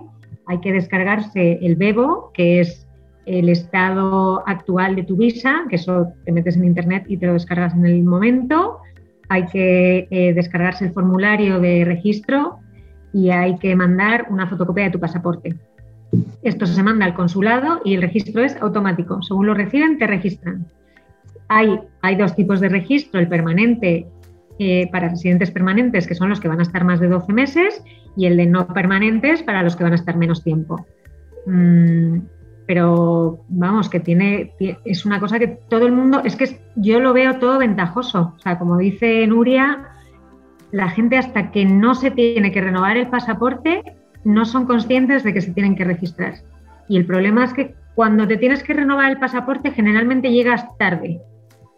Hay 0.47 0.59
que 0.61 0.71
descargarse 0.71 1.59
el 1.61 1.75
BEBO, 1.75 2.31
que 2.33 2.61
es 2.61 2.87
el 3.25 3.49
estado 3.49 4.47
actual 4.47 4.95
de 4.95 5.03
tu 5.03 5.17
visa, 5.17 5.65
que 5.69 5.75
eso 5.75 6.07
te 6.25 6.31
metes 6.31 6.55
en 6.55 6.63
internet 6.63 7.03
y 7.07 7.17
te 7.17 7.27
lo 7.27 7.33
descargas 7.33 7.73
en 7.73 7.85
el 7.85 8.03
momento. 8.03 8.79
Hay 9.27 9.45
que 9.47 10.07
eh, 10.09 10.33
descargarse 10.33 10.85
el 10.85 10.93
formulario 10.93 11.59
de 11.59 11.83
registro 11.83 12.59
y 13.13 13.29
hay 13.29 13.57
que 13.57 13.75
mandar 13.75 14.27
una 14.29 14.47
fotocopia 14.47 14.85
de 14.85 14.91
tu 14.91 14.99
pasaporte. 14.99 15.55
Esto 16.41 16.65
se 16.65 16.83
manda 16.83 17.05
al 17.05 17.13
consulado 17.13 17.81
y 17.83 17.95
el 17.95 18.01
registro 18.01 18.43
es 18.43 18.55
automático. 18.61 19.21
Según 19.21 19.47
lo 19.47 19.53
reciben, 19.53 19.97
te 19.97 20.07
registran. 20.07 20.67
Hay, 21.47 21.79
hay 22.01 22.15
dos 22.15 22.35
tipos 22.35 22.59
de 22.59 22.69
registro, 22.69 23.19
el 23.19 23.27
permanente 23.27 24.07
eh, 24.59 24.89
para 24.91 25.09
residentes 25.09 25.51
permanentes, 25.51 26.05
que 26.05 26.15
son 26.15 26.29
los 26.29 26.39
que 26.39 26.47
van 26.47 26.59
a 26.59 26.63
estar 26.63 26.83
más 26.83 26.99
de 26.99 27.07
12 27.07 27.33
meses, 27.33 27.83
y 28.15 28.25
el 28.25 28.37
de 28.37 28.45
no 28.45 28.67
permanentes 28.67 29.41
para 29.43 29.63
los 29.63 29.75
que 29.75 29.83
van 29.83 29.93
a 29.93 29.95
estar 29.95 30.17
menos 30.17 30.43
tiempo. 30.43 30.85
Mm, 31.45 32.19
pero 32.67 33.45
vamos, 33.47 33.89
que 33.89 33.99
tiene, 33.99 34.53
es 34.85 35.05
una 35.05 35.19
cosa 35.19 35.39
que 35.39 35.47
todo 35.47 35.87
el 35.87 35.91
mundo, 35.91 36.21
es 36.23 36.35
que 36.35 36.59
yo 36.75 36.99
lo 36.99 37.13
veo 37.13 37.39
todo 37.39 37.57
ventajoso. 37.57 38.33
O 38.35 38.39
sea, 38.39 38.59
como 38.59 38.77
dice 38.77 39.25
Nuria, 39.25 39.87
la 40.71 40.89
gente 40.89 41.17
hasta 41.17 41.51
que 41.51 41.65
no 41.65 41.95
se 41.95 42.11
tiene 42.11 42.51
que 42.51 42.61
renovar 42.61 42.97
el 42.97 43.07
pasaporte, 43.07 43.81
no 44.23 44.45
son 44.45 44.65
conscientes 44.65 45.23
de 45.23 45.33
que 45.33 45.41
se 45.41 45.51
tienen 45.51 45.75
que 45.75 45.85
registrar. 45.85 46.35
Y 46.87 46.97
el 46.97 47.05
problema 47.05 47.45
es 47.45 47.53
que 47.53 47.75
cuando 47.95 48.27
te 48.27 48.37
tienes 48.37 48.63
que 48.63 48.73
renovar 48.73 49.11
el 49.11 49.19
pasaporte, 49.19 49.71
generalmente 49.71 50.31
llegas 50.31 50.65
tarde, 50.77 51.21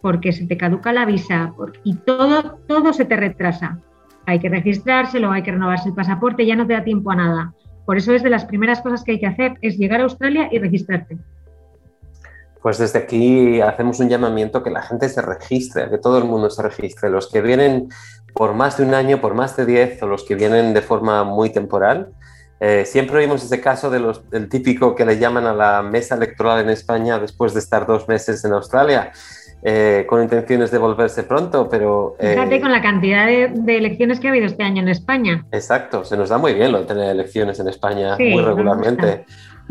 porque 0.00 0.32
se 0.32 0.46
te 0.46 0.56
caduca 0.56 0.92
la 0.92 1.04
visa 1.04 1.52
y 1.84 1.96
todo, 1.96 2.58
todo 2.66 2.92
se 2.92 3.04
te 3.04 3.16
retrasa. 3.16 3.78
Hay 4.26 4.38
que 4.38 4.48
registrárselo, 4.48 5.30
hay 5.30 5.42
que 5.42 5.52
renovarse 5.52 5.88
el 5.88 5.94
pasaporte, 5.94 6.46
ya 6.46 6.56
no 6.56 6.66
te 6.66 6.74
da 6.74 6.84
tiempo 6.84 7.10
a 7.10 7.16
nada. 7.16 7.54
Por 7.84 7.96
eso 7.96 8.12
es 8.12 8.22
de 8.22 8.30
las 8.30 8.44
primeras 8.44 8.80
cosas 8.80 9.02
que 9.02 9.12
hay 9.12 9.20
que 9.20 9.26
hacer, 9.26 9.54
es 9.62 9.76
llegar 9.76 10.00
a 10.00 10.04
Australia 10.04 10.48
y 10.50 10.58
registrarte. 10.58 11.18
Pues 12.62 12.78
desde 12.78 13.00
aquí 13.00 13.60
hacemos 13.60 13.98
un 13.98 14.08
llamamiento 14.08 14.62
que 14.62 14.70
la 14.70 14.82
gente 14.82 15.08
se 15.08 15.20
registre, 15.20 15.90
que 15.90 15.98
todo 15.98 16.18
el 16.18 16.24
mundo 16.24 16.48
se 16.48 16.62
registre. 16.62 17.10
Los 17.10 17.28
que 17.28 17.42
vienen 17.42 17.88
por 18.34 18.54
más 18.54 18.78
de 18.78 18.84
un 18.84 18.94
año, 18.94 19.20
por 19.20 19.34
más 19.34 19.56
de 19.56 19.66
diez, 19.66 20.00
o 20.02 20.06
los 20.06 20.22
que 20.22 20.36
vienen 20.36 20.72
de 20.72 20.80
forma 20.80 21.24
muy 21.24 21.50
temporal. 21.50 22.12
Eh, 22.64 22.84
siempre 22.86 23.18
oímos 23.18 23.42
ese 23.42 23.60
caso 23.60 23.90
de 23.90 23.98
los, 23.98 24.30
del 24.30 24.48
típico 24.48 24.94
que 24.94 25.04
le 25.04 25.18
llaman 25.18 25.46
a 25.46 25.52
la 25.52 25.82
mesa 25.82 26.14
electoral 26.14 26.60
en 26.60 26.70
España 26.70 27.18
después 27.18 27.54
de 27.54 27.58
estar 27.58 27.88
dos 27.88 28.06
meses 28.06 28.44
en 28.44 28.52
Australia. 28.52 29.10
Eh, 29.64 30.06
con 30.08 30.22
intenciones 30.22 30.70
de 30.70 30.78
volverse 30.78 31.24
pronto, 31.24 31.68
pero... 31.68 32.16
Eh, 32.20 32.34
Fíjate 32.34 32.60
con 32.60 32.70
la 32.70 32.80
cantidad 32.80 33.26
de, 33.26 33.76
elecciones 33.76 34.20
que 34.20 34.28
ha 34.28 34.30
habido 34.30 34.46
este 34.46 34.62
año 34.62 34.80
en 34.80 34.88
España. 34.88 35.44
Exacto, 35.50 36.04
se 36.04 36.16
nos 36.16 36.28
da 36.28 36.38
muy 36.38 36.54
bien 36.54 36.70
lo 36.70 36.80
de 36.80 36.84
tener 36.84 37.10
elecciones 37.10 37.58
en 37.58 37.68
España 37.68 38.16
muy 38.16 38.42
regularmente. 38.42 39.24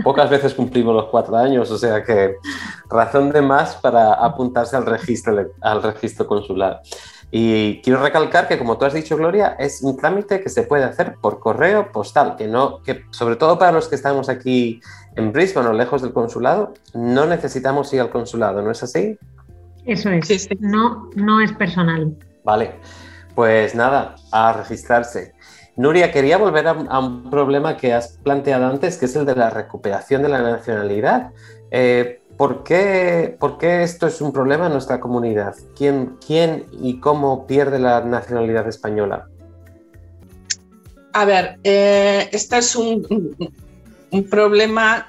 Pocas 0.04 0.30
veces 0.30 0.54
cumplimos 0.54 0.94
los 0.94 1.06
cuatro 1.06 1.38
años, 1.38 1.72
o 1.72 1.78
sea 1.78 2.04
que 2.04 2.36
razón 2.90 3.32
de 3.32 3.42
más 3.42 3.76
para 3.76 4.14
apuntarse 4.14 4.76
al 4.76 4.86
registro, 4.86 5.52
al 5.62 5.84
registro 5.84 6.26
consular. 6.28 6.82
Y 7.34 7.82
quiero 7.82 8.04
recalcar 8.04 8.50
que, 8.50 8.58
como 8.58 8.78
tú 8.78 8.84
has 8.84 8.94
dicho, 8.94 9.16
Gloria, 9.16 9.56
es 9.58 9.82
un 9.82 9.96
trámite 9.96 10.42
que 10.42 10.50
se 10.50 10.64
puede 10.64 10.84
hacer 10.84 11.16
por 11.22 11.40
correo 11.40 11.90
postal, 11.94 12.36
que 12.36 12.48
no, 12.48 12.84
que 12.84 13.06
sobre 13.12 13.38
todo 13.38 13.58
para 13.58 13.72
los 13.72 13.88
que 13.88 13.96
estamos 13.96 14.28
aquí 14.28 14.82
en 15.16 15.32
Brisbane 15.32 15.70
o 15.70 15.74
lejos 15.74 16.02
del 16.02 16.12
consulado, 16.12 16.74
no 16.94 17.26
necesitamos 17.26 17.94
ir 17.94 18.02
al 18.02 18.10
consulado, 18.10 18.62
¿no 18.62 18.72
es 18.72 18.84
así? 18.84 19.18
Eso 19.86 20.10
es, 20.10 20.50
No, 20.60 21.10
no 21.16 21.40
es 21.40 21.54
personal. 21.54 22.14
Vale, 22.44 22.76
pues 23.34 23.76
nada, 23.76 24.16
a 24.32 24.52
registrarse. 24.52 25.34
Nuria, 25.78 26.12
quería 26.12 26.38
volver 26.38 26.68
a, 26.68 27.00
un 27.00 27.30
problema 27.30 27.78
que 27.78 27.94
has 27.94 28.18
planteado 28.24 28.68
antes, 28.68 28.98
que 28.98 29.06
es 29.06 29.16
el 29.16 29.26
de 29.26 29.36
la 29.36 29.50
recuperación 29.50 30.22
de 30.22 30.30
la 30.30 30.42
nacionalidad. 30.42 31.32
Eh, 31.72 32.21
¿por, 32.42 32.64
qué, 32.64 33.84
esto 33.84 34.08
es 34.08 34.20
un 34.20 34.34
problema 34.34 34.66
en 34.66 34.72
nuestra 34.72 35.00
comunidad? 35.00 35.54
¿Quién, 35.78 36.18
quién 36.26 36.66
y 36.82 37.00
cómo 37.00 37.46
pierde 37.46 37.78
la 37.78 38.02
nacionalidad 38.02 38.68
española? 38.68 39.28
A 41.14 41.26
ver, 41.26 41.60
eh, 41.64 42.30
este 42.32 42.58
es 42.58 42.76
un, 42.76 43.36
un 44.10 44.24
problema 44.24 45.08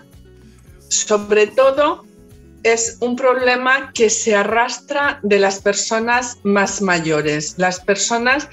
sobre 0.89 1.47
todo 1.47 2.05
es 2.65 2.99
un 3.01 3.17
problema 3.17 3.93
que 3.95 4.11
se 4.11 4.37
arrastra 4.37 5.19
de 5.23 5.39
las 5.39 5.59
personas 5.59 6.37
más 6.43 6.83
mayores. 6.83 7.55
Las 7.57 7.81
personas, 7.81 8.47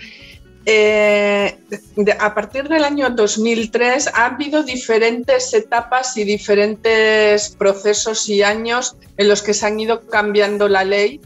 eh, 0.72 1.58
a 2.20 2.36
partir 2.36 2.70
del 2.70 2.84
año 2.84 3.10
2003, 3.10 4.12
ha 4.14 4.28
habido 4.28 4.62
diferentes 4.62 5.52
etapas 5.56 6.16
y 6.16 6.24
diferentes 6.24 7.56
procesos 7.58 8.30
y 8.30 8.44
años 8.44 8.96
en 9.18 9.30
los 9.30 9.42
que 9.42 9.56
se 9.56 9.66
han 9.66 9.80
ido 9.80 10.02
cambiando 10.02 10.70
la 10.70 10.84
ley, 10.84 11.22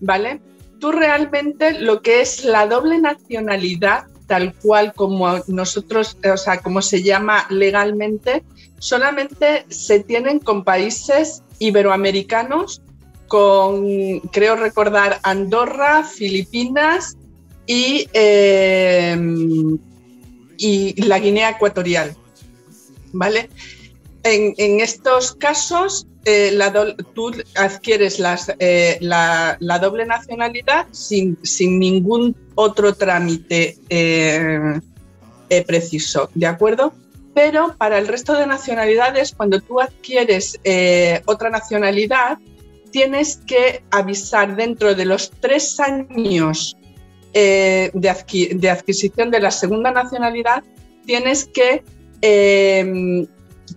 ¿vale? 0.00 0.40
Tú 0.80 0.92
realmente 0.92 1.78
lo 1.78 2.00
que 2.00 2.22
es 2.22 2.44
la 2.46 2.66
doble 2.66 2.98
nacionalidad, 2.98 4.06
tal 4.26 4.54
cual 4.54 4.94
como 4.94 5.40
nosotros, 5.46 6.16
o 6.32 6.36
sea, 6.38 6.62
como 6.62 6.80
se 6.80 7.02
llama 7.02 7.46
legalmente, 7.50 8.44
solamente 8.78 9.66
se 9.68 10.00
tienen 10.00 10.38
con 10.38 10.64
países 10.64 11.42
iberoamericanos 11.58 12.80
con, 13.28 14.20
creo 14.32 14.56
recordar, 14.56 15.20
Andorra, 15.22 16.02
Filipinas 16.02 17.18
y, 17.66 18.08
eh, 18.12 19.16
y 20.56 21.02
la 21.02 21.18
Guinea 21.18 21.50
Ecuatorial. 21.50 22.16
¿Vale? 23.12 23.50
En, 24.22 24.80
estos 24.80 25.32
casos, 25.36 26.06
eh, 26.24 26.58
tú 27.14 27.32
adquieres 27.54 28.20
eh, 28.58 28.98
la, 29.00 29.56
doble 29.80 30.04
nacionalidad 30.04 30.86
sin, 30.90 31.38
sin 31.42 31.78
ningún 31.78 32.34
otro 32.56 32.94
trámite 32.94 33.78
preciso, 35.66 36.28
¿de 36.34 36.46
acuerdo? 36.46 36.92
pero 37.34 37.74
para 37.76 37.98
el 37.98 38.08
resto 38.08 38.32
de 38.32 38.46
nacionalidades, 38.46 39.34
cuando 39.36 39.60
tú 39.60 39.78
adquieres 39.78 40.58
otra 41.26 41.50
nacionalidad, 41.50 42.38
tienes 42.90 43.36
que 43.46 43.82
avisar 43.90 44.56
dentro 44.56 44.94
de 44.94 45.04
los 45.04 45.30
tres 45.40 45.78
años 45.78 46.76
eh, 47.38 47.90
de, 47.92 48.70
adquisición 48.70 49.30
de 49.30 49.40
la 49.40 49.50
segunda 49.50 49.90
nacionalidad, 49.90 50.64
tienes 51.04 51.44
que, 51.44 51.84
em, 52.22 53.26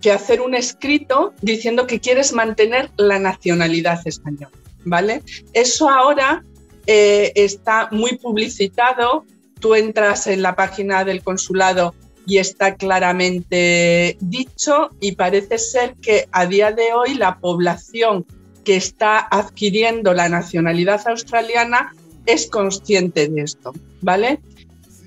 que 0.00 0.12
hacer 0.12 0.40
un 0.40 0.54
escrito 0.54 1.34
diciendo 1.42 1.86
que 1.86 2.00
quieres 2.00 2.32
mantener 2.32 2.90
la 2.96 3.18
nacionalidad 3.18 4.00
española. 4.06 4.56
¿vale? 4.86 5.22
Eso 5.52 5.90
ahora 5.90 6.42
eh, 6.86 7.32
está 7.34 7.90
muy 7.90 8.16
publicitado. 8.16 9.26
Tú 9.60 9.74
entras 9.74 10.26
en 10.26 10.40
la 10.40 10.56
página 10.56 11.04
del 11.04 11.22
consulado 11.22 11.94
y 12.26 12.38
está 12.38 12.76
claramente 12.76 14.16
dicho 14.20 14.88
y 15.00 15.16
parece 15.16 15.58
ser 15.58 15.96
que 16.00 16.28
a 16.32 16.46
día 16.46 16.72
de 16.72 16.94
hoy 16.94 17.12
la 17.12 17.38
población 17.40 18.24
que 18.64 18.76
está 18.76 19.18
adquiriendo 19.18 20.14
la 20.14 20.30
nacionalidad 20.30 21.06
australiana 21.08 21.94
es 22.32 22.48
consciente 22.48 23.28
de 23.28 23.42
esto, 23.42 23.72
¿vale? 24.00 24.40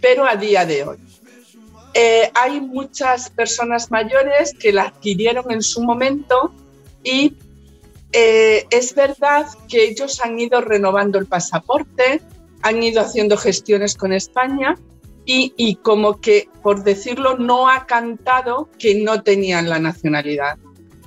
Pero 0.01 0.25
a 0.25 0.35
día 0.35 0.65
de 0.65 0.83
hoy. 0.83 0.97
Eh, 1.93 2.31
hay 2.33 2.59
muchas 2.59 3.29
personas 3.29 3.91
mayores 3.91 4.53
que 4.59 4.73
la 4.73 4.83
adquirieron 4.83 5.51
en 5.51 5.61
su 5.61 5.83
momento 5.83 6.51
y 7.03 7.35
eh, 8.11 8.65
es 8.71 8.95
verdad 8.95 9.45
que 9.69 9.85
ellos 9.85 10.19
han 10.23 10.39
ido 10.39 10.61
renovando 10.61 11.19
el 11.19 11.27
pasaporte, 11.27 12.21
han 12.61 12.81
ido 12.81 13.01
haciendo 13.01 13.37
gestiones 13.37 13.95
con 13.95 14.11
España, 14.13 14.75
y, 15.25 15.75
como 15.81 16.19
que, 16.19 16.49
por 16.61 16.83
decirlo, 16.83 17.37
no 17.37 17.69
ha 17.69 17.85
cantado 17.85 18.69
que 18.77 18.95
no 18.95 19.23
tenían 19.23 19.69
la 19.69 19.79
nacionalidad. 19.79 20.57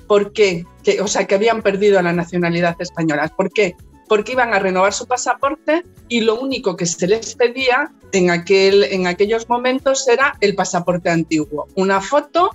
¿Por 0.07 0.33
qué? 0.33 0.65
Que, 0.83 1.01
o 1.01 1.09
sea, 1.09 1.27
que 1.27 1.35
habían 1.35 1.63
perdido 1.63 2.01
la 2.01 2.13
nacionalidad 2.13 2.77
española. 2.81 3.31
¿Por 3.37 3.53
qué? 3.53 3.75
Porque 4.09 4.33
iban 4.33 4.55
a 4.55 4.59
renovar 4.59 4.93
su 4.93 5.07
pasaporte 5.07 5.85
y 6.09 6.21
lo 6.21 6.41
único 6.41 6.77
que 6.77 6.87
se 6.87 7.07
les 7.07 7.35
pedía 7.35 7.93
en, 8.13 8.31
aquel, 8.31 8.85
en 8.85 9.07
aquellos 9.07 9.49
momentos 9.49 10.07
era 10.09 10.37
el 10.41 10.55
pasaporte 10.55 11.11
antiguo, 11.11 11.67
una 11.75 12.01
foto 12.01 12.51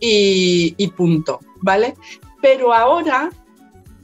y, 0.00 0.92
punto, 0.96 1.40
¿vale? 1.60 1.94
Pero 2.42 2.74
ahora, 2.74 3.30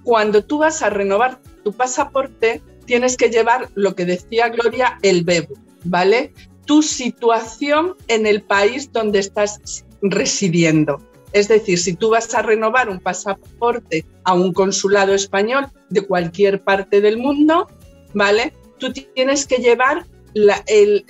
cuando 0.02 0.42
tú 0.42 0.58
vas 0.58 0.82
a 0.82 0.88
renovar 0.88 1.40
tu 1.62 1.72
pasaporte, 1.72 2.62
tienes 2.86 3.16
que 3.16 3.28
llevar 3.28 3.68
lo 3.74 3.94
que 3.94 4.06
decía 4.06 4.48
Gloria, 4.48 4.98
el 5.02 5.24
BEBU, 5.24 5.54
¿vale? 5.84 6.32
tu 6.70 6.82
situación 6.82 7.96
en 8.06 8.26
el 8.26 8.42
país 8.42 8.92
donde 8.92 9.18
estás 9.18 9.84
residiendo. 10.02 11.02
Es 11.32 11.48
decir, 11.48 11.78
si 11.78 11.94
tú 11.94 12.10
vas 12.10 12.34
a 12.34 12.42
renovar 12.42 12.88
un 12.88 13.00
pasaporte 13.00 14.04
a 14.24 14.34
un 14.34 14.52
consulado 14.52 15.14
español 15.14 15.68
de 15.88 16.02
cualquier 16.02 16.62
parte 16.62 17.00
del 17.00 17.18
mundo, 17.18 17.68
¿vale? 18.14 18.52
Tú 18.78 18.92
tienes 18.92 19.46
que 19.46 19.56
llevar 19.58 20.06
el, 20.34 21.04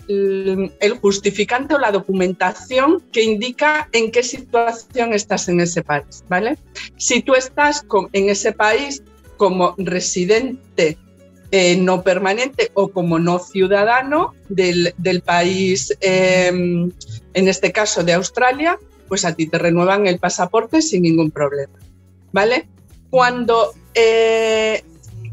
justificante 1.01 1.75
o 1.75 1.79
la 1.79 1.93
documentación 1.93 3.03
que 3.13 3.23
indica 3.23 3.89
en 3.93 4.11
qué 4.11 4.23
situación 4.23 5.13
estás 5.13 5.49
en 5.49 5.61
ese 5.61 5.83
país, 5.83 6.25
¿vale? 6.29 6.59
Si 6.97 7.23
tú 7.23 7.35
estás 7.35 7.85
en 8.13 8.29
ese 8.29 8.53
país 8.53 9.03
como 9.37 9.75
residente 9.79 10.99
eh, 11.53 11.77
no 11.77 12.03
permanente 12.03 12.71
o 12.75 12.89
como 12.89 13.19
no 13.19 13.39
ciudadano 13.39 14.35
del, 14.49 15.23
país, 15.25 15.97
em, 16.01 16.93
en 17.35 17.49
este 17.49 17.73
caso 17.73 18.05
de 18.05 18.13
Australia, 18.13 18.79
pues 19.11 19.25
a 19.25 19.35
ti 19.35 19.49
te 19.49 19.59
renuevan 19.59 20.07
el 20.07 20.20
pasaporte 20.20 20.81
sin 20.81 21.03
ningún 21.03 21.33
problema. 21.33 21.77
¿Vale? 22.31 22.68
Cuando 23.11 23.75
eh, 23.92 24.85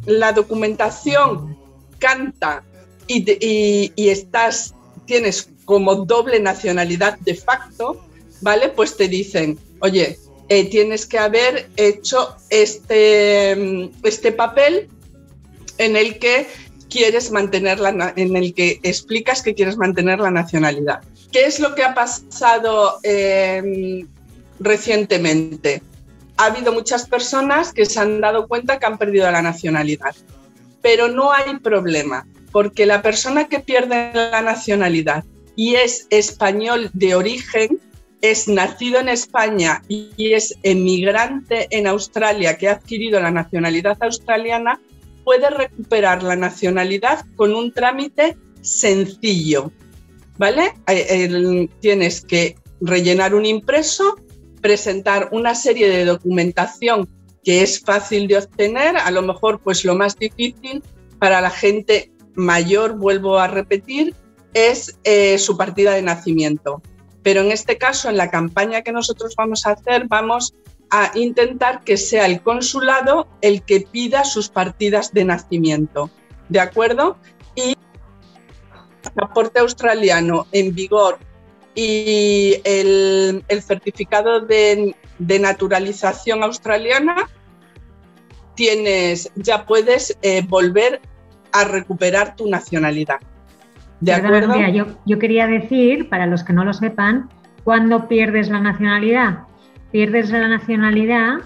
la 0.07 0.33
documentación 0.33 1.55
canta 1.99 2.63
y, 3.05 3.93
estás, 3.95 4.73
tienes 5.05 5.49
como 5.65 5.93
doble 5.95 6.39
nacionalidad 6.39 7.19
de 7.19 7.35
facto, 7.35 8.03
¿vale? 8.41 8.69
Pues 8.69 8.97
te 8.97 9.07
dicen, 9.07 9.59
oye, 9.79 10.17
eh, 10.49 10.67
tienes 10.71 11.05
que 11.05 11.19
haber 11.19 11.69
hecho 11.77 12.35
este, 12.49 13.91
este 14.01 14.31
papel 14.31 14.89
en 15.77 15.95
el 15.95 16.17
que 16.17 16.47
quieres 16.89 17.32
mantener 17.32 17.80
la, 17.80 18.13
en 18.15 18.36
el 18.36 18.54
que 18.54 18.80
explicas 18.84 19.41
que 19.41 19.54
quieres 19.54 19.78
mantener 19.78 20.19
la 20.19 20.32
nacionalidad. 20.32 21.02
¿Qué 21.32 21.45
es 21.45 21.60
lo 21.60 21.76
que 21.76 21.84
ha 21.84 21.93
pasado 21.93 23.00
em, 23.04 24.08
recientemente? 24.60 25.82
Ha 26.38 26.45
habido 26.45 26.71
muchas 26.71 27.08
personas 27.08 27.73
que 27.73 27.86
se 27.86 28.00
han 28.00 28.21
dado 28.21 28.47
cuenta 28.47 28.80
que 28.80 28.86
han 28.86 28.97
perdido 28.97 29.30
la 29.32 29.41
nacionalidad, 29.41 30.15
pero 30.82 31.08
no 31.08 31.32
hay 31.34 31.58
problema, 31.60 32.28
porque 32.52 32.86
la 32.86 33.02
persona 33.02 33.47
que 33.47 33.60
pierde 33.60 34.12
la 34.13 34.41
nacionalidad 34.41 35.23
y 35.56 35.76
es 35.76 36.08
español 36.12 36.89
de 36.93 37.15
origen, 37.15 37.80
es 38.21 38.47
nacido 38.47 39.00
en 39.00 39.10
España 39.10 39.84
y 39.88 40.34
es 40.34 40.56
emigrante 40.63 41.67
en 41.71 41.88
Australia 41.88 42.58
que 42.58 42.67
ha 42.67 42.73
adquirido 42.73 43.19
la 43.19 43.32
nacionalidad 43.32 43.97
australiana, 44.02 44.80
puede 45.27 45.49
recuperar 45.49 46.23
la 46.23 46.37
nacionalidad 46.37 47.25
con 47.35 47.53
un 47.53 47.73
trámite 47.73 48.37
sencillo. 48.61 49.73
¿Vale? 50.37 50.73
Eh, 50.87 51.67
tienes 51.81 52.21
que 52.21 52.55
rellenar 52.79 53.35
un 53.35 53.45
impreso, 53.45 54.15
presentar 54.61 55.27
una 55.33 55.53
serie 55.53 55.89
de 55.89 56.05
documentación 56.05 57.09
que 57.43 57.61
es 57.61 57.81
fácil 57.81 58.29
de 58.29 58.37
obtener, 58.37 58.95
a 58.95 59.11
lo 59.11 59.21
mejor 59.21 59.59
pues 59.61 59.83
lo 59.83 59.95
más 59.95 60.17
difícil 60.17 60.81
para 61.19 61.41
la 61.41 61.49
gente 61.49 62.09
mayor, 62.35 62.95
vuelvo 62.97 63.37
a 63.37 63.47
repetir, 63.47 64.15
es 64.53 64.97
eh, 65.03 65.37
su 65.39 65.57
partida 65.57 65.91
de 65.91 66.03
nacimiento. 66.03 66.81
Pero 67.21 67.41
en 67.41 67.51
este 67.51 67.77
caso, 67.77 68.07
en 68.07 68.15
la 68.15 68.31
campaña 68.31 68.81
que 68.81 68.93
nosotros 68.93 69.35
vamos 69.35 69.65
a 69.65 69.71
hacer, 69.71 70.07
vamos 70.07 70.53
a 70.89 71.12
intentar 71.15 71.82
que 71.82 71.97
sea 71.97 72.26
el 72.26 72.41
consulado 72.41 73.28
el 73.41 73.62
que 73.63 73.82
pida 73.82 74.23
sus 74.23 74.50
partidas 74.50 75.13
de 75.13 75.26
nacimiento. 75.26 76.10
¿De 76.50 76.60
acuerdo? 76.60 77.17
Y 77.56 77.71
el 77.71 77.78
pasaporte 79.04 79.60
australiano 79.60 80.47
en 80.52 80.73
vigor 80.73 81.19
y 81.76 82.56
el, 82.63 83.43
certificado 83.62 84.39
de, 84.39 84.95
naturalización 85.19 86.43
australiana, 86.43 87.30
tienes, 88.56 89.32
ya 89.36 89.65
puedes 89.65 90.17
eh, 90.23 90.43
volver 90.47 91.02
a 91.52 91.65
recuperar 91.65 92.36
tu 92.36 92.50
nacionalidad. 92.50 93.19
¿De 94.00 94.13
acuerdo? 94.13 94.56
yo, 94.69 94.86
yo 95.06 95.19
quería 95.19 95.47
decir, 95.47 96.10
para 96.10 96.26
los 96.26 96.43
que 96.43 96.54
no 96.54 96.63
lo 96.63 96.73
sepan, 96.73 97.30
¿cuándo 97.63 98.08
pierdes 98.08 98.50
la 98.50 98.60
nacionalidad? 98.60 99.47
Pierdes 99.97 100.29
la 100.29 100.47
nacionalidad 100.47 101.39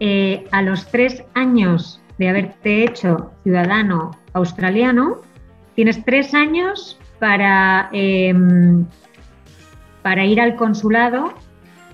eh, 0.00 0.48
a 0.50 0.62
los 0.62 0.84
tres 0.88 1.22
años 1.34 2.02
de 2.18 2.28
haberte 2.28 2.82
hecho 2.82 3.30
ciudadano 3.44 4.18
australiano, 4.32 5.18
tienes 5.76 6.04
tres 6.04 6.34
años 6.34 6.98
para, 7.20 7.90
em, 7.92 8.84
para 10.02 10.24
ir 10.24 10.40
al 10.40 10.56
consulado 10.56 11.34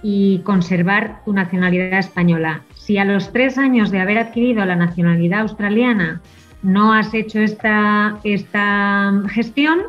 y 0.02 0.38
conservar 0.38 1.22
tu 1.26 1.34
nacionalidad 1.34 1.98
española. 1.98 2.62
Si 2.76 2.96
a 2.96 3.04
los 3.04 3.30
tres 3.30 3.58
años 3.58 3.90
de 3.90 4.00
haber 4.00 4.16
adquirido 4.16 4.64
la 4.64 4.76
nacionalidad 4.76 5.40
australiana 5.40 6.22
no 6.62 6.94
has 6.94 7.12
hecho 7.12 7.40
esta, 7.40 8.18
esta 8.24 9.12
gestión, 9.28 9.80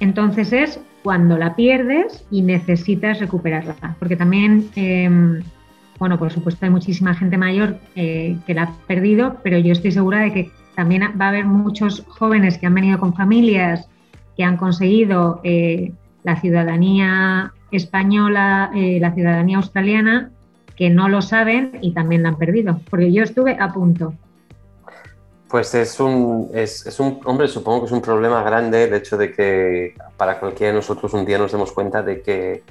entonces 0.00 0.52
es 0.52 0.80
cuando 1.02 1.36
la 1.36 1.56
pierdes 1.56 2.24
y 2.30 2.42
necesitas 2.42 3.18
recuperarla. 3.18 3.74
Porque 3.98 4.16
también, 4.16 4.68
em, 4.76 5.42
bueno, 5.98 6.18
por 6.18 6.30
supuesto 6.30 6.64
hay 6.64 6.70
muchísima 6.70 7.14
gente 7.14 7.36
mayor 7.36 7.78
eh, 7.96 8.36
que 8.46 8.54
la 8.54 8.62
ha 8.64 8.72
perdido, 8.86 9.38
pero 9.42 9.58
yo 9.58 9.72
estoy 9.72 9.92
segura 9.92 10.20
de 10.20 10.32
que 10.32 10.50
también 10.74 11.02
va 11.20 11.26
a 11.26 11.28
haber 11.28 11.44
muchos 11.44 12.04
jóvenes 12.08 12.58
que 12.58 12.66
han 12.66 12.74
venido 12.74 12.98
con 12.98 13.14
familias, 13.14 13.88
que 14.36 14.44
han 14.44 14.56
conseguido 14.56 15.40
eh, 15.44 15.92
la 16.22 16.40
ciudadanía 16.40 17.52
española, 17.70 18.70
eh, 18.74 18.98
la 19.00 19.12
ciudadanía 19.12 19.56
australiana, 19.58 20.30
que 20.76 20.88
no 20.88 21.08
lo 21.08 21.20
saben 21.20 21.78
y 21.82 21.92
también 21.92 22.22
la 22.22 22.30
han 22.30 22.38
perdido. 22.38 22.80
Porque 22.88 23.12
yo 23.12 23.22
estuve 23.22 23.56
a 23.58 23.72
punto. 23.72 24.14
Pues 25.52 25.74
es 25.74 26.00
un, 26.00 26.50
es, 26.54 26.86
es, 26.86 26.98
un, 26.98 27.20
hombre, 27.26 27.46
supongo 27.46 27.80
que 27.80 27.86
es 27.86 27.92
un 27.92 28.00
problema 28.00 28.42
grande 28.42 28.84
el 28.84 28.94
hecho 28.94 29.18
de 29.18 29.32
que 29.32 29.94
para 30.16 30.40
cualquiera 30.40 30.72
de 30.72 30.78
nosotros 30.78 31.12
un 31.12 31.26
día 31.26 31.36
nos 31.36 31.52
demos 31.52 31.72
cuenta 31.72 32.02
de 32.02 32.22
que 32.22 32.62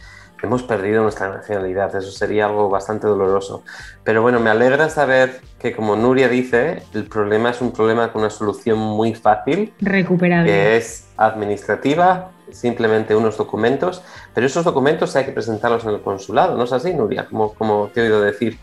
hemos 0.42 0.64
perdido 0.64 1.04
nuestra 1.04 1.30
nacionalidad. 1.30 1.96
Eso 1.96 2.10
sería 2.10 2.48
algo 2.48 2.70
bastante 2.70 3.06
doloroso. 3.06 3.64
Pero 4.04 4.24
bueno, 4.24 4.40
me 4.40 4.50
alegra 4.50 4.90
saber 4.90 5.42
que, 5.60 5.76
como 5.76 5.96
Nuria 5.96 6.28
dice, 6.28 6.82
el 6.96 7.06
problema 7.06 7.52
es 7.52 7.62
un 7.62 7.72
problema 7.72 8.12
con 8.12 8.22
una 8.22 8.32
solución 8.32 8.80
muy 8.80 9.14
fácil. 9.14 9.74
Recuperable. 9.80 10.52
Que 10.52 10.78
es 10.78 11.08
administrativa, 11.18 12.32
simplemente 12.50 13.16
unos 13.16 13.38
documentos. 13.38 14.02
Pero 14.34 14.48
esos 14.48 14.66
documentos 14.66 15.16
hay 15.16 15.26
que 15.26 15.34
presentarlos 15.34 15.84
en 15.84 15.92
el 15.92 16.02
consulado, 16.02 16.58
¿no 16.58 16.64
es 16.64 16.74
así, 16.74 16.96
Nuria? 16.96 17.28
Como, 17.28 17.54
como 17.54 17.92
te 17.94 18.02
he 18.02 18.04
oído 18.06 18.22
decir. 18.22 18.58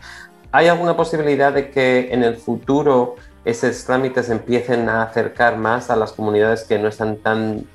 ¿Hay 0.51 0.67
alguna 0.67 0.97
posibilidad 0.97 1.53
de 1.53 1.69
que 1.69 2.09
en 2.11 2.23
el 2.23 2.35
futuro 2.35 3.15
esos 3.49 3.83
trámites 3.85 4.29
empiecen 4.29 4.89
a 4.89 5.03
acercar 5.03 5.57
más 5.57 5.89
a 5.89 5.95
las 5.95 6.11
comunidades 6.13 6.63
que 6.63 6.77
no 6.77 6.87
están 6.87 7.17
tan 7.17 7.67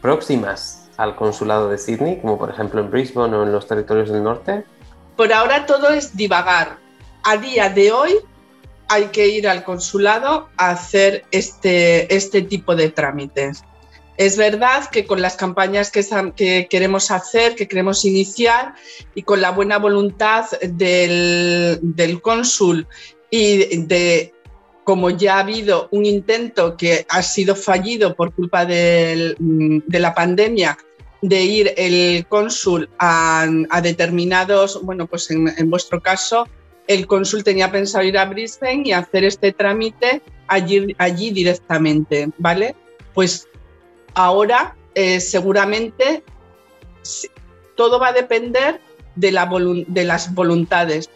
próximas 0.00 0.88
al 0.96 1.16
consulado 1.16 1.68
de 1.68 1.78
Sydney, 1.78 2.20
como 2.20 2.38
por 2.38 2.50
ejemplo 2.50 2.80
en 2.80 2.90
Brisbane 2.90 3.36
o 3.36 3.42
en 3.42 3.52
los 3.52 3.66
territorios 3.66 4.10
del 4.10 4.22
norte? 4.22 4.64
Por 5.16 5.32
ahora 5.32 5.66
todo 5.66 5.90
es 5.90 6.16
divagar. 6.16 6.78
A 7.24 7.36
día 7.36 7.68
de 7.68 7.92
hoy 7.92 8.14
hay 8.88 9.06
que 9.06 9.28
ir 9.28 9.48
al 9.48 9.64
consulado 9.64 10.48
a 10.56 10.70
hacer 10.70 11.24
este, 11.30 12.14
este 12.14 12.42
tipo 12.42 12.76
de 12.76 12.90
trámites. 12.90 13.62
Es 14.18 14.36
verdad 14.36 14.88
que 14.90 15.06
con 15.06 15.22
las 15.22 15.36
campañas 15.36 15.90
que, 15.90 16.04
que, 16.36 16.68
queremos 16.68 17.10
hacer, 17.10 17.54
que 17.54 17.66
queremos 17.66 18.04
iniciar 18.04 18.74
y 19.14 19.22
con 19.22 19.40
la 19.40 19.50
buena 19.50 19.78
voluntad 19.78 20.44
del, 20.60 21.78
del 21.80 22.20
cónsul 22.20 22.86
y 23.30 23.84
de 23.86 24.34
como 24.84 25.10
ya 25.10 25.36
ha 25.36 25.40
habido 25.40 25.88
un 25.92 26.04
intento 26.04 26.76
que 26.76 27.06
ha 27.08 27.22
sido 27.22 27.54
fallido 27.54 28.14
por 28.14 28.32
culpa 28.32 28.64
de 28.66 29.36
la 29.88 30.14
pandemia 30.14 30.76
de 31.22 31.42
ir 31.42 31.74
el 31.76 32.26
cónsul 32.26 32.90
a, 32.98 33.46
determinados, 33.82 34.82
bueno, 34.82 35.06
pues 35.06 35.30
en, 35.30 35.70
vuestro 35.70 36.02
caso, 36.02 36.48
el 36.88 37.06
cónsul 37.06 37.44
tenía 37.44 37.70
pensado 37.70 38.04
ir 38.04 38.18
a 38.18 38.24
Brisbane 38.26 38.82
y 38.84 38.92
hacer 38.92 39.24
este 39.24 39.52
trámite 39.52 40.20
allí, 40.48 40.94
allí 40.98 41.30
directamente, 41.30 42.28
¿vale? 42.38 42.74
Pues 43.14 43.48
ahora 44.14 44.76
eh, 44.96 45.20
seguramente 45.20 46.24
todo 47.76 48.00
va 48.00 48.08
a 48.08 48.12
depender 48.12 48.80
de 49.14 49.30
las 50.04 50.34
voluntades. 50.34 51.08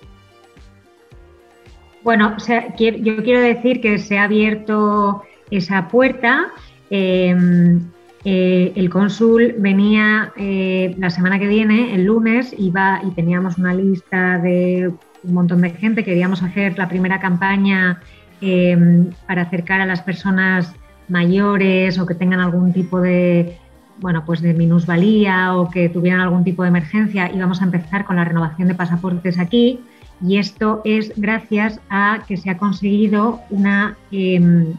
Bueno, 2.06 2.36
yo 2.78 3.24
quiero 3.24 3.40
decir 3.40 3.80
que 3.80 3.98
se 3.98 4.16
ha 4.16 4.22
abierto 4.22 5.24
esa 5.50 5.88
puerta. 5.88 6.52
Em, 6.88 7.80
eh, 8.24 8.72
el 8.76 8.88
cónsul 8.90 9.56
venía 9.58 10.32
eh, 10.36 10.94
la 10.98 11.10
semana 11.10 11.40
que 11.40 11.48
viene, 11.48 11.96
el 11.96 12.04
lunes, 12.04 12.54
iba 12.56 13.00
y 13.02 13.10
teníamos 13.10 13.58
una 13.58 13.74
lista 13.74 14.38
de 14.38 14.92
un 15.24 15.34
montón 15.34 15.62
de 15.62 15.70
gente. 15.70 16.04
Queríamos 16.04 16.44
hacer 16.44 16.78
la 16.78 16.88
primera 16.88 17.18
campaña 17.18 18.00
em, 18.40 19.10
para 19.26 19.42
acercar 19.42 19.80
a 19.80 19.86
las 19.86 20.00
personas 20.00 20.72
mayores 21.08 21.98
o 21.98 22.06
que 22.06 22.14
tengan 22.14 22.38
algún 22.38 22.72
tipo 22.72 23.00
de 23.00 23.58
bueno, 23.98 24.24
pues 24.24 24.42
de 24.42 24.54
minusvalía 24.54 25.56
o 25.56 25.70
que 25.70 25.88
tuvieran 25.88 26.20
algún 26.20 26.44
tipo 26.44 26.62
de 26.62 26.68
emergencia. 26.68 27.32
Íbamos 27.34 27.62
a 27.62 27.64
empezar 27.64 28.04
con 28.04 28.14
la 28.14 28.24
renovación 28.24 28.68
de 28.68 28.76
pasaportes 28.76 29.40
aquí 29.40 29.80
y 30.20 30.38
esto 30.38 30.80
es 30.84 31.12
gracias 31.16 31.80
a 31.90 32.24
que 32.26 32.36
se 32.36 32.50
ha 32.50 32.56
conseguido 32.56 33.40
una 33.50 33.96
em, 34.10 34.74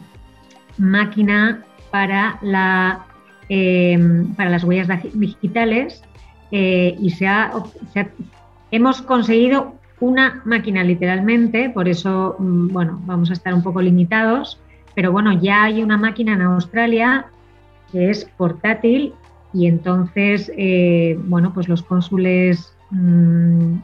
máquina 0.78 1.64
para, 1.90 2.38
la, 2.42 3.06
em, 3.48 4.34
para 4.34 4.50
las 4.50 4.64
huellas 4.64 4.88
digitales 5.14 6.02
eh, 6.50 6.96
y 7.00 7.10
se 7.10 7.26
ha, 7.26 7.52
hemos 8.70 9.02
conseguido 9.02 9.74
una 10.00 10.42
máquina 10.44 10.82
literalmente, 10.84 11.70
por 11.70 11.88
eso 11.88 12.36
mm, 12.38 12.68
bueno, 12.68 13.00
vamos 13.04 13.30
a 13.30 13.34
estar 13.34 13.54
un 13.54 13.62
poco 13.62 13.80
limitados, 13.80 14.60
pero 14.94 15.12
bueno, 15.12 15.32
ya 15.32 15.64
hay 15.64 15.82
una 15.82 15.96
máquina 15.96 16.34
en 16.34 16.42
Australia 16.42 17.26
que 17.92 18.10
es 18.10 18.24
portátil 18.36 19.14
y 19.52 19.66
entonces, 19.66 20.52
eh, 20.56 21.18
bueno, 21.24 21.52
pues 21.54 21.68
los 21.68 21.82
cónsules 21.82 22.74
mm, 22.90 23.76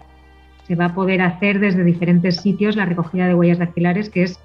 se 0.67 0.75
va 0.75 0.87
a 0.87 0.95
poder 0.95 1.23
hacer 1.23 1.61
desde 1.61 1.85
diferentes 1.85 2.37
sitios 2.37 2.77
la 2.77 2.87
recogida 2.87 3.27
de 3.27 3.35
huellas 3.35 3.59
dactilares, 3.59 4.09
que 4.11 4.23
es 4.25 4.41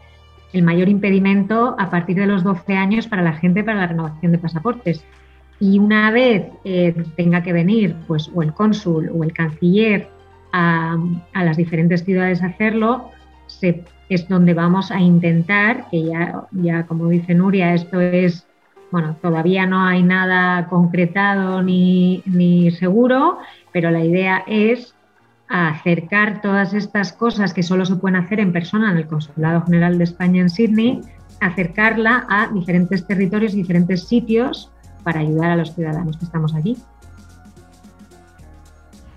el 0.54 0.64
mayor 0.64 0.90
impedimento 0.90 1.76
a 1.78 1.90
partir 1.90 2.18
de 2.18 2.26
los 2.26 2.44
12 2.44 2.74
años 2.76 3.08
para 3.08 3.22
la 3.22 3.34
gente 3.34 3.64
para 3.64 3.80
la 3.80 3.88
renovación 3.88 4.32
de 4.32 4.38
pasaportes. 4.38 5.04
Y 5.60 5.78
una 5.80 6.12
vez 6.12 6.48
eh, 6.64 6.96
tenga 7.16 7.44
que 7.44 7.54
venir, 7.54 7.96
pues, 8.08 8.30
o 8.34 8.42
el 8.42 8.54
cónsul 8.54 9.12
o 9.14 9.24
el 9.24 9.34
canciller 9.34 10.08
a, 10.52 10.98
las 11.34 11.58
diferentes 11.58 12.04
ciudades 12.04 12.42
a 12.42 12.48
hacerlo, 12.48 13.12
es 14.10 14.28
donde 14.28 14.54
vamos 14.54 14.92
a 14.92 15.00
intentar, 15.00 15.88
que 15.90 16.04
ya, 16.04 16.48
ya 16.52 16.86
como 16.86 17.10
dice 17.10 17.36
Nuria, 17.36 17.74
esto 17.74 18.00
es, 18.00 18.48
bueno, 18.92 19.16
todavía 19.22 19.68
no 19.68 19.86
hay 19.86 20.02
nada 20.02 20.68
concretado 20.68 21.62
ni, 21.62 22.24
ni 22.26 22.72
seguro, 22.72 23.38
pero 23.72 23.92
la 23.92 24.04
idea 24.04 24.44
es 24.48 24.96
acercar 25.50 26.42
todas 26.42 26.74
estas 26.74 27.12
cosas 27.12 27.54
que 27.54 27.64
solo 27.64 27.86
se 27.86 27.96
pueden 27.96 28.16
hacer 28.16 28.40
en 28.40 28.54
persona 28.54 28.92
en 28.92 28.98
el 28.98 29.08
Consulado 29.08 29.64
General 29.66 29.98
de 29.98 30.04
España 30.04 30.42
en 30.42 30.50
Sydney, 30.50 31.02
acercarla 31.42 32.26
a 32.30 32.48
diferentes 32.54 33.06
territorios, 33.06 33.54
diferentes 33.54 34.08
sitios 34.08 34.72
para 35.04 35.22
ayudar 35.22 35.52
a 35.52 35.56
los 35.56 35.74
ciudadanos 35.74 36.18
que 36.18 36.26
estamos 36.26 36.54
allí. 36.54 36.78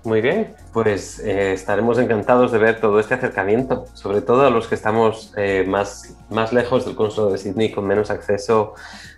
Muy 0.03 0.19
bien, 0.19 0.53
pues 0.73 1.19
eh, 1.19 1.53
estaremos 1.53 1.97
encantados 1.97 2.51
de 2.51 2.57
ver 2.57 2.81
todo 2.81 2.99
este 2.99 3.13
acercamiento, 3.13 3.85
sobre 3.93 4.21
todo 4.21 4.45
a 4.45 4.49
los 4.49 4.67
que 4.67 4.75
estamos 4.75 5.33
eh, 5.37 5.63
más, 5.65 6.17
más 6.29 6.51
lejos 6.51 6.85
del 6.85 6.95
consulado 6.95 7.31
de 7.31 7.37
Sydney, 7.37 7.71
con 7.71 7.87
menos 7.87 8.09
acceso 8.09 8.73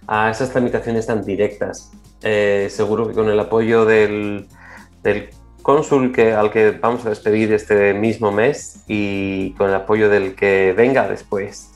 a 0.05 0.29
esas 0.29 0.51
tramitaciones 0.51 1.07
tan 1.07 1.23
directas. 1.23 1.91
Eh, 2.21 2.67
seguro 2.69 3.07
que 3.07 3.13
con 3.13 3.29
el 3.29 3.39
apoyo 3.39 3.85
del, 3.85 4.47
del 5.01 5.29
cónsul 5.65 6.11
que, 6.11 6.31
al 6.31 6.51
que 6.51 6.69
vamos 6.69 7.07
a 7.07 7.09
despedir 7.09 7.51
este 7.51 7.95
mismo 7.95 8.31
mes 8.31 8.83
y 8.87 9.49
con 9.53 9.67
el 9.67 9.73
apoyo 9.75 10.09
del 10.09 10.35
que 10.35 10.73
venga 10.77 11.07
después 11.07 11.71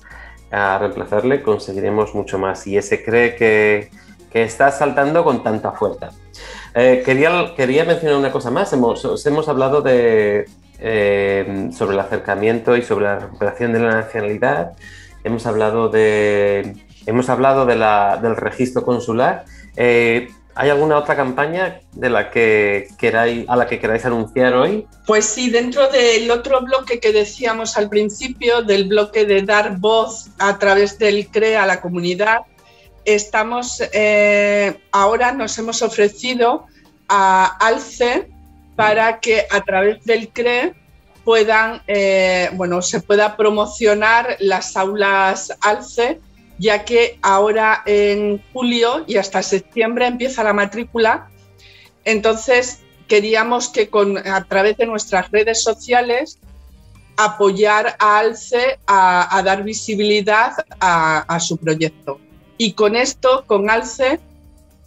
a 0.51 0.77
reemplazarle, 0.77 1.41
conseguiremos 1.41 2.13
mucho 2.13 2.37
más. 2.37 2.67
Y 2.67 2.77
ese 2.77 3.03
cree 3.03 3.35
que, 3.35 3.89
que 4.31 4.43
está 4.43 4.69
saltando 4.69 5.23
con 5.23 5.41
tanta 5.41 5.71
fuerza. 5.71 6.11
Eh, 6.75 7.01
quería, 7.03 7.55
quería 7.57 7.83
mencionar 7.83 8.17
una 8.17 8.31
cosa 8.31 8.51
más. 8.51 8.71
Hemos, 8.73 9.25
hemos 9.25 9.49
hablado 9.49 9.81
de, 9.81 10.45
eh, 10.77 11.69
sobre 11.73 11.95
el 11.95 11.99
acercamiento 11.99 12.77
y 12.77 12.83
sobre 12.83 13.05
la 13.05 13.17
recuperación 13.17 13.73
de 13.73 13.79
la 13.79 13.89
nacionalidad. 13.89 14.73
Hemos 15.23 15.47
hablado, 15.47 15.89
de, 15.89 16.75
hemos 17.07 17.27
hablado 17.27 17.65
de 17.65 17.75
la, 17.75 18.19
del 18.21 18.35
registro 18.35 18.83
consular. 18.83 19.45
Eh, 19.75 20.27
¿Hay 20.61 20.69
alguna 20.69 20.97
otra 20.97 21.15
campaña 21.15 21.79
de 21.93 22.09
la 22.09 22.29
que 22.29 22.89
queráis, 22.97 23.47
a 23.47 23.55
la 23.55 23.65
que 23.65 23.79
queráis 23.79 24.03
anunciar 24.03 24.53
hoy? 24.55 24.85
Pues 25.07 25.23
sí, 25.23 25.49
dentro 25.49 25.87
del 25.87 26.29
otro 26.29 26.59
bloque 26.59 26.99
que 26.99 27.13
decíamos 27.13 27.77
al 27.77 27.87
principio, 27.87 28.61
del 28.61 28.89
bloque 28.89 29.23
de 29.23 29.41
dar 29.43 29.77
voz 29.77 30.31
a 30.37 30.59
través 30.59 30.99
del 30.99 31.29
CRE 31.29 31.55
a 31.55 31.65
la 31.65 31.79
comunidad, 31.79 32.39
estamos 33.05 33.81
eh, 33.93 34.81
ahora 34.91 35.31
nos 35.31 35.57
hemos 35.57 35.81
ofrecido 35.81 36.65
a 37.07 37.45
ALCE 37.65 38.27
para 38.75 39.21
que 39.21 39.45
a 39.49 39.61
través 39.61 40.03
del 40.03 40.27
CRE 40.27 40.73
puedan, 41.23 41.81
eh, 41.87 42.49
bueno, 42.55 42.81
se 42.81 42.99
pueda 42.99 43.37
promocionar 43.37 44.35
las 44.39 44.75
aulas 44.75 45.53
ALCE, 45.61 46.19
ya 46.59 46.85
que 46.85 47.17
ahora 47.21 47.81
en 47.85 48.43
julio 48.53 49.03
y 49.07 49.17
hasta 49.17 49.41
septiembre 49.41 50.05
empieza 50.05 50.43
la 50.43 50.53
matrícula. 50.53 51.29
Entonces, 52.05 52.81
queríamos 53.07 53.69
que 53.69 53.89
a 54.25 54.43
través 54.43 54.77
de 54.77 54.85
nuestras 54.85 55.31
redes 55.31 55.63
sociales 55.63 56.37
apoyar 57.17 57.95
a 57.99 58.19
ALCE 58.19 58.79
a, 58.85 59.41
dar 59.43 59.63
visibilidad 59.63 60.53
a 60.79 61.39
su 61.39 61.57
proyecto. 61.57 62.19
Y 62.57 62.73
con 62.73 62.95
esto, 62.95 63.45
con 63.47 63.69
ALCE, 63.69 64.19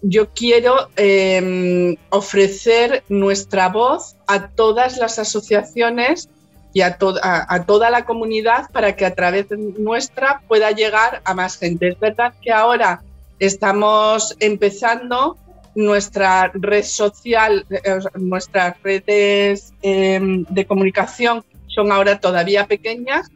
yo 0.03 0.29
quiero 0.31 0.91
em, 0.97 1.97
ofrecer 2.11 3.05
nuestra 3.09 3.68
voz 3.68 4.16
a 4.27 4.49
todas 4.49 4.99
las 4.99 5.18
asociaciones 5.18 6.29
y 6.75 6.81
a, 6.81 6.97
a, 7.23 7.64
toda 7.64 7.91
la 7.91 8.05
comunidad 8.05 8.70
para 8.73 8.97
que 8.97 9.05
a 9.05 9.14
través 9.14 9.49
de 9.49 9.57
nuestra 9.57 10.41
pueda 10.49 10.70
llegar 10.70 11.20
a 11.25 11.35
más 11.35 11.59
gente. 11.59 11.89
Es 11.89 12.01
verdad 12.01 12.33
que 12.41 12.51
ahora 12.51 13.03
estamos 13.39 14.37
empezando 14.41 15.37
nuestra 15.75 16.51
red 16.55 16.85
social, 16.85 17.66
eh, 17.70 17.81
nuestras 18.14 18.81
redes 18.83 19.73
em, 19.83 20.45
de 20.49 20.66
comunicación 20.66 21.45
son 21.66 21.91
ahora 21.91 22.20
todavía 22.20 22.66
pequeñas, 22.66 23.31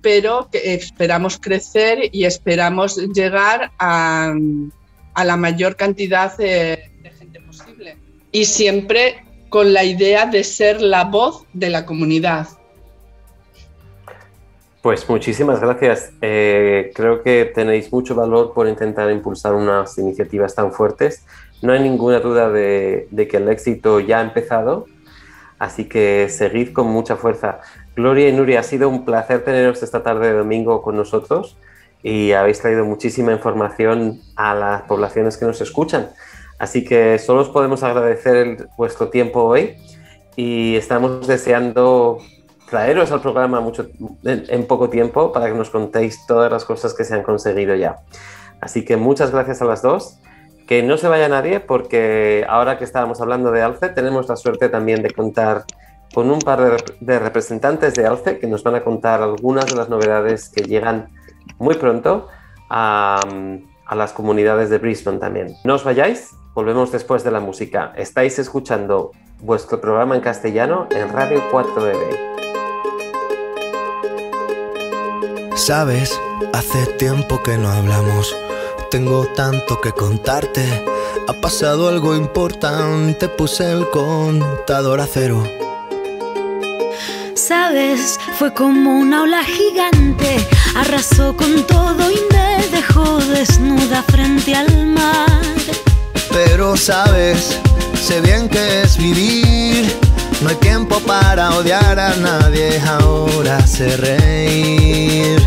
pero 0.00 0.48
esperamos 0.52 1.38
crecer 1.38 2.08
y 2.10 2.24
esperamos 2.24 2.96
llegar 3.14 3.70
a, 3.78 4.34
la 5.24 5.36
mayor 5.36 5.76
cantidad 5.76 6.36
de, 6.36 6.90
gente 7.18 7.40
posible. 7.40 7.96
Y 8.32 8.46
siempre 8.46 9.24
con 9.50 9.74
la 9.74 9.84
idea 9.84 10.24
de 10.24 10.42
ser 10.42 10.80
la 10.80 11.04
voz 11.04 11.44
de 11.52 11.68
la 11.68 11.84
comunidad. 11.84 12.48
Pues 14.82 15.08
muchísimas 15.08 15.60
gracias. 15.60 16.12
Eh, 16.22 16.90
creo 16.92 17.22
que 17.22 17.44
tenéis 17.44 17.92
mucho 17.92 18.16
valor 18.16 18.52
por 18.52 18.66
intentar 18.66 19.12
impulsar 19.12 19.54
unas 19.54 19.96
iniciativas 19.96 20.56
tan 20.56 20.72
fuertes. 20.72 21.24
No 21.62 21.72
hay 21.72 21.80
ninguna 21.80 22.18
duda 22.18 22.50
de, 22.50 23.06
que 23.30 23.36
el 23.36 23.48
éxito 23.48 24.00
ya 24.00 24.18
ha 24.18 24.22
empezado, 24.22 24.86
así 25.60 25.88
que 25.88 26.26
seguid 26.28 26.72
con 26.72 26.88
mucha 26.88 27.14
fuerza. 27.14 27.60
Gloria 27.94 28.28
y 28.28 28.32
Nuria, 28.32 28.58
ha 28.58 28.62
sido 28.64 28.88
un 28.88 29.04
placer 29.04 29.44
teneros 29.44 29.84
esta 29.84 30.02
tarde 30.02 30.26
de 30.26 30.38
domingo 30.38 30.82
con 30.82 30.96
nosotros 30.96 31.56
y 32.02 32.32
habéis 32.32 32.58
traído 32.58 32.84
muchísima 32.84 33.30
información 33.30 34.20
a 34.34 34.56
las 34.56 34.82
poblaciones 34.82 35.36
que 35.36 35.44
nos 35.44 35.60
escuchan. 35.60 36.10
Así 36.58 36.82
que 36.84 37.20
solo 37.20 37.42
os 37.42 37.50
podemos 37.50 37.84
agradecer 37.84 38.66
vuestro 38.76 39.10
tiempo 39.10 39.44
hoy 39.44 39.76
y 40.34 40.74
estamos 40.74 41.28
deseando 41.28 42.18
traeros 42.72 43.12
al 43.12 43.20
programa 43.20 43.60
mucho, 43.60 43.86
en, 44.24 44.66
poco 44.66 44.88
tiempo 44.88 45.30
para 45.30 45.46
que 45.48 45.52
nos 45.52 45.68
contéis 45.68 46.24
todas 46.26 46.50
las 46.50 46.64
cosas 46.64 46.94
que 46.94 47.04
se 47.04 47.14
han 47.14 47.22
conseguido 47.22 47.74
ya. 47.74 47.98
Así 48.62 48.82
que 48.82 48.96
muchas 48.96 49.30
gracias 49.30 49.60
a 49.60 49.66
las 49.66 49.82
dos. 49.82 50.18
Que 50.66 50.82
no 50.82 50.96
se 50.96 51.06
vaya 51.06 51.28
nadie 51.28 51.60
porque 51.60 52.46
ahora 52.48 52.78
que 52.78 52.84
estábamos 52.84 53.20
hablando 53.20 53.50
de 53.50 53.60
Alce 53.60 53.90
tenemos 53.90 54.26
la 54.26 54.36
suerte 54.36 54.70
también 54.70 55.02
de 55.02 55.10
contar 55.10 55.64
con 56.14 56.30
un 56.30 56.38
par 56.38 56.82
de, 57.00 57.18
representantes 57.18 57.94
de 57.94 58.06
ALCE 58.06 58.38
que 58.38 58.46
nos 58.46 58.62
van 58.62 58.76
a 58.76 58.82
contar 58.82 59.20
algunas 59.20 59.66
de 59.66 59.76
las 59.76 59.90
novedades 59.90 60.48
que 60.48 60.62
llegan 60.62 61.10
muy 61.58 61.74
pronto 61.74 62.28
a, 62.70 63.20
a 63.84 63.94
las 63.94 64.14
comunidades 64.14 64.70
de 64.70 64.78
Brisbane 64.78 65.18
también. 65.18 65.56
No 65.64 65.74
os 65.74 65.84
vayáis, 65.84 66.30
volvemos 66.54 66.90
después 66.90 67.22
de 67.22 67.32
la 67.32 67.40
música. 67.40 67.92
Estáis 67.96 68.38
escuchando 68.38 69.10
vuestro 69.40 69.78
programa 69.78 70.14
en 70.14 70.22
castellano 70.22 70.86
en 70.90 71.10
Radio 71.10 71.42
4EB. 71.50 72.41
Sabes, 75.66 76.20
hace 76.52 76.86
tiempo 76.98 77.42
que 77.42 77.56
no 77.56 77.68
hablamos. 77.68 78.34
Tengo 78.90 79.26
tanto 79.36 79.80
que 79.80 79.92
contarte. 79.92 80.84
Ha 81.28 81.32
pasado 81.40 81.88
algo 81.88 82.16
importante, 82.16 83.28
puse 83.28 83.70
el 83.70 83.88
contador 83.90 85.00
a 85.00 85.06
cero 85.06 85.42
sabes, 87.52 88.18
fue 88.38 88.54
como 88.54 88.98
una 88.98 89.24
ola 89.24 89.44
gigante, 89.44 90.46
arrasó 90.74 91.36
con 91.36 91.66
todo 91.66 92.10
y 92.10 92.18
me 92.32 92.66
dejó 92.68 93.18
desnuda 93.18 94.02
frente 94.04 94.54
al 94.54 94.86
mar. 94.86 95.42
Pero 96.30 96.76
sabes, 96.76 97.58
sé 98.00 98.20
bien 98.22 98.48
que 98.48 98.82
es 98.82 98.96
vivir, 98.96 99.84
no 100.40 100.48
hay 100.48 100.56
tiempo 100.56 100.98
para 101.00 101.50
odiar 101.50 101.98
a 101.98 102.16
nadie, 102.16 102.80
ahora 102.80 103.66
sé 103.66 103.96
reír. 103.96 105.40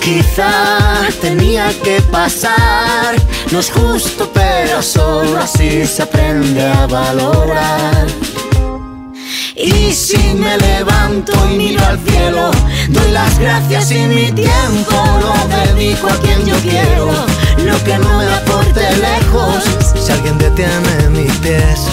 Quizá 0.00 1.08
tenía 1.20 1.68
que 1.82 2.00
pasar, 2.02 3.16
no 3.50 3.58
es 3.58 3.70
justo, 3.70 4.30
pero 4.32 4.80
solo 4.82 5.38
así 5.38 5.84
se 5.86 6.02
aprende 6.02 6.64
a 6.64 6.86
valorar. 6.86 8.06
Y 9.56 9.92
si 9.92 10.34
me 10.34 10.58
levanto 10.58 11.32
y 11.50 11.56
miro 11.56 11.84
al 11.86 11.98
cielo, 12.06 12.50
doy 12.88 13.10
las 13.10 13.38
gracias 13.38 13.90
y 13.90 14.06
mi 14.06 14.30
tiempo 14.30 14.94
lo 15.20 15.34
dedico 15.56 16.08
a 16.08 16.16
quien 16.20 16.44
yo 16.44 16.54
quiero. 16.58 17.10
Lo 17.64 17.82
que 17.82 17.98
no 17.98 18.18
me 18.18 18.26
aporte 18.32 18.82
lejos, 18.98 19.64
si 19.98 20.12
alguien 20.12 20.38
detiene 20.38 21.08
mis 21.10 21.32
pies, 21.38 21.88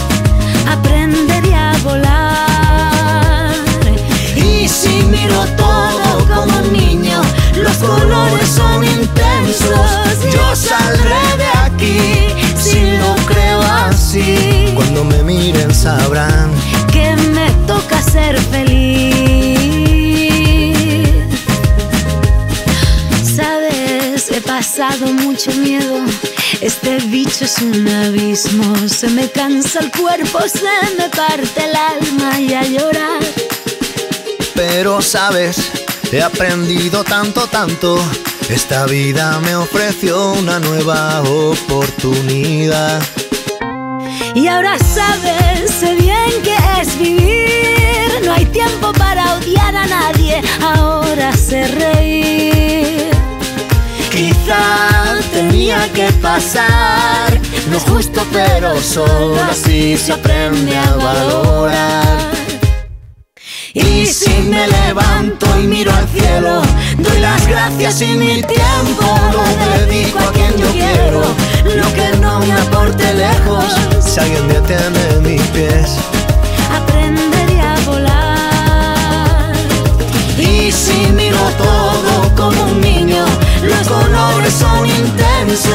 aprendería 0.68 1.72
a 1.72 1.78
volar. 1.80 3.56
Y 4.36 4.68
si 4.68 5.04
miro 5.04 5.46
todo 5.58 6.28
como 6.34 6.62
niño, 6.72 7.22
los 7.56 7.78
colores 7.78 8.50
son 8.50 8.84
intensos. 8.84 9.80
Yo 10.34 10.56
saldré 10.56 11.38
de 11.38 11.48
aquí 11.66 12.00
si 12.58 12.82
lo 12.98 13.16
creo 13.26 13.62
así. 13.62 14.72
Cuando 14.76 15.04
me 15.04 15.24
miren 15.24 15.74
sabrán 15.74 16.52
que 16.92 17.16
me 17.16 17.50
toca 17.68 18.02
ser 18.02 18.40
feliz. 18.40 19.14
Sabes, 23.36 24.32
pasado 24.46 25.12
mucho 25.14 25.52
miedo. 25.56 26.06
Este 26.62 26.98
es 27.42 27.58
un 27.60 27.88
abismo. 27.88 28.88
Se 28.88 29.08
me 29.10 29.30
cansa 29.30 29.80
el 29.80 29.92
cuerpo, 29.92 30.40
se 30.42 30.64
me 30.98 31.10
parte 31.10 31.64
el 31.64 31.76
alma 31.76 32.40
y 32.40 32.54
a 32.54 32.64
llorar. 32.64 33.24
Pero 34.54 35.02
sabes, 35.02 35.58
he 36.12 36.22
aprendido 36.22 37.04
tanto, 37.04 37.48
tanto. 37.48 37.98
Esta 38.50 38.86
vida 38.86 39.40
me 39.40 39.56
ofreció 39.56 40.34
una 40.34 40.60
nueva 40.60 41.22
oportunidad. 41.24 43.02
Y 44.36 44.48
ahora 44.48 44.78
sabes, 44.78 45.72
sé 45.72 45.96
bien 45.96 46.42
que 46.44 46.56
es 46.80 46.98
vivir. 47.00 48.22
No 48.26 48.34
hay 48.34 48.46
tiempo 48.46 48.94
para 48.94 49.36
odiar 49.36 49.76
a 49.76 49.88
nadie, 49.88 50.42
ahora 50.62 51.36
sé 51.36 51.68
reír. 51.68 52.53
Quizá 54.14 55.16
tenía 55.34 55.92
que 55.92 56.12
pasar, 56.22 57.42
no 57.72 57.80
justo 57.80 58.22
pero 58.32 58.80
solo 58.80 59.42
así 59.50 59.98
se 59.98 60.14
aprende 60.14 60.78
a 60.78 60.96
valorar. 60.98 62.32
Y 63.74 64.06
si 64.06 64.30
me 64.44 64.68
levanto 64.68 65.48
y 65.60 65.64
miro 65.64 65.92
al 65.92 66.08
cielo, 66.10 66.62
doy 67.00 67.20
las 67.22 67.48
gracias 67.48 68.02
y 68.04 68.14
mi 68.14 68.44
tiempo 68.44 69.20
lo 69.34 69.44
dedico 69.80 70.20
a 70.20 70.32
quien 70.32 70.58
yo 70.58 70.70
quiero. 70.72 71.22
Lo 71.76 71.94
que 71.96 72.16
no 72.22 72.40
me 72.40 72.54
aporte 72.54 73.16
lejos, 73.16 73.66
si 74.00 74.20
alguien 74.20 74.48
detiene 74.48 75.28
mis 75.28 75.42
pies, 75.48 75.98
aprenderé 76.72 77.62
a 77.62 77.76
volar. 77.88 79.54
Y 80.38 80.72
si 80.72 81.12
miro 81.14 81.40
todo 81.58 82.36
como 82.36 82.62
un 82.72 82.80
niño, 82.80 83.26
los 83.64 83.88
colores 83.88 84.54
son 84.54 84.86
intensos. 84.88 85.74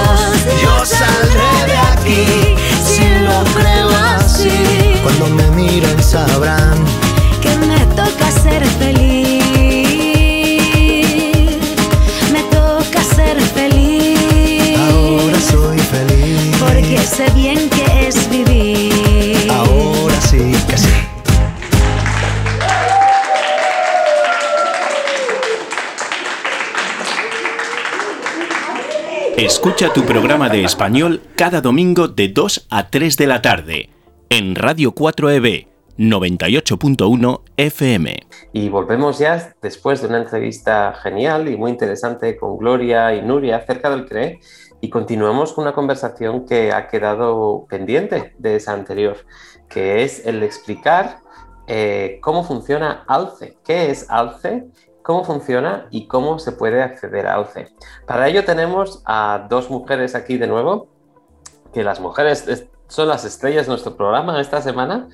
Yo 0.63 0.85
saldré 0.85 1.67
de 1.67 1.77
aquí 1.93 2.27
si 2.85 3.05
lo 3.25 3.45
creo 3.55 3.89
así. 4.17 5.01
Cuando 5.03 5.27
me 5.29 5.51
miren 5.53 6.03
sabrán 6.03 6.85
que 7.41 7.55
me 7.67 7.79
toca 7.97 8.31
ser 8.31 8.65
feliz. 8.79 9.43
Me 12.33 12.43
toca 12.51 13.03
ser 13.05 13.41
feliz. 13.41 14.79
Ahora 14.79 15.41
soy 15.41 15.79
feliz. 15.79 16.57
Porque 16.59 16.99
sé 16.99 17.31
bien 17.35 17.69
que 17.71 18.09
es 18.09 18.29
vivir. 18.31 18.88
Escucha 29.59 29.93
tu 29.93 30.03
programa 30.05 30.49
de 30.49 30.63
español 30.63 31.21
cada 31.35 31.61
domingo 31.61 32.07
de 32.07 32.29
2 32.29 32.69
a 32.71 32.91
3 32.91 33.17
de 33.17 33.27
la 33.27 33.43
tarde 33.43 33.91
en 34.31 34.55
Radio 34.55 34.95
4EB 34.95 35.67
98.1 35.99 37.41
FM. 37.57 38.21
Y 38.53 38.69
volvemos 38.69 39.19
ya 39.19 39.53
después 39.61 40.01
de 40.01 40.07
una 40.07 40.19
entrevista 40.19 40.95
genial 41.03 41.49
y 41.49 41.57
muy 41.57 41.73
interesante 41.73 42.37
con 42.37 42.57
Gloria 42.57 43.13
y 43.17 43.23
Nuria 43.23 43.57
acerca 43.57 43.91
del 43.91 44.07
CRE 44.07 44.39
y 44.81 44.91
continuamos 44.91 45.53
con 45.53 45.63
una 45.63 45.75
conversación 45.75 46.47
que 46.47 46.71
ha 46.73 46.87
quedado 46.87 47.67
pendiente 47.69 48.35
de 48.39 48.55
esa 48.55 48.75
anterior, 48.75 49.17
que 49.69 50.05
es 50.05 50.25
el 50.25 50.45
explicar 50.45 51.19
eh, 51.67 52.21
cómo 52.23 52.45
funciona 52.45 53.03
ALCE, 53.09 53.59
qué 53.65 53.91
es 53.91 54.09
ALCE, 54.09 54.69
cómo 55.09 55.25
funciona 55.25 55.87
y 55.91 56.07
cómo 56.07 56.39
se 56.39 56.53
puede 56.53 56.83
acceder 56.83 57.27
a 57.29 57.37
ALCE. 57.37 57.69
Para 58.07 58.29
ello 58.29 58.45
tenemos 58.45 59.03
a 59.07 59.47
dos 59.49 59.71
mujeres 59.71 60.15
aquí 60.15 60.37
de 60.37 60.47
nuevo, 60.47 60.89
que 61.73 61.83
las 61.83 61.99
mujeres 61.99 62.69
son 62.89 63.09
las 63.09 63.25
estrellas 63.25 63.65
de 63.65 63.71
nuestro 63.71 63.97
programa 63.97 64.39
esta 64.39 64.61
semana. 64.61 65.09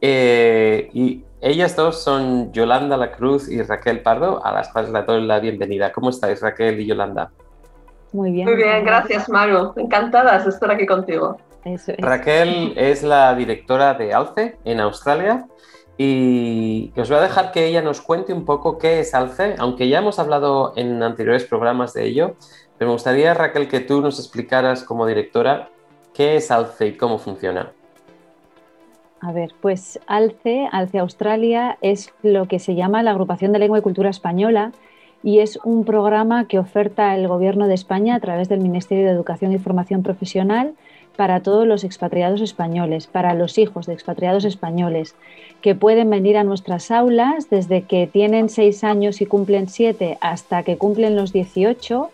Eh, 0.00 0.88
y 0.94 1.22
ellas 1.42 1.76
dos 1.76 2.02
son 2.02 2.50
Yolanda 2.52 2.96
La 2.96 3.12
Cruz 3.12 3.50
y 3.50 3.60
Raquel 3.60 4.00
Pardo, 4.00 4.42
a 4.42 4.52
las 4.52 4.70
cuales 4.70 4.90
les 4.90 5.04
doy 5.04 5.20
la 5.26 5.38
bienvenida. 5.38 5.92
¿Cómo 5.92 6.08
estáis, 6.08 6.40
Raquel 6.40 6.80
y 6.80 6.86
Yolanda? 6.86 7.30
Muy 8.14 8.30
bien. 8.30 8.46
Muy 8.46 8.56
bien, 8.56 8.86
gracias, 8.86 9.28
Maru. 9.28 9.74
Encantadas 9.76 10.44
de 10.44 10.50
estar 10.50 10.70
aquí 10.70 10.86
contigo. 10.86 11.36
Raquel 11.98 12.72
es 12.74 13.02
la 13.02 13.34
directora 13.34 13.92
de 13.92 14.14
ALCE 14.14 14.56
en 14.64 14.80
Australia 14.80 15.46
y 15.98 16.92
os 16.96 17.08
voy 17.08 17.18
a 17.18 17.22
dejar 17.22 17.52
que 17.52 17.66
ella 17.66 17.82
nos 17.82 18.00
cuente 18.00 18.32
un 18.32 18.44
poco 18.44 18.78
qué 18.78 19.00
es 19.00 19.14
ALCE, 19.14 19.54
aunque 19.58 19.88
ya 19.88 19.98
hemos 19.98 20.18
hablado 20.18 20.72
en 20.76 21.02
anteriores 21.02 21.44
programas 21.44 21.94
de 21.94 22.04
ello, 22.04 22.36
pero 22.78 22.90
me 22.90 22.94
gustaría, 22.94 23.32
Raquel, 23.32 23.68
que 23.68 23.80
tú 23.80 24.00
nos 24.00 24.18
explicaras 24.18 24.82
como 24.82 25.06
directora 25.06 25.70
qué 26.12 26.36
es 26.36 26.50
ALCE 26.50 26.88
y 26.88 26.96
cómo 26.96 27.18
funciona. 27.18 27.72
A 29.20 29.32
ver, 29.32 29.52
pues 29.60 29.98
ALCE, 30.06 30.68
ALCE 30.70 30.98
Australia, 30.98 31.78
es 31.80 32.12
lo 32.22 32.46
que 32.46 32.58
se 32.58 32.74
llama 32.74 33.02
la 33.02 33.12
Agrupación 33.12 33.52
de 33.52 33.58
Lengua 33.58 33.78
y 33.78 33.82
Cultura 33.82 34.10
Española 34.10 34.72
y 35.22 35.40
es 35.40 35.58
un 35.64 35.84
programa 35.84 36.46
que 36.46 36.58
oferta 36.58 37.14
el 37.14 37.26
Gobierno 37.26 37.66
de 37.66 37.74
España 37.74 38.14
a 38.14 38.20
través 38.20 38.48
del 38.48 38.60
Ministerio 38.60 39.06
de 39.06 39.10
Educación 39.12 39.52
y 39.52 39.58
Formación 39.58 40.02
Profesional 40.02 40.74
para 41.16 41.40
todos 41.40 41.66
los 41.66 41.84
expatriados 41.84 42.40
españoles, 42.40 43.06
para 43.06 43.34
los 43.34 43.58
hijos 43.58 43.86
de 43.86 43.94
expatriados 43.94 44.44
españoles, 44.44 45.14
que 45.60 45.74
pueden 45.74 46.10
venir 46.10 46.36
a 46.36 46.44
nuestras 46.44 46.90
aulas 46.90 47.50
desde 47.50 47.82
que 47.82 48.06
tienen 48.06 48.48
seis 48.48 48.84
años 48.84 49.20
y 49.20 49.26
cumplen 49.26 49.68
siete 49.68 50.18
hasta 50.20 50.62
que 50.62 50.76
cumplen 50.76 51.16
los 51.16 51.32
18 51.32 52.10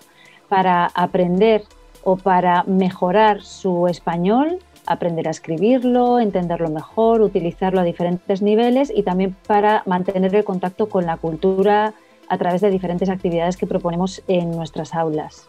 para 0.48 0.86
aprender 0.86 1.64
o 2.04 2.16
para 2.16 2.62
mejorar 2.64 3.42
su 3.42 3.88
español 3.88 4.58
aprender 4.86 5.28
a 5.28 5.30
escribirlo, 5.30 6.18
entenderlo 6.18 6.68
mejor, 6.70 7.22
utilizarlo 7.22 7.80
a 7.80 7.84
diferentes 7.84 8.42
niveles 8.42 8.92
y 8.94 9.02
también 9.02 9.36
para 9.46 9.82
mantener 9.86 10.34
el 10.34 10.44
contacto 10.44 10.88
con 10.88 11.06
la 11.06 11.16
cultura 11.16 11.94
a 12.28 12.38
través 12.38 12.60
de 12.60 12.70
diferentes 12.70 13.08
actividades 13.08 13.56
que 13.56 13.66
proponemos 13.66 14.22
en 14.26 14.50
nuestras 14.50 14.94
aulas. 14.94 15.46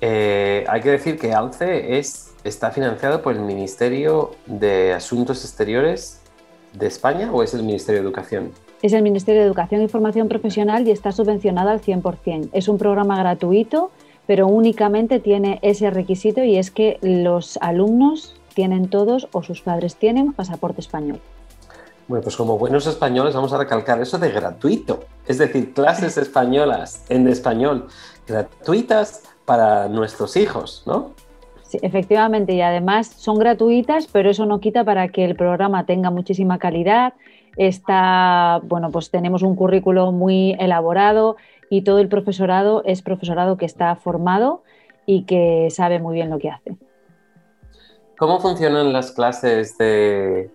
Eh, 0.00 0.64
hay 0.68 0.80
que 0.80 0.90
decir 0.90 1.18
que 1.18 1.32
ALCE 1.32 1.98
es, 1.98 2.32
está 2.44 2.70
financiado 2.70 3.22
por 3.22 3.34
el 3.34 3.40
Ministerio 3.40 4.32
de 4.46 4.92
Asuntos 4.92 5.44
Exteriores 5.44 6.20
de 6.72 6.86
España 6.86 7.30
o 7.32 7.42
es 7.42 7.54
el 7.54 7.62
Ministerio 7.62 8.00
de 8.00 8.06
Educación? 8.06 8.52
Es 8.82 8.92
el 8.94 9.02
Ministerio 9.02 9.42
de 9.42 9.46
Educación 9.46 9.82
y 9.82 9.88
Formación 9.88 10.28
Profesional 10.28 10.86
y 10.88 10.90
está 10.90 11.12
subvencionado 11.12 11.68
al 11.68 11.82
100%. 11.82 12.48
Es 12.52 12.68
un 12.68 12.78
programa 12.78 13.18
gratuito 13.18 13.90
pero 14.30 14.46
únicamente 14.46 15.18
tiene 15.18 15.58
ese 15.60 15.90
requisito 15.90 16.44
y 16.44 16.56
es 16.56 16.70
que 16.70 17.00
los 17.02 17.56
alumnos 17.56 18.36
tienen 18.54 18.88
todos 18.88 19.26
o 19.32 19.42
sus 19.42 19.60
padres 19.60 19.96
tienen 19.96 20.32
pasaporte 20.32 20.80
español. 20.80 21.20
Bueno, 22.06 22.22
pues 22.22 22.36
como 22.36 22.56
buenos 22.56 22.86
españoles 22.86 23.34
vamos 23.34 23.52
a 23.52 23.58
recalcar 23.58 24.00
eso 24.00 24.18
de 24.18 24.30
gratuito, 24.30 25.00
es 25.26 25.38
decir, 25.38 25.72
clases 25.72 26.16
españolas 26.16 27.02
en 27.08 27.26
español 27.26 27.88
gratuitas 28.24 29.24
para 29.50 29.88
nuestros 29.88 30.36
hijos, 30.36 30.84
¿no? 30.86 31.10
Sí, 31.64 31.80
efectivamente, 31.82 32.52
y 32.52 32.60
además 32.60 33.08
son 33.16 33.36
gratuitas, 33.36 34.06
pero 34.06 34.30
eso 34.30 34.46
no 34.46 34.60
quita 34.60 34.84
para 34.84 35.08
que 35.08 35.24
el 35.24 35.34
programa 35.34 35.86
tenga 35.86 36.10
muchísima 36.12 36.60
calidad. 36.60 37.14
Está, 37.56 38.60
bueno, 38.62 38.92
pues 38.92 39.10
tenemos 39.10 39.42
un 39.42 39.56
currículo 39.56 40.12
muy 40.12 40.52
elaborado, 40.60 41.36
y 41.68 41.82
todo 41.82 41.98
el 41.98 42.08
profesorado 42.08 42.84
es 42.84 43.02
profesorado 43.02 43.56
que 43.56 43.66
está 43.66 43.96
formado 43.96 44.62
y 45.04 45.24
que 45.24 45.66
sabe 45.72 45.98
muy 45.98 46.14
bien 46.14 46.30
lo 46.30 46.38
que 46.38 46.50
hace. 46.50 46.76
¿Cómo 48.16 48.38
funcionan 48.38 48.92
las 48.92 49.10
clases 49.10 49.76
de, 49.76 50.48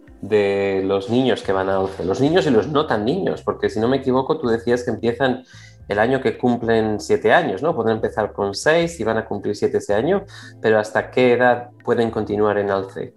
los 0.86 1.10
niños 1.10 1.44
que 1.44 1.52
van 1.52 1.68
a 1.68 1.82
11? 1.82 2.06
Los 2.06 2.22
niños 2.22 2.48
y 2.48 2.50
los 2.50 2.70
no 2.70 2.88
tan 2.88 3.04
niños, 3.04 3.42
porque 3.42 3.70
si 3.70 3.82
no 3.82 3.90
me 3.90 3.98
equivoco, 3.98 4.38
tú 4.38 4.48
decías 4.48 4.86
que 4.86 4.92
empiezan 4.92 5.44
el 5.88 6.00
año 6.00 6.22
que 6.22 6.38
cumplen 6.38 7.00
siete 7.00 7.32
años, 7.32 7.62
¿no? 7.62 7.76
Pueden 7.76 7.96
empezar 7.96 8.34
con 8.34 8.54
seis 8.54 9.00
y 9.00 9.04
van 9.04 9.18
a 9.18 9.26
cumplir 9.26 9.56
siete 9.56 9.78
ese 9.78 9.94
año, 9.94 10.26
pero 10.62 10.80
¿hasta 10.80 11.12
qué 11.12 11.34
edad 11.34 11.70
pueden 11.84 12.12
continuar 12.12 12.58
en 12.58 12.72
ALCE? 12.72 13.14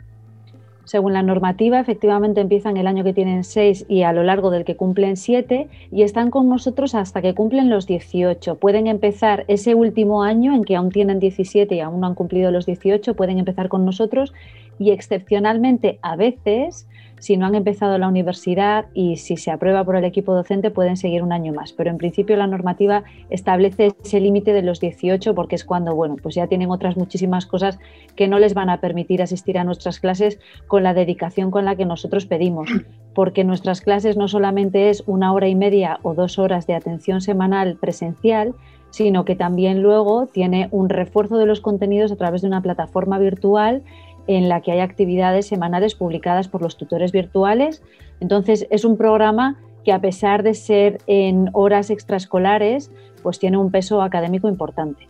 Según 0.89 1.13
la 1.13 1.23
normativa, 1.23 1.79
efectivamente 1.79 2.41
empiezan 2.41 2.79
el 2.79 2.87
año 2.87 3.05
que 3.05 3.13
tienen 3.13 3.45
6 3.45 3.85
y 3.91 4.05
a 4.05 4.15
lo 4.15 4.23
largo 4.23 4.51
del 4.51 4.65
que 4.65 4.75
cumplen 4.75 5.19
7 5.19 5.69
y 5.93 6.03
están 6.03 6.31
con 6.31 6.49
nosotros 6.49 6.95
hasta 6.95 7.21
que 7.21 7.35
cumplen 7.35 7.69
los 7.69 7.87
18. 7.87 8.55
Pueden 8.55 8.87
empezar 8.87 9.45
ese 9.49 9.75
último 9.75 10.23
año 10.23 10.55
en 10.55 10.65
que 10.65 10.77
aún 10.77 10.91
tienen 10.91 11.19
17 11.19 11.75
y 11.75 11.81
aún 11.81 12.01
no 12.01 12.07
han 12.07 12.15
cumplido 12.15 12.51
los 12.51 12.65
18, 12.65 13.13
pueden 13.13 13.39
empezar 13.39 13.69
con 13.69 13.85
nosotros 13.85 14.33
y 14.79 14.93
excepcionalmente 14.93 15.99
a 16.01 16.17
veces 16.17 16.89
si 17.19 17.37
no 17.37 17.47
han 17.47 17.55
empezado 17.55 17.99
la 17.99 18.09
universidad 18.09 18.87
y 18.95 19.17
si 19.17 19.37
se 19.37 19.51
aprueba 19.51 19.85
por 19.85 19.97
el 19.97 20.05
equipo 20.05 20.35
docente 20.35 20.71
pueden 20.71 20.97
seguir 20.97 21.23
un 21.23 21.33
año 21.33 21.53
más. 21.53 21.73
Pero 21.73 21.91
en 21.91 21.99
principio 21.99 22.37
la 22.37 22.47
normativa 22.47 23.05
establece 23.31 23.93
ese 24.05 24.21
límite 24.21 24.53
de 24.53 24.63
los 24.63 24.81
18 24.81 25.35
porque 25.35 25.57
es 25.57 25.65
cuando, 25.65 25.95
bueno, 25.95 26.17
pues 26.23 26.35
ya 26.35 26.47
tienen 26.47 26.71
otras 26.71 26.97
muchísimas 26.97 27.47
cosas 27.47 27.79
que 28.17 28.29
no 28.29 28.39
les 28.39 28.55
van 28.55 28.71
a 28.71 28.81
permitir 28.81 29.23
asistir 29.23 29.59
a 29.59 29.65
nuestras 29.65 30.01
clases 30.01 30.39
con 30.67 30.83
la 30.83 30.95
dedicación 30.95 31.51
con 31.51 31.65
la 31.65 31.77
que 31.77 31.85
nosotros 31.85 32.27
pedimos. 32.27 32.71
Porque 33.15 33.45
nuestras 33.45 33.81
clases 33.81 34.17
no 34.17 34.29
solamente 34.29 34.91
es 34.91 35.03
una 35.07 35.33
hora 35.33 35.49
y 35.49 35.55
media 35.55 35.99
o 36.03 36.15
dos 36.15 36.39
horas 36.39 36.67
de 36.67 36.75
atención 36.75 37.21
semanal 37.21 37.77
presencial, 37.77 38.55
sino 38.91 39.25
que 39.25 39.37
también 39.37 39.83
luego 39.83 40.27
tiene 40.27 40.69
un 40.71 40.89
refuerzo 40.89 41.37
de 41.37 41.47
los 41.47 41.61
contenidos 41.61 42.13
a 42.13 42.17
través 42.17 42.43
de 42.43 42.49
una 42.49 42.63
plataforma 42.63 43.19
virtual 43.19 43.83
en 44.29 44.49
la 44.49 44.61
que 44.61 44.71
hay 44.71 44.81
actividades 44.81 45.47
semanales 45.47 45.95
publicadas 45.97 46.47
por 46.47 46.63
los 46.63 46.77
tutores 46.77 47.11
virtuales. 47.11 47.83
Entonces, 48.21 48.67
es 48.71 48.85
un 48.85 48.97
programa 48.97 49.59
que 49.85 49.93
a 49.93 50.01
pesar 50.01 50.43
de 50.43 50.55
ser 50.55 50.99
en 51.07 51.49
horas 51.55 51.91
extraescolares, 51.91 52.93
pues 53.23 53.39
tiene 53.39 53.57
un 53.57 53.71
peso 53.71 54.03
académico 54.03 54.47
importante. 54.47 55.09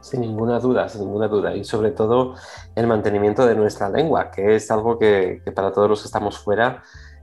Sin 0.00 0.20
ninguna 0.20 0.58
duda, 0.58 0.88
sin 0.88 1.02
ninguna 1.02 1.28
duda. 1.28 1.54
Y 1.56 1.64
sobre 1.64 1.92
todo 1.92 2.34
el 2.74 2.86
mantenimiento 2.88 3.46
de 3.46 3.54
nuestra 3.54 3.88
lengua, 3.88 4.30
que 4.32 4.56
es 4.56 4.70
algo 4.72 4.98
que, 4.98 5.40
para 5.54 5.72
todos 5.72 5.88
los 5.88 6.02
que 6.02 6.06
estamos 6.06 6.36
fuera 6.36 6.82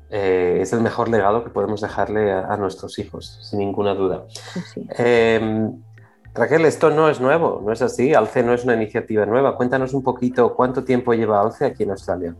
eh, 0.09 0.59
es 0.61 0.73
el 0.73 0.81
mejor 0.81 1.09
legado 1.09 1.43
que 1.43 1.49
podemos 1.49 1.81
dejarle 1.81 2.31
a, 2.31 2.55
nuestros 2.57 2.97
hijos, 2.97 3.39
sin 3.41 3.59
ninguna 3.59 3.93
duda. 3.93 4.23
Em, 4.97 5.81
Raquel, 6.33 6.65
esto 6.65 6.89
no 6.89 7.09
es 7.09 7.19
nuevo, 7.19 7.61
¿no 7.65 7.73
es 7.73 7.81
así? 7.81 8.13
ALCE 8.13 8.43
no 8.43 8.53
es 8.53 8.63
una 8.63 8.75
iniciativa 8.75 9.25
nueva. 9.25 9.57
Cuéntanos 9.57 9.93
un 9.93 10.01
poquito 10.01 10.53
cuánto 10.55 10.83
tiempo 10.83 11.13
lleva 11.13 11.41
ALCE 11.41 11.65
aquí 11.65 11.83
en 11.83 11.91
Australia. 11.91 12.35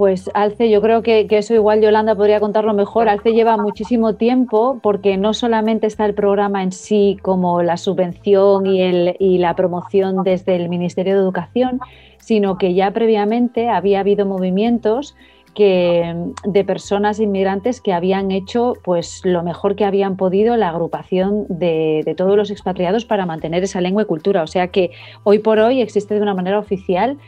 Pues 0.00 0.30
Alce, 0.32 0.70
yo 0.70 0.80
creo 0.80 1.02
que, 1.02 1.26
eso 1.30 1.52
igual 1.52 1.82
Yolanda 1.82 2.14
podría 2.14 2.40
contarlo 2.40 2.72
mejor. 2.72 3.08
Alce 3.08 3.32
lleva 3.32 3.58
muchísimo 3.58 4.14
tiempo 4.14 4.80
porque 4.82 5.18
no 5.18 5.34
solamente 5.34 5.86
está 5.86 6.06
el 6.06 6.14
programa 6.14 6.62
en 6.62 6.72
sí 6.72 7.18
como 7.20 7.62
la 7.62 7.76
subvención 7.76 8.66
y, 8.66 8.80
el, 8.80 9.16
y 9.18 9.36
la 9.36 9.54
promoción 9.54 10.22
desde 10.24 10.56
el 10.56 10.70
Ministerio 10.70 11.14
de 11.14 11.20
Educación, 11.20 11.80
sino 12.18 12.56
que 12.56 12.72
ya 12.72 12.92
previamente 12.92 13.68
había 13.68 14.00
habido 14.00 14.24
movimientos 14.24 15.16
que, 15.54 16.32
de 16.44 16.64
personas 16.64 17.20
inmigrantes 17.20 17.80
que 17.80 17.92
habían 17.92 18.30
hecho 18.30 18.74
pues 18.84 19.20
lo 19.24 19.42
mejor 19.42 19.76
que 19.76 19.84
habían 19.84 20.16
podido 20.16 20.56
la 20.56 20.68
agrupación 20.68 21.46
de, 21.48 22.02
de, 22.04 22.14
todos 22.14 22.36
los 22.36 22.50
expatriados 22.50 23.04
para 23.04 23.26
mantener 23.26 23.62
esa 23.62 23.80
lengua 23.80 24.02
y 24.02 24.06
cultura. 24.06 24.42
O 24.42 24.46
sea 24.46 24.68
que 24.68 24.90
hoy 25.24 25.38
por 25.38 25.58
hoy 25.58 25.80
existe 25.80 26.14
de 26.14 26.22
una 26.22 26.34
manera 26.34 26.58
oficial 26.58 27.18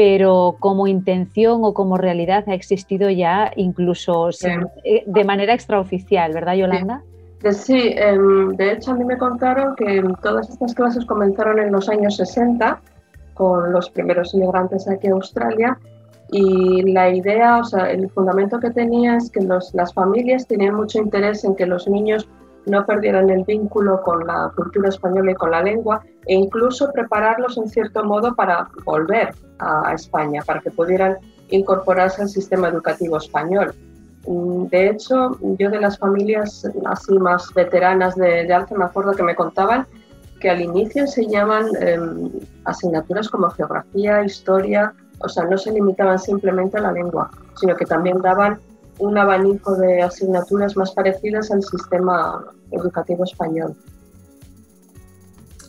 pero 0.00 0.56
como 0.60 0.86
intención 0.86 1.60
o 1.62 1.74
como 1.74 1.98
realidad 1.98 2.44
ha 2.46 2.54
existido 2.54 3.10
ya 3.10 3.52
incluso 3.56 4.30
eh, 4.82 5.04
de 5.06 5.24
manera 5.24 5.52
extraoficial, 5.52 6.32
¿verdad, 6.32 6.54
Yolanda? 6.54 7.02
Sí, 7.50 7.94
em, 7.96 8.48
de 8.56 8.72
hecho 8.72 8.92
a 8.92 8.94
mí 8.94 9.04
me 9.04 9.18
contaron 9.18 9.74
que 9.76 10.02
todas 10.22 10.48
estas 10.48 10.74
clases 10.74 11.04
comenzaron 11.04 11.58
en 11.58 11.72
los 11.72 11.88
años 11.90 12.16
60 12.16 12.80
con 13.34 13.72
los 13.72 13.90
primeros 13.90 14.32
inmigrantes 14.32 14.88
aquí 14.88 15.08
a 15.08 15.12
Australia 15.12 15.78
y 16.32 16.92
la 16.92 17.10
idea, 17.10 17.58
o 17.58 17.64
sea, 17.64 17.90
el 17.90 18.08
fundamento 18.10 18.60
que 18.60 18.70
tenía 18.70 19.16
es 19.16 19.30
que 19.30 19.40
las 19.40 19.94
familias 19.94 20.46
tenían 20.46 20.74
mucho 20.74 20.98
interés 20.98 21.44
en 21.44 21.56
que 21.56 21.66
los 21.66 21.88
niños 21.88 22.28
no 22.66 22.84
perdieran 22.86 23.30
el 23.30 23.44
vínculo 23.44 24.00
con 24.02 24.26
la 24.26 24.52
cultura 24.54 24.90
española 24.90 25.32
y 25.32 25.34
con 25.34 25.50
la 25.50 25.62
lengua, 25.62 26.02
e 26.26 26.34
incluso 26.34 26.92
prepararlos 26.92 27.56
en 27.58 27.68
cierto 27.68 28.04
modo 28.04 28.34
para 28.34 28.68
volver 28.84 29.34
a 29.58 29.92
España, 29.94 30.42
para 30.46 30.60
que 30.60 30.70
pudieran 30.70 31.16
incorporarse 31.48 32.22
al 32.22 32.28
sistema 32.28 32.68
educativo 32.68 33.16
español. 33.16 33.74
Mm, 34.26 34.66
de 34.66 34.90
hecho, 34.90 35.38
yo 35.58 35.70
de 35.70 35.80
las 35.80 35.98
familias 35.98 36.68
así 36.86 37.18
más 37.18 37.52
veteranas 37.54 38.14
de, 38.14 38.44
de 38.44 38.52
Alce 38.52 38.76
me 38.76 38.84
acuerdo 38.84 39.12
que 39.12 39.22
me 39.22 39.34
contaban 39.34 39.86
que 40.40 40.50
al 40.50 40.60
inicio 40.60 41.06
se 41.06 41.26
llaman 41.26 41.66
em, 41.80 42.30
asignaturas 42.64 43.28
como 43.28 43.50
geografía, 43.50 44.24
historia, 44.24 44.94
o 45.20 45.28
sea, 45.28 45.44
no 45.44 45.56
se 45.58 45.72
limitaban 45.72 46.18
simplemente 46.18 46.78
a 46.78 46.80
la 46.80 46.92
lengua, 46.92 47.30
sino 47.58 47.76
que 47.76 47.84
también 47.84 48.20
daban 48.20 48.60
un 48.98 49.16
abanico 49.16 49.76
de 49.76 50.02
asignaturas 50.02 50.76
más 50.76 50.92
parecidas 50.92 51.50
al 51.50 51.62
sistema 51.62 52.44
educativo 52.70 53.24
español. 53.24 53.74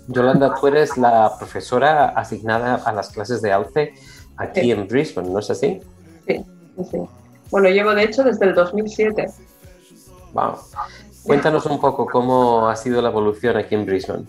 Yolanda, 0.07 0.53
tú 0.59 0.67
eres 0.67 0.97
la 0.97 1.31
profesora 1.37 2.09
asignada 2.09 2.75
a 2.75 2.91
las 2.91 3.09
clases 3.09 3.41
de 3.41 3.51
AUCE 3.51 3.93
aquí 4.37 4.71
en 4.71 4.87
Brisbane, 4.87 5.29
¿no 5.29 5.39
es 5.39 5.49
así? 5.49 5.81
Sí, 6.27 6.45
sí. 6.89 6.97
Bueno, 7.49 7.69
llevo 7.69 7.93
de 7.93 8.03
hecho 8.03 8.23
desde 8.23 8.45
el 8.45 8.55
2007. 8.55 9.27
Wow. 10.33 10.55
Cuéntanos 11.23 11.65
un 11.65 11.79
poco 11.79 12.05
cómo 12.05 12.67
ha 12.67 12.75
sido 12.75 13.01
la 13.01 13.09
evolución 13.09 13.57
aquí 13.57 13.75
en 13.75 13.85
Brisbane. 13.85 14.25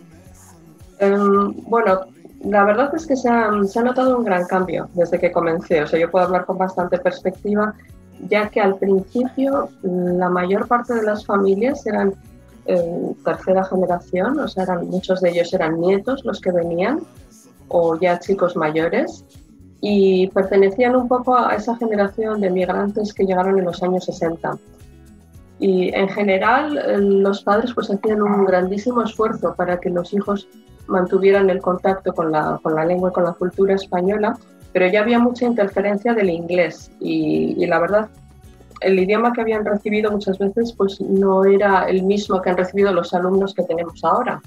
Em, 0.99 1.53
bueno, 1.65 2.01
la 2.45 2.65
verdad 2.65 2.95
es 2.95 3.07
que 3.07 3.17
se 3.17 3.29
ha, 3.29 3.51
se 3.65 3.79
ha, 3.79 3.83
notado 3.83 4.19
un 4.19 4.25
gran 4.25 4.47
cambio 4.47 4.89
desde 4.95 5.19
que 5.19 5.31
comencé. 5.31 5.83
O 5.83 5.87
sea, 5.87 5.99
yo 5.99 6.11
puedo 6.11 6.25
hablar 6.25 6.45
con 6.45 6.59
bastante 6.59 6.99
perspectiva 6.99 7.75
ya 8.29 8.49
que 8.49 8.61
al 8.61 8.77
principio 8.77 9.69
la 9.83 10.29
mayor 10.29 10.69
parte 10.69 10.95
de 10.95 11.03
las 11.03 11.27
familias 11.27 11.87
eran 11.87 12.15
eh, 12.67 13.15
tercera 13.25 13.65
generación, 13.65 14.39
o 14.39 14.49
sea, 14.49 14.65
eran, 14.65 14.87
muchos 14.89 15.21
de 15.21 15.31
ellos 15.31 15.53
eran 15.53 15.81
nietos 15.81 16.25
los 16.25 16.41
que 16.41 16.53
venían, 16.53 17.01
o 17.69 17.99
ya 17.99 18.19
chicos 18.21 18.57
mayores, 18.57 19.25
y 19.81 20.29
pertenecían 20.29 20.95
un 20.95 21.09
poco 21.09 21.37
a 21.37 21.57
esa 21.57 21.77
generación 21.77 22.41
de 22.41 22.51
migrantes 22.51 23.13
que 23.13 23.25
llegaron 23.25 23.59
en 23.59 23.65
los 23.65 23.83
años 23.83 24.05
60. 24.05 24.57
Y 25.59 25.93
en 25.95 26.09
general 26.09 26.79
eh, 26.79 26.99
los 26.99 27.43
padres 27.43 27.73
pues 27.75 27.91
hacían 27.91 28.23
un 28.23 28.45
grandísimo 28.45 29.03
esfuerzo 29.03 29.55
para 29.57 29.81
que 29.81 29.91
los 29.91 30.13
hijos 30.13 30.49
mantuvieran 30.87 31.51
el 31.51 31.61
contacto 31.61 32.13
con 32.13 32.33
la, 32.33 32.59
con 32.63 32.75
la 32.75 32.85
lengua 32.85 33.11
y 33.11 33.13
con 33.13 33.25
la 33.25 33.33
cultura 33.33 33.75
española 33.75 34.37
pero 34.73 34.87
ya 34.89 35.01
había 35.01 35.19
mucha 35.19 35.47
interferencia 35.47 36.15
del 36.15 36.31
inglés 36.31 36.91
y, 36.99 37.67
la 37.67 37.79
verdad, 37.79 38.09
el 38.81 38.99
idioma 38.99 39.33
que 39.33 39.43
habían 39.43 39.65
recibido 39.65 40.11
muchas 40.11 40.39
veces 40.39 40.73
pues 40.73 41.01
no 41.01 41.45
era 41.45 41.85
el 41.85 42.03
mismo 42.03 42.41
que 42.41 42.51
han 42.51 42.57
recibido 42.57 42.93
los 42.93 43.13
alumnos 43.15 43.55
que 43.55 43.63
tenemos 43.63 44.03
ahora, 44.03 44.41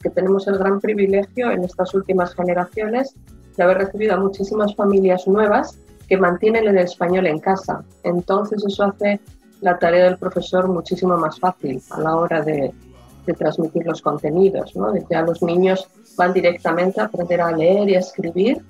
que 0.00 0.10
tenemos 0.10 0.46
el 0.46 0.58
gran 0.58 0.80
privilegio 0.80 1.50
en 1.50 1.64
estas 1.64 1.92
últimas 1.92 2.34
generaciones 2.34 3.14
de 3.56 3.62
haber 3.62 3.78
recibido 3.78 4.14
a 4.14 4.20
muchísimas 4.20 4.74
familias 4.74 5.26
nuevas 5.26 5.78
que 6.08 6.16
mantienen 6.16 6.68
el 6.68 6.78
español 6.78 7.26
en 7.26 7.40
casa. 7.40 7.82
Entonces 8.04 8.64
eso 8.64 8.84
hace 8.84 9.20
la 9.60 9.78
tarea 9.78 10.04
del 10.04 10.18
profesor 10.18 10.68
muchísimo 10.68 11.16
más 11.16 11.38
fácil 11.40 11.82
a 11.90 12.00
la 12.00 12.16
hora 12.16 12.42
de, 12.42 12.72
de 13.26 13.32
transmitir 13.32 13.86
los 13.86 14.02
contenidos, 14.02 14.74
¿no? 14.76 14.92
de 14.92 15.04
que 15.04 15.14
a 15.14 15.22
los 15.22 15.42
niños 15.42 15.88
van 16.16 16.32
directamente 16.32 17.00
a 17.00 17.04
aprender 17.04 17.40
a 17.40 17.52
leer 17.52 17.88
y 17.88 17.94
a 17.96 18.00
escribir 18.00 18.62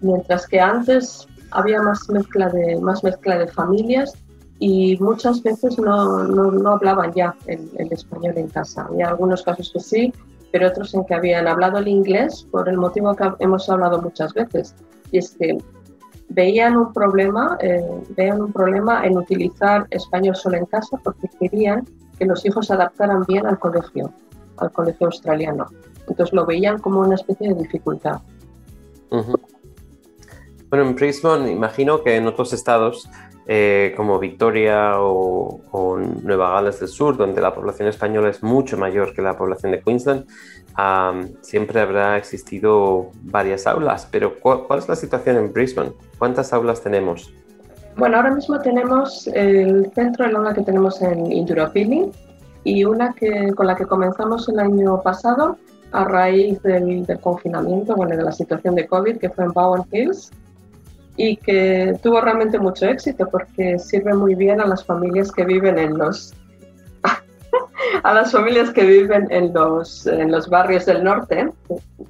mientras 0.00 0.46
que 0.46 0.60
antes 0.60 1.26
había 1.50 1.80
más 1.80 2.08
mezcla 2.10 2.48
de, 2.48 2.80
más 2.80 3.02
mezcla 3.04 3.38
de 3.38 3.46
familias 3.48 4.14
y 4.58 4.96
muchas 4.98 5.42
veces 5.42 5.78
no, 5.78 6.24
no, 6.24 6.70
hablaban 6.70 7.12
ya 7.14 7.34
el, 7.46 7.68
español 7.90 8.34
en 8.36 8.48
casa. 8.48 8.86
Había 8.88 9.08
algunos 9.08 9.42
casos 9.42 9.72
que 9.72 9.80
sí, 9.80 10.12
pero 10.52 10.68
otros 10.68 10.94
en 10.94 11.04
que 11.04 11.14
habían 11.14 11.48
hablado 11.48 11.78
el 11.78 11.88
inglés 11.88 12.46
por 12.50 12.68
el 12.68 12.76
motivo 12.76 13.14
que 13.16 13.28
hemos 13.40 13.68
hablado 13.68 14.00
muchas 14.00 14.32
veces, 14.34 14.74
y 15.10 15.18
es 15.18 15.30
que 15.30 15.58
veían 16.28 16.76
un 16.76 16.92
problema, 16.92 17.58
eh, 17.60 17.84
veían 18.16 18.40
un 18.40 18.52
problema 18.52 19.04
en 19.04 19.18
utilizar 19.18 19.86
español 19.90 20.36
solo 20.36 20.56
en 20.58 20.66
casa 20.66 20.96
porque 21.02 21.28
querían 21.40 21.84
que 22.18 22.24
los 22.24 22.44
hijos 22.44 22.66
se 22.66 22.74
adaptaran 22.74 23.24
bien 23.26 23.46
al 23.46 23.58
colegio, 23.58 24.12
al 24.58 24.70
colegio 24.72 25.06
australiano. 25.06 25.66
Entonces 26.08 26.32
lo 26.32 26.46
veían 26.46 26.78
como 26.78 27.00
una 27.00 27.14
especie 27.14 27.48
de 27.48 27.54
dificultad. 27.54 28.20
Bueno, 30.70 30.86
en 30.86 30.94
Brisbane 30.94 31.50
imagino 31.50 32.02
que 32.02 32.16
en 32.16 32.26
otros 32.26 32.52
estados 32.52 33.08
eh, 33.46 33.92
como 33.96 34.20
Victoria 34.20 35.00
o, 35.00 35.98
Nueva 36.22 36.50
Gales 36.50 36.78
del 36.78 36.88
Sur, 36.88 37.16
donde 37.16 37.40
la 37.40 37.52
población 37.52 37.88
española 37.88 38.28
es 38.28 38.42
mucho 38.42 38.76
mayor 38.76 39.14
que 39.14 39.20
la 39.20 39.36
población 39.36 39.72
de 39.72 39.80
Queensland, 39.80 40.26
siempre 41.40 41.80
habrá 41.80 42.16
existido 42.16 43.10
varias 43.22 43.66
aulas. 43.66 44.08
Pero 44.10 44.38
¿cuál, 44.38 44.78
es 44.78 44.88
la 44.88 44.96
situación 44.96 45.36
en 45.36 45.52
Brisbane? 45.52 45.92
¿Cuántas 46.18 46.52
aulas 46.52 46.82
tenemos? 46.82 47.32
Bueno, 47.96 48.16
ahora 48.16 48.30
mismo 48.30 48.58
tenemos 48.60 49.26
el 49.28 49.90
centro 49.94 50.26
del 50.26 50.36
aula 50.36 50.54
que 50.54 50.62
tenemos 50.62 51.00
en 51.02 51.30
Indooroopilly 51.30 52.10
y 52.64 52.84
una 52.84 53.12
que, 53.12 53.52
con 53.54 53.66
la 53.66 53.76
que 53.76 53.86
comenzamos 53.86 54.48
el 54.48 54.58
año 54.58 55.00
pasado 55.02 55.58
a 55.92 56.04
raíz 56.04 56.62
del, 56.62 57.04
del 57.04 57.20
confinamiento, 57.20 57.94
bueno, 57.94 58.16
de 58.16 58.22
la 58.22 58.32
situación 58.32 58.74
de 58.74 58.86
COVID, 58.86 59.18
que 59.18 59.28
fue 59.28 59.44
en 59.44 59.52
Bowen 59.52 59.84
Hills 59.92 60.30
y 61.16 61.36
que 61.36 61.98
tuvo 62.02 62.20
realmente 62.20 62.58
mucho 62.58 62.86
éxito 62.86 63.28
porque 63.28 63.78
sirve 63.78 64.14
muy 64.14 64.34
bien 64.34 64.60
a 64.60 64.66
las 64.66 64.84
familias 64.84 65.30
que 65.30 65.44
viven 65.44 65.78
en 65.78 65.98
los 65.98 66.34
a 68.02 68.14
las 68.14 68.32
familias 68.32 68.70
que 68.70 68.84
viven 68.84 69.26
en 69.30 69.52
los, 69.52 70.06
en 70.06 70.32
los 70.32 70.48
barrios 70.48 70.86
del 70.86 71.04
norte, 71.04 71.50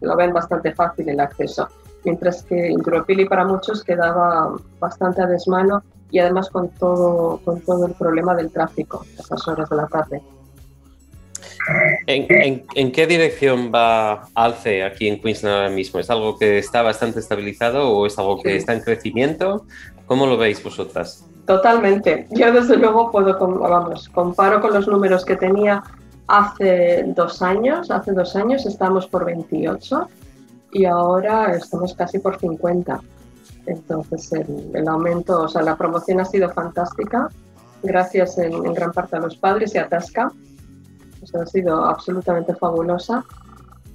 lo 0.00 0.16
ven 0.16 0.32
bastante 0.32 0.72
fácil 0.72 1.08
el 1.08 1.18
acceso, 1.18 1.68
mientras 2.04 2.42
que 2.42 2.70
Indropili 2.70 3.24
para 3.26 3.44
muchos 3.44 3.82
quedaba 3.84 4.54
bastante 4.78 5.22
a 5.22 5.26
desmano 5.26 5.82
y 6.10 6.18
además 6.18 6.50
con 6.50 6.68
todo, 6.70 7.40
con 7.44 7.60
todo 7.60 7.86
el 7.86 7.94
problema 7.94 8.34
del 8.34 8.50
tráfico 8.50 9.04
a 9.18 9.22
esas 9.22 9.48
horas 9.48 9.68
de 9.70 9.76
la 9.76 9.86
tarde. 9.86 10.22
¿En, 12.06 12.92
qué 12.92 13.06
dirección 13.06 13.70
va 13.72 14.26
Alce 14.34 14.82
aquí 14.82 15.08
en 15.08 15.20
Queensland 15.20 15.56
ahora 15.56 15.70
mismo? 15.70 16.00
¿Es 16.00 16.10
algo 16.10 16.36
que 16.36 16.58
está 16.58 16.82
bastante 16.82 17.20
estabilizado 17.20 17.88
o 17.88 18.06
es 18.06 18.18
algo 18.18 18.42
que 18.42 18.56
está 18.56 18.72
en 18.74 18.80
crecimiento? 18.80 19.64
¿Cómo 20.06 20.26
lo 20.26 20.36
veis 20.36 20.62
vosotras? 20.62 21.24
Totalmente. 21.46 22.26
Yo 22.30 22.52
desde 22.52 22.76
luego 22.76 23.10
puedo, 23.10 23.38
vamos, 23.38 24.08
comparo 24.08 24.60
con 24.60 24.74
los 24.74 24.86
números 24.88 25.24
que 25.24 25.36
tenía 25.36 25.82
Hace 26.28 27.04
dos 27.08 27.42
años, 27.42 27.90
hace 27.90 28.12
dos 28.12 28.36
años 28.36 28.64
estábamos 28.64 29.06
por 29.06 29.24
28 29.24 30.08
y 30.72 30.84
ahora 30.86 31.54
estamos 31.54 31.94
casi 31.94 32.18
por 32.18 32.38
50. 32.38 33.00
Entonces 33.66 34.32
el, 34.32 34.88
aumento, 34.88 35.42
o 35.42 35.48
sea, 35.48 35.62
la 35.62 35.76
promoción 35.76 36.20
ha 36.20 36.24
sido 36.24 36.50
fantástica, 36.50 37.28
gracias 37.82 38.38
en, 38.38 38.62
gran 38.72 38.92
parte 38.92 39.16
a 39.16 39.20
los 39.20 39.36
padres 39.36 39.74
y 39.74 39.78
a 39.78 39.88
Tasca. 39.88 40.32
ha 41.34 41.46
sido 41.46 41.84
absolutamente 41.84 42.54
fabulosa 42.54 43.24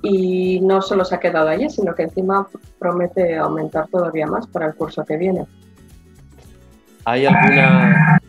y 0.01 0.61
no 0.61 0.81
solo 0.81 1.03
se 1.03 1.15
ha 1.15 1.19
quedado 1.19 1.49
allí, 1.49 1.69
sino 1.69 1.93
que 1.95 2.03
encima 2.03 2.47
promete 2.79 3.37
aumentar 3.37 3.87
todavía 3.87 4.27
más 4.27 4.47
para 4.47 4.67
el 4.67 4.75
curso 4.75 5.03
que 5.03 5.17
viene. 5.17 5.45
¿Hay 7.03 7.25
alguna 7.25 8.19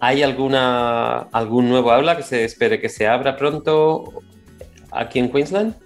¿Hay 0.00 0.22
alguna, 0.22 1.20
algún 1.32 1.70
nuevo 1.70 1.90
aula 1.90 2.14
que 2.14 2.22
se 2.22 2.44
espere 2.44 2.78
que 2.78 2.90
se 2.90 3.06
abra 3.06 3.38
pronto 3.38 4.12
aquí 4.90 5.18
en 5.18 5.32
Queensland? 5.32 5.83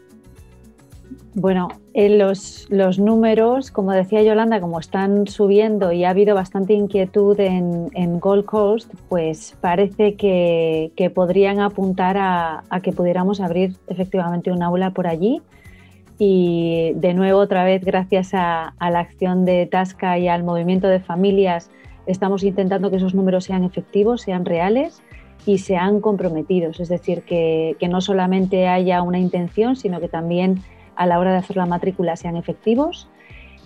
Bueno, 1.41 1.69
los, 1.95 2.67
los, 2.69 2.99
números, 2.99 3.71
como 3.71 3.93
decía 3.93 4.23
Yolanda, 4.23 4.61
como 4.61 4.81
están 4.81 5.27
subiendo 5.27 5.93
y 5.93 6.05
ha 6.05 6.11
habido 6.11 6.35
bastante 6.35 6.73
inquietud 6.75 7.39
en, 7.39 8.19
Gold 8.19 8.45
Coast, 8.45 8.93
pues 9.09 9.57
parece 9.61 10.17
que, 10.17 11.13
podrían 11.15 11.61
apuntar 11.61 12.17
a, 12.19 12.65
que 12.83 12.93
pudiéramos 12.93 13.41
abrir 13.41 13.77
efectivamente 13.87 14.51
un 14.51 14.63
aula 14.63 14.91
por 14.91 15.07
allí. 15.07 15.41
Y 16.19 16.93
de 16.97 17.15
nuevo, 17.15 17.39
otra 17.39 17.65
vez, 17.65 17.85
gracias 17.85 18.31
a 18.35 18.73
la 18.81 18.99
acción 18.99 19.45
de 19.45 19.67
Tasca 19.67 20.19
y 20.19 20.27
al 20.27 20.43
movimiento 20.43 20.89
de 20.89 20.99
familias, 20.99 21.71
Estamos 22.09 22.43
intentando 22.43 22.89
que 22.89 22.97
esos 22.97 23.15
números 23.15 23.45
sean 23.45 23.65
efectivos, 23.65 24.23
sean 24.23 24.47
reales 24.47 25.03
y 25.45 25.59
sean 25.59 26.01
comprometidos, 26.01 26.81
es 26.81 26.89
decir, 26.89 27.21
que, 27.23 27.77
no 27.87 28.01
solamente 28.01 28.67
haya 28.67 29.03
una 29.03 29.19
intención, 29.19 29.77
sino 29.77 30.01
que 30.01 30.09
también 30.09 30.63
a 30.99 31.07
la 31.07 31.19
hora 31.19 31.31
de 31.31 31.39
hacer 31.39 31.57
la 31.57 31.65
matrícula 31.65 32.17
sean 32.17 32.37
efectivos. 32.37 33.09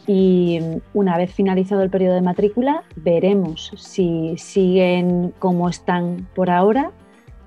Y 0.07 0.61
una 0.95 1.17
vez 1.17 1.33
finalizado 1.33 1.83
el 1.83 1.91
periodo 1.91 2.15
de 2.15 2.23
matrícula, 2.23 2.83
veremos 2.97 3.73
si 3.77 4.35
siguen 4.37 5.33
como 5.39 5.69
están 5.69 6.29
por 6.35 6.51
ahora 6.51 6.91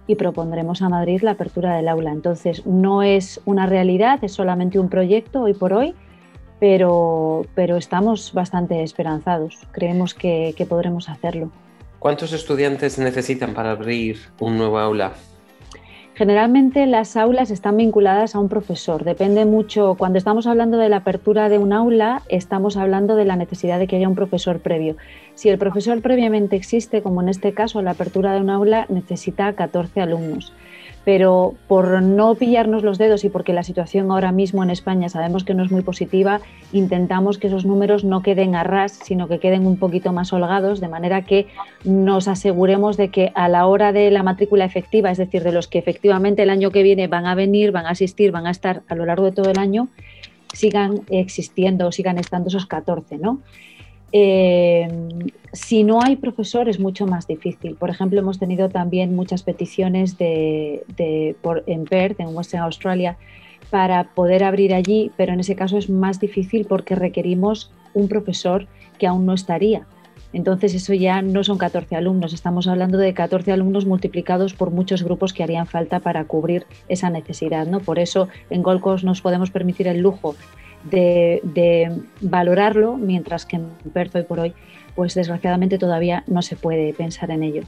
y 0.08 0.16
propondremos 0.16 0.82
a 0.82 0.90
Madrid 0.90 1.22
la 1.22 1.32
apertura 1.32 1.76
del 1.76 1.88
aula. 1.88 2.12
Entonces, 2.12 2.66
no 2.66 3.04
es 3.04 3.42
una 3.46 3.66
realidad, 3.66 4.24
es 4.24 4.34
solamente 4.34 4.80
un 4.80 4.90
proyecto 4.90 5.44
hoy 5.44 5.54
por 5.54 5.74
hoy, 5.74 5.94
pero, 6.60 7.46
pero 7.54 7.78
estamos 7.78 8.34
bastante 8.34 8.82
esperanzados. 8.84 9.68
Creemos 9.72 10.14
que, 10.14 10.54
que 10.58 10.66
podremos 10.66 11.10
hacerlo. 11.10 11.52
¿Cuántos 12.00 12.34
estudiantes 12.34 12.98
necesitan 12.98 13.54
para 13.54 13.72
abrir 13.72 14.18
un 14.40 14.58
nuevo 14.58 14.80
aula? 14.80 15.14
Generalmente 16.16 16.86
las 16.86 17.18
aulas 17.18 17.52
están 17.52 17.76
vinculadas 17.76 18.36
a 18.36 18.40
un 18.40 18.48
profesor. 18.48 19.04
Depende 19.04 19.44
mucho, 19.44 19.96
cuando 19.96 20.18
estamos 20.18 20.48
hablando 20.48 20.78
de 20.78 20.88
la 20.88 20.98
apertura 20.98 21.50
de 21.50 21.58
un 21.58 21.74
aula, 21.74 22.22
estamos 22.30 22.78
hablando 22.78 23.18
de 23.18 23.26
la 23.26 23.36
necesidad 23.36 23.80
de 23.80 23.88
que 23.88 23.98
haya 23.98 24.08
un 24.08 24.16
profesor 24.16 24.62
previo. 24.62 24.96
Si 25.34 25.50
el 25.50 25.58
profesor 25.58 26.02
previamente 26.02 26.56
existe, 26.56 27.02
como 27.02 27.22
en 27.22 27.28
este 27.28 27.54
caso 27.54 27.82
la 27.82 27.92
apertura 27.92 28.34
de 28.34 28.40
un 28.40 28.50
aula, 28.50 28.86
necesita 28.88 29.52
14 29.52 30.00
alumnos 30.00 30.54
pero 31.06 31.54
por 31.68 32.02
no 32.02 32.34
pillarnos 32.34 32.84
los 32.84 32.98
dedos 32.98 33.24
y 33.24 33.30
porque 33.30 33.54
la 33.54 33.64
situación 33.64 34.12
ahora 34.12 34.32
mismo 34.32 34.64
en 34.64 34.72
España 34.72 35.08
sabemos 35.08 35.44
que 35.44 35.54
no 35.54 35.64
es 35.64 35.72
muy 35.72 35.84
positiva, 35.84 36.42
intentamos 36.74 37.38
que 37.38 37.48
esos 37.48 37.64
números 37.64 38.04
no 38.04 38.24
queden 38.24 38.56
a 38.56 38.64
ras, 38.64 39.00
sino 39.04 39.28
que 39.28 39.40
queden 39.40 39.68
un 39.68 39.78
poquito 39.78 40.12
más 40.12 40.34
holgados, 40.34 40.82
de 40.82 40.88
manera 40.88 41.22
que 41.22 41.46
nos 41.84 42.28
aseguremos 42.28 42.98
de 42.98 43.10
que 43.10 43.32
a 43.36 43.48
la 43.48 43.68
hora 43.68 43.94
de 43.94 44.10
la 44.10 44.24
matrícula 44.24 44.66
efectiva, 44.66 45.12
es 45.12 45.20
decir, 45.20 45.44
de 45.44 45.52
los 45.52 45.68
que 45.68 45.78
efectivamente 45.78 46.42
el 46.42 46.50
año 46.50 46.72
que 46.72 46.82
viene 46.82 47.08
van 47.08 47.28
a 47.28 47.36
venir, 47.36 47.72
van 47.72 47.86
a 47.86 47.92
asistir, 47.92 48.32
van 48.32 48.48
a 48.48 48.52
estar 48.52 48.82
a 48.88 48.96
lo 48.96 49.06
largo 49.06 49.26
de 49.26 49.32
todo 49.32 49.52
el 49.52 49.60
año, 49.60 49.90
sigan 50.54 51.02
existiendo, 51.10 51.92
sigan 51.92 52.18
estando 52.18 52.48
esos 52.48 52.66
14, 52.66 53.20
¿no? 53.20 53.42
Eh, 54.12 54.88
si 55.56 55.84
no 55.84 56.02
hay 56.02 56.18
profesor 56.18 56.70
es 56.70 56.80
mucho 56.80 57.08
más 57.08 57.28
difícil. 57.28 57.76
Por 57.76 57.90
ejemplo, 57.90 58.20
hemos 58.20 58.40
tenido 58.40 58.70
también 58.70 59.16
muchas 59.16 59.44
peticiones 59.44 60.18
de, 60.18 60.86
en 60.98 61.86
Perth, 61.86 62.20
en 62.20 62.36
Western 62.36 62.64
Australia, 62.64 63.18
para 63.70 64.04
poder 64.14 64.44
abrir 64.44 64.74
allí, 64.74 65.12
pero 65.18 65.34
en 65.34 65.40
ese 65.40 65.56
caso 65.56 65.78
es 65.78 65.90
más 65.90 66.20
difícil 66.20 66.66
porque 66.66 66.96
requerimos 66.96 67.72
un 67.94 68.08
profesor 68.08 68.68
que 69.00 69.08
aún 69.08 69.26
no 69.26 69.34
estaría. 69.34 69.88
Entonces 70.34 70.76
eso 70.76 70.94
ya 70.94 71.22
no 71.22 71.46
son 71.46 71.58
14 71.58 71.96
alumnos, 71.96 72.34
estamos 72.34 72.68
hablando 72.68 72.98
de 72.98 73.14
14 73.14 73.54
alumnos 73.54 73.86
multiplicados 73.86 74.54
por 74.54 74.70
muchos 74.70 75.02
grupos 75.02 75.32
que 75.32 75.44
harían 75.44 75.66
falta 75.66 76.02
para 76.02 76.26
cubrir 76.26 76.66
esa 76.90 77.10
necesidad. 77.10 77.66
¿no? 77.68 77.80
Por 77.80 78.00
eso 78.00 78.28
en 78.50 78.62
Gold 78.62 78.82
Coast 78.82 79.06
nos 79.06 79.22
podemos 79.22 79.50
permitir 79.50 79.88
el 79.88 80.02
lujo 80.02 80.36
de, 80.86 81.92
valorarlo, 82.22 82.98
mientras 82.98 83.46
que 83.46 83.58
en 83.58 83.70
Perth 83.94 84.16
hoy 84.16 84.24
por 84.24 84.40
hoy, 84.40 84.54
pues 84.96 85.14
desgraciadamente 85.14 85.78
todavía 85.78 86.24
no 86.28 86.42
se 86.42 86.56
puede 86.56 86.94
pensar 86.94 87.32
en 87.32 87.44
ello. 87.44 87.64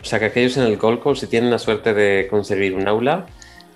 O 0.00 0.04
sea 0.04 0.18
que 0.18 0.26
aquellos 0.26 0.56
en 0.56 0.64
el 0.64 0.76
Gold 0.76 1.00
Coast, 1.00 1.22
si 1.22 1.26
tienen 1.26 1.50
la 1.50 1.58
suerte 1.58 1.94
de 1.94 2.26
conseguir 2.28 2.74
un 2.74 2.88
aula, 2.88 3.26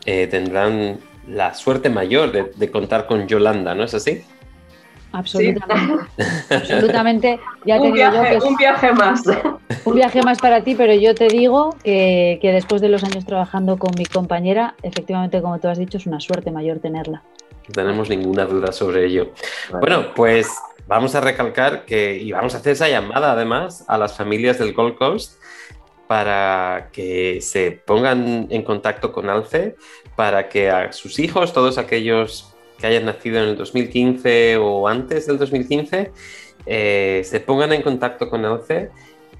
eh, 0.05 0.26
tendrán 0.26 0.99
la 1.28 1.55
suerte 1.55 1.91
mayor 1.91 2.32
de, 2.32 2.70
contar 2.70 3.07
con 3.07 3.28
Yolanda, 3.28 3.74
¿no 3.74 3.84
es 3.84 3.95
así? 3.95 4.22
Absolutamente. 5.13 6.05
Absolutamente. 6.55 7.41
Ya 7.65 7.81
un, 7.81 7.93
viaje, 7.93 8.39
un 8.45 8.57
viaje 8.57 8.93
más. 8.93 9.23
Un 9.85 9.95
viaje 9.95 10.23
más 10.23 10.39
para 10.39 10.63
ti, 10.63 10.75
pero 10.75 10.95
yo 10.95 11.15
te 11.15 11.29
digo 11.29 11.75
que, 11.83 12.39
que 12.43 12.53
después 12.53 12.81
de 12.81 12.89
los 12.89 13.05
años 13.05 13.25
trabajando 13.25 13.79
con 13.79 13.93
mi 13.97 14.05
compañera, 14.05 14.75
efectivamente, 14.83 15.41
como 15.41 15.59
tú 15.59 15.69
has 15.69 15.79
dicho, 15.79 15.99
es 15.99 16.07
una 16.07 16.21
suerte 16.21 16.51
mayor 16.51 16.79
tenerla. 16.79 17.23
No 17.69 17.73
tenemos 17.73 18.09
ninguna 18.09 18.45
duda 18.47 18.73
sobre 18.73 19.07
ello. 19.07 19.33
Bueno, 19.81 20.15
pues 20.15 20.49
vamos 20.87 21.15
a 21.15 21.21
recalcar 21.21 21.85
que, 21.85 22.17
y 22.17 22.33
vamos 22.33 22.55
a 22.55 22.59
hacer 22.59 22.73
esa 22.73 22.89
llamada 22.89 23.33
además 23.33 23.85
a 23.89 23.99
las 23.99 24.17
familias 24.17 24.59
del 24.59 24.73
Gold 24.73 24.97
Coast 24.97 25.39
para 26.07 26.89
que 26.91 27.41
se 27.43 27.71
pongan 27.71 28.47
en 28.49 28.63
contacto 28.63 29.13
con 29.13 29.29
ALCE, 29.29 29.77
para 30.17 30.49
que 30.49 30.71
a 30.71 30.93
sus 30.93 31.19
hijos, 31.19 31.53
todos 31.53 31.77
aquellos 31.77 32.55
que 32.79 32.87
hayan 32.87 33.05
nacido 33.05 33.43
en 33.43 33.51
el 33.51 33.57
2015 33.57 34.57
o 34.59 34.89
antes 34.89 35.26
del 35.26 35.39
2015, 35.39 36.12
eh, 36.66 37.22
se 37.24 37.41
pongan 37.41 37.72
en 37.72 37.83
contacto 37.83 38.29
con 38.29 38.45
ALCE 38.45 38.91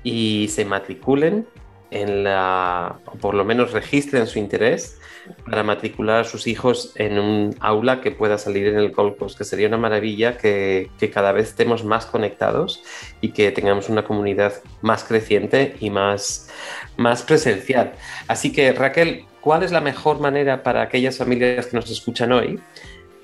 y 0.03 0.49
se 0.49 0.65
matriculen 0.65 1.47
en 1.91 2.25
la, 2.25 3.01
o 3.07 3.13
por 3.13 3.35
lo 3.35 3.45
menos 3.45 3.73
registren 3.73 4.27
su 4.27 4.39
interés 4.39 4.99
para 5.45 5.63
matricular 5.63 6.21
a 6.21 6.25
sus 6.25 6.47
hijos 6.47 6.93
en 6.97 7.19
un 7.19 7.55
aula 7.61 8.01
que 8.01 8.11
pueda 8.11 8.39
salir 8.39 8.67
en 8.69 8.79
el 8.79 8.93
Gold 8.93 9.17
que 9.37 9.45
sería 9.45 9.69
una 9.69 9.77
maravilla 9.77 10.37
que, 10.37 10.91
cada 11.13 11.33
vez 11.33 11.49
estemos 11.49 11.85
más 11.85 12.07
conectados 12.07 12.83
y 13.21 13.31
que 13.33 13.51
tengamos 13.53 13.89
una 13.89 14.05
comunidad 14.05 14.55
más 14.83 15.05
creciente 15.05 15.77
y 15.81 15.91
más, 15.91 16.51
más 16.97 17.23
presencial. 17.23 17.93
Así 18.27 18.53
que 18.53 18.73
Raquel, 18.73 19.25
¿cuál 19.41 19.63
es 19.63 19.73
la 19.73 19.81
mejor 19.81 20.21
manera 20.21 20.63
para 20.63 20.83
aquellas 20.83 21.19
familias 21.19 21.67
que 21.67 21.77
nos 21.77 21.91
escuchan 21.91 22.33
hoy 22.33 22.61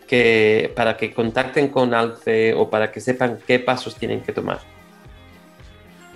que, 0.07 0.73
para 0.77 0.97
que 0.97 1.13
contacten 1.13 1.69
con 1.69 1.95
ALCE 1.95 2.55
o 2.55 2.71
para 2.71 2.91
que 2.93 3.01
sepan 3.01 3.39
qué 3.47 3.59
pasos 3.59 3.97
tienen 3.97 4.21
que 4.21 4.33
tomar? 4.33 4.59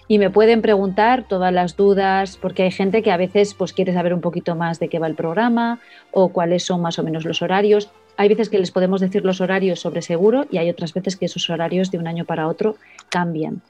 y 0.07 0.17
me 0.17 0.29
pueden 0.29 0.61
preguntar 0.61 1.25
todas 1.27 1.53
las 1.53 1.75
dudas, 1.75 2.37
porque 2.37 2.63
hay 2.63 2.71
gente 2.71 3.01
que 3.01 3.11
a 3.11 3.17
veces 3.17 3.53
pues, 3.53 3.73
quiere 3.73 3.93
saber 3.93 4.13
un 4.13 4.21
poquito 4.21 4.55
más 4.55 4.79
de 4.79 4.87
qué 4.87 4.97
va 4.97 5.07
el 5.07 5.15
programa 5.15 5.79
o 6.11 6.29
cuáles 6.29 6.63
son 6.63 6.81
más 6.81 6.99
o 6.99 7.03
menos 7.03 7.25
los 7.25 7.41
horarios. 7.41 7.89
Hay 8.15 8.29
veces 8.29 8.49
que 8.49 8.59
les 8.59 8.71
podemos 8.71 9.01
decir 9.01 9.23
los 9.25 9.41
horarios 9.41 9.81
sobre 9.81 10.01
seguro 10.01 10.45
y 10.49 10.57
hay 10.57 10.69
otras 10.69 10.93
veces 10.93 11.17
que 11.17 11.25
esos 11.25 11.49
horarios 11.49 11.91
de 11.91 11.97
un 11.97 12.07
año 12.07 12.23
para 12.25 12.47
otro 12.47 12.75
cambian. 13.09 13.61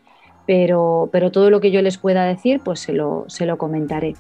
Pero, 0.46 1.10
pero 1.12 1.32
todo 1.32 1.50
lo 1.50 1.62
que 1.62 1.72
yo 1.72 1.82
les 1.82 1.98
pueda 1.98 2.26
decir, 2.26 2.62
pues 2.64 2.80
se 2.80 2.94
lo, 2.94 3.26
se 3.28 3.46
lo 3.46 3.58
comentaré. 3.58 4.16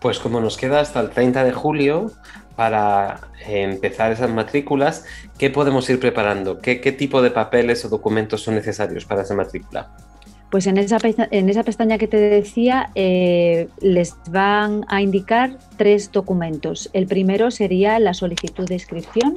Pues 0.00 0.18
como 0.18 0.40
nos 0.40 0.56
queda 0.56 0.80
hasta 0.80 1.00
el 1.00 1.10
30 1.10 1.44
de 1.44 1.52
julio 1.52 2.12
para 2.56 3.28
empezar 3.46 4.12
esas 4.12 4.30
matrículas, 4.30 5.04
¿qué 5.38 5.50
podemos 5.50 5.88
ir 5.90 5.98
preparando? 5.98 6.60
¿Qué, 6.60 6.80
qué 6.80 6.92
tipo 6.92 7.22
de 7.22 7.30
papeles 7.30 7.84
o 7.84 7.88
documentos 7.88 8.42
son 8.42 8.54
necesarios 8.54 9.04
para 9.04 9.22
esa 9.22 9.34
matrícula? 9.34 9.90
Pues 10.54 10.68
en 10.68 10.78
esa, 10.78 10.98
en 11.02 11.48
esa 11.48 11.64
pestaña 11.64 11.98
que 11.98 12.06
te 12.06 12.16
decía 12.16 12.90
eh, 12.94 13.66
les 13.80 14.14
van 14.30 14.84
a 14.86 15.02
indicar 15.02 15.58
tres 15.76 16.12
documentos. 16.12 16.90
El 16.92 17.08
primero 17.08 17.50
sería 17.50 17.98
la 17.98 18.14
solicitud 18.14 18.64
de 18.68 18.74
inscripción, 18.74 19.36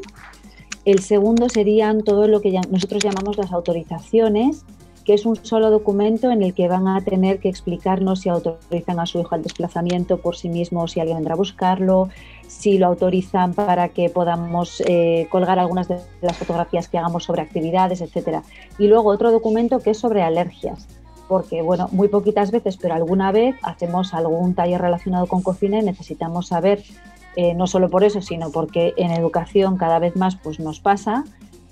el 0.86 1.00
segundo 1.00 1.50
serían 1.50 2.04
todo 2.04 2.28
lo 2.28 2.40
que 2.40 2.52
nosotros 2.70 3.04
llamamos 3.04 3.36
las 3.38 3.52
autorizaciones, 3.52 4.64
que 5.08 5.14
es 5.14 5.26
un 5.26 5.38
solo 5.38 5.72
documento 5.72 6.32
en 6.32 6.44
el 6.44 6.54
que 6.54 6.68
van 6.68 6.90
a 6.90 7.00
tener 7.00 7.40
que 7.40 7.48
explicarnos 7.48 8.20
si 8.20 8.30
autorizan 8.30 9.00
a 9.00 9.06
su 9.06 9.22
hijo 9.22 9.36
al 9.36 9.42
desplazamiento 9.42 10.18
por 10.18 10.36
sí 10.36 10.50
mismo 10.50 10.86
si 10.90 11.00
alguien 11.00 11.20
vendrá 11.20 11.36
a 11.36 11.38
buscarlo, 11.38 12.10
si 12.46 12.78
lo 12.78 12.88
autorizan 12.88 13.54
para 13.54 13.88
que 13.88 14.10
podamos 14.10 14.84
eh, 14.86 15.30
colgar 15.32 15.60
algunas 15.60 15.88
de 15.88 15.98
las 16.20 16.36
fotografías 16.36 16.90
que 16.90 16.98
hagamos 16.98 17.24
sobre 17.24 17.42
actividades, 17.42 18.02
etcétera. 18.02 18.44
Y 18.78 18.88
luego 18.88 19.10
otro 19.10 19.32
documento 19.32 19.80
que 19.80 19.92
es 19.92 19.98
sobre 19.98 20.24
alergias 20.24 20.90
porque, 21.30 21.62
bueno, 21.62 21.88
muy 21.94 22.10
poquitas 22.10 22.52
veces, 22.52 22.76
pero 22.76 22.94
alguna 22.94 23.32
vez 23.32 23.56
hacemos 23.62 24.14
algún 24.14 24.56
taller 24.56 24.82
relacionado 24.82 25.28
con 25.28 25.42
cocina 25.42 25.80
y 25.80 25.84
necesitamos 25.84 26.48
saber, 26.48 26.84
eh, 27.38 27.54
no 27.54 27.66
solo 27.68 27.90
por 27.90 28.04
eso, 28.04 28.22
sino 28.22 28.52
porque 28.52 28.94
en 28.98 29.12
educación 29.12 29.78
cada 29.78 30.00
vez 30.00 30.18
más 30.18 30.36
pues, 30.36 30.60
nos 30.60 30.82
pasa 30.82 31.24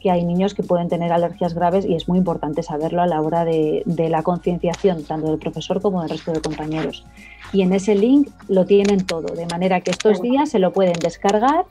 que 0.05 0.11
hay 0.11 0.23
niños 0.23 0.53
que 0.53 0.61
pueden 0.61 0.87
tener 0.87 1.11
alergias 1.11 1.55
graves 1.55 1.83
y 1.83 1.95
es 1.95 2.07
muy 2.07 2.19
importante 2.19 2.61
saberlo 2.61 3.01
a 3.01 3.07
la 3.07 3.21
hora 3.21 3.43
de, 3.43 3.81
de 3.87 4.07
la 4.07 4.21
concienciación, 4.21 5.03
tanto 5.03 5.31
del 5.31 5.39
profesor 5.39 5.81
como 5.81 6.01
del 6.01 6.11
resto 6.11 6.31
de 6.31 6.41
compañeros. 6.41 7.07
Y 7.51 7.63
en 7.63 7.73
ese 7.73 7.95
link 7.95 8.29
lo 8.47 8.67
tienen 8.67 9.07
todo, 9.07 9.33
de 9.33 9.47
manera 9.47 9.81
que 9.81 9.89
estos 9.89 10.21
días 10.21 10.49
se 10.49 10.59
lo 10.59 10.73
pueden 10.73 10.93
descargar 10.93 11.65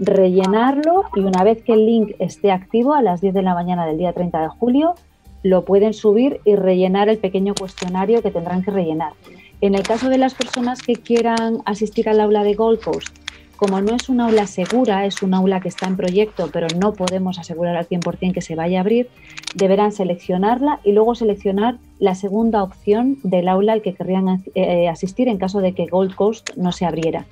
rellenarlo 0.00 1.04
y 1.14 1.20
una 1.20 1.44
vez 1.44 1.62
que 1.62 1.74
el 1.74 1.86
link 1.86 2.16
esté 2.18 2.50
activo 2.50 2.92
a 2.92 3.02
las 3.02 3.20
10 3.20 3.34
de 3.34 3.42
la 3.42 3.54
mañana 3.54 3.86
del 3.86 3.98
día 3.98 4.12
30 4.12 4.42
de 4.42 4.48
julio, 4.48 4.96
lo 5.44 5.64
pueden 5.64 5.94
subir 5.94 6.40
y 6.44 6.56
rellenar 6.56 7.08
el 7.08 7.18
pequeño 7.18 7.54
cuestionario 7.54 8.20
que 8.20 8.32
tendrán 8.32 8.64
que 8.64 8.72
rellenar. 8.72 9.12
En 9.60 9.76
el 9.76 9.84
caso 9.84 10.08
de 10.08 10.18
las 10.18 10.34
personas 10.34 10.82
que 10.82 10.94
quieran 10.94 11.58
asistir 11.66 12.08
al 12.08 12.18
aula 12.18 12.42
de 12.42 12.54
Gold 12.54 12.80
Coast, 12.80 13.16
como 13.56 13.80
no 13.80 13.94
es 13.94 14.08
un 14.08 14.20
aula 14.20 14.46
segura, 14.46 15.06
es 15.06 15.22
un 15.22 15.34
aula 15.34 15.60
que 15.60 15.68
está 15.68 15.86
en 15.86 15.96
proyecto, 15.96 16.50
pero 16.52 16.66
no 16.78 16.92
podemos 16.92 17.38
asegurar 17.38 17.76
al 17.76 17.88
100% 17.88 18.32
que 18.32 18.40
se 18.40 18.54
vaya 18.54 18.78
a 18.78 18.80
abrir, 18.82 19.08
deberán 19.54 19.92
seleccionarla 19.92 20.80
y 20.84 20.92
luego 20.92 21.14
seleccionar 21.14 21.78
la 21.98 22.14
segunda 22.14 22.62
opción 22.62 23.18
del 23.22 23.48
aula 23.48 23.72
al 23.72 23.82
que 23.82 23.94
querrían 23.94 24.44
eh, 24.54 24.88
asistir 24.88 25.28
en 25.28 25.38
caso 25.38 25.60
de 25.60 25.72
que 25.72 25.86
Gold 25.86 26.14
Coast 26.14 26.50
no 26.56 26.72
se 26.72 26.84
abriera. 26.84 27.26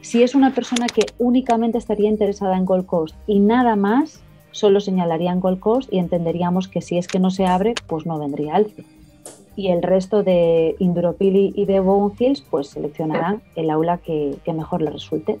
Si 0.00 0.22
es 0.22 0.34
una 0.34 0.54
persona 0.54 0.86
que 0.86 1.06
únicamente 1.18 1.78
estaría 1.78 2.08
interesada 2.08 2.56
en 2.56 2.64
Gold 2.64 2.86
Coast 2.86 3.14
y 3.26 3.40
nada 3.40 3.76
más, 3.76 4.22
solo 4.52 4.80
señalarían 4.80 5.40
Gold 5.40 5.60
Coast 5.60 5.92
y 5.92 5.98
entenderíamos 5.98 6.68
que 6.68 6.80
si 6.80 6.98
es 6.98 7.08
que 7.08 7.18
no 7.18 7.30
se 7.30 7.46
abre, 7.46 7.74
pues 7.86 8.06
no 8.06 8.18
vendría 8.18 8.56
Alce. 8.56 8.84
Y 9.56 9.68
el 9.68 9.82
resto 9.82 10.22
de 10.22 10.76
Induropili 10.78 11.52
y 11.56 11.64
de 11.64 11.82
Hills, 12.18 12.42
pues 12.48 12.68
seleccionarán 12.68 13.42
el 13.56 13.70
aula 13.70 13.98
que, 13.98 14.38
mejor 14.54 14.82
les 14.82 14.92
resulte. 14.92 15.40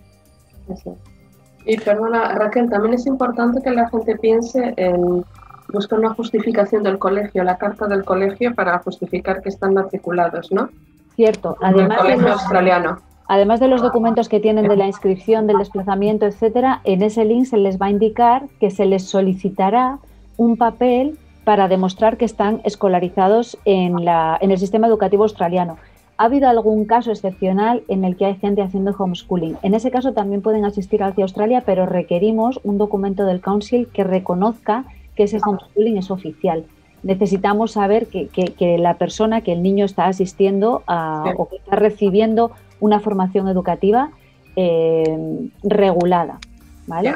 Y 1.64 1.76
perdona, 1.78 2.32
Raquel, 2.34 2.70
también 2.70 2.94
es 2.94 3.06
importante 3.06 3.60
que 3.62 3.70
la 3.70 3.88
gente 3.90 4.16
piense 4.16 4.74
en 4.76 5.24
buscar 5.72 5.98
una 5.98 6.14
justificación 6.14 6.82
del 6.82 6.98
colegio, 6.98 7.44
la 7.44 7.58
carta 7.58 7.86
del 7.86 8.04
colegio 8.04 8.54
para 8.54 8.78
justificar 8.78 9.42
que 9.42 9.50
están 9.50 9.74
matriculados, 9.74 10.50
¿no? 10.50 10.70
Cierto, 11.14 11.56
además 11.60 12.04
del 12.04 12.26
australiano. 12.26 12.98
Además 13.26 13.60
de 13.60 13.68
los 13.68 13.82
documentos 13.82 14.28
que 14.30 14.40
tienen 14.40 14.68
de 14.68 14.76
la 14.76 14.86
inscripción, 14.86 15.46
del 15.46 15.58
desplazamiento, 15.58 16.24
etcétera, 16.24 16.80
en 16.84 17.02
ese 17.02 17.26
link 17.26 17.44
se 17.44 17.58
les 17.58 17.78
va 17.78 17.86
a 17.86 17.90
indicar 17.90 18.44
que 18.58 18.70
se 18.70 18.86
les 18.86 19.04
solicitará 19.04 19.98
un 20.38 20.56
papel 20.56 21.18
para 21.44 21.68
demostrar 21.68 22.16
que 22.16 22.24
están 22.24 22.62
escolarizados 22.64 23.58
en, 23.66 24.04
la, 24.04 24.38
en 24.40 24.50
el 24.50 24.58
sistema 24.58 24.86
educativo 24.86 25.24
australiano. 25.24 25.76
Ha 26.18 26.24
habido 26.24 26.48
algún 26.48 26.84
caso 26.84 27.12
excepcional 27.12 27.84
en 27.86 28.04
el 28.04 28.16
que 28.16 28.26
hay 28.26 28.34
gente 28.34 28.60
haciendo 28.60 28.94
homeschooling. 28.98 29.56
En 29.62 29.74
ese 29.74 29.92
caso 29.92 30.12
también 30.12 30.42
pueden 30.42 30.64
asistir 30.64 31.02
hacia 31.02 31.22
Australia, 31.22 31.62
pero 31.64 31.86
requerimos 31.86 32.60
un 32.64 32.76
documento 32.76 33.24
del 33.24 33.40
Council 33.40 33.88
que 33.92 34.02
reconozca 34.02 34.84
que 35.14 35.22
ese 35.22 35.38
homeschooling 35.44 35.96
es 35.96 36.10
oficial. 36.10 36.64
Necesitamos 37.04 37.72
saber 37.72 38.08
que, 38.08 38.26
que, 38.26 38.78
la 38.78 38.94
persona, 38.94 39.42
que 39.42 39.52
el 39.52 39.62
niño 39.62 39.84
está 39.84 40.06
asistiendo 40.06 40.82
a, 40.88 41.32
o 41.36 41.48
que 41.48 41.56
está 41.56 41.76
recibiendo 41.76 42.50
una 42.80 42.98
formación 42.98 43.48
educativa 43.48 44.10
eh, 44.56 45.48
regulada, 45.62 46.40
¿vale? 46.88 47.14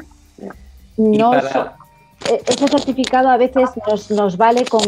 No 0.97 1.33
ese 2.29 2.69
certificado 2.69 3.29
a 3.29 3.37
veces 3.37 3.71
nos, 4.11 4.37
vale 4.37 4.65
con 4.65 4.83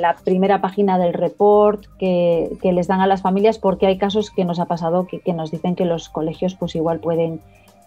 la 0.00 0.16
primera 0.24 0.60
página 0.60 0.98
del 0.98 1.12
report 1.12 1.84
que, 1.98 2.50
les 2.62 2.86
dan 2.86 3.00
a 3.00 3.06
las 3.06 3.22
familias 3.22 3.58
porque 3.58 3.86
hay 3.86 3.98
casos 3.98 4.30
que 4.30 4.44
nos 4.44 4.58
ha 4.58 4.66
pasado 4.66 5.06
que, 5.06 5.32
nos 5.32 5.50
dicen 5.50 5.74
que 5.74 5.84
los 5.84 6.08
colegios 6.08 6.54
pues 6.54 6.74
igual 6.74 7.00
pueden 7.00 7.40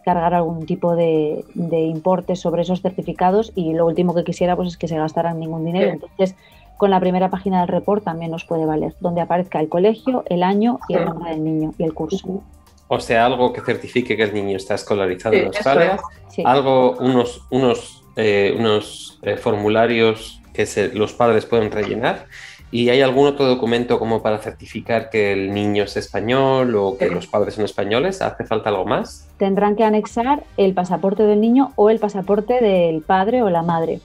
cargar 0.04 0.34
algún 0.34 0.66
tipo 0.66 0.96
de, 0.96 1.44
importe 1.56 2.36
sobre 2.36 2.64
esos 2.64 2.82
certificados 2.82 3.52
y 3.56 3.74
lo 3.74 3.86
último 3.86 4.14
que 4.14 4.24
quisiera 4.24 4.56
pues 4.56 4.70
es 4.70 4.78
que 4.78 4.88
se 4.88 4.98
gastaran 4.98 5.40
ningún 5.40 5.66
dinero. 5.66 5.92
Entonces, 5.92 6.36
con 6.78 6.90
la 6.90 7.00
primera 7.00 7.30
página 7.30 7.62
del 7.62 7.70
report 7.70 8.04
también 8.04 8.32
nos 8.32 8.46
puede 8.46 8.66
valer, 8.66 8.94
donde 9.00 9.22
aparezca 9.22 9.60
el 9.60 9.70
colegio, 9.70 10.24
el 10.28 10.44
año 10.44 10.80
y 10.90 10.96
el 10.96 11.06
nombre 11.06 11.32
del 11.32 11.44
niño 11.44 11.74
y 11.78 11.84
el 11.84 11.94
curso. 11.94 12.42
O 12.90 13.00
sea, 13.00 13.26
algo 13.26 13.54
que 13.54 13.62
certifique 13.62 14.18
que 14.18 14.24
el 14.24 14.34
niño 14.34 14.58
está 14.58 14.76
escolarizado 14.76 15.36
en 15.36 15.48
Australia, 15.48 16.00
algo, 16.44 16.98
unos, 17.00 17.42
unos, 17.50 18.03
eh, 18.16 18.56
unos 18.58 19.20
eh, 19.24 19.38
formularios 19.38 20.42
que 20.54 20.92
los 20.94 21.14
padres 21.14 21.46
pueden 21.46 21.72
rellenar. 21.72 22.28
¿Y 22.72 22.90
hay 22.90 23.02
algún 23.02 23.28
otro 23.28 23.46
documento 23.46 24.00
como 24.00 24.24
para 24.24 24.40
certificar 24.40 25.12
que 25.12 25.32
el 25.32 25.54
niño 25.54 25.84
es 25.84 25.96
español 25.96 26.76
o 26.76 26.98
que 26.98 27.08
los 27.08 27.28
padres 27.28 27.54
son 27.54 27.66
españoles? 27.66 28.22
¿Hace 28.22 28.46
falta 28.46 28.70
algo 28.70 28.86
más? 28.86 29.30
Tendrán 29.38 29.76
que 29.76 29.84
anexar 29.84 30.44
el 30.58 30.74
pasaporte 30.74 31.22
del 31.22 31.40
niño 31.40 31.72
o 31.76 31.92
el 31.92 32.00
pasaporte 32.00 32.62
del 32.62 33.02
padre 33.02 33.44
o 33.44 33.52
la 33.52 33.62
madre. 33.62 34.00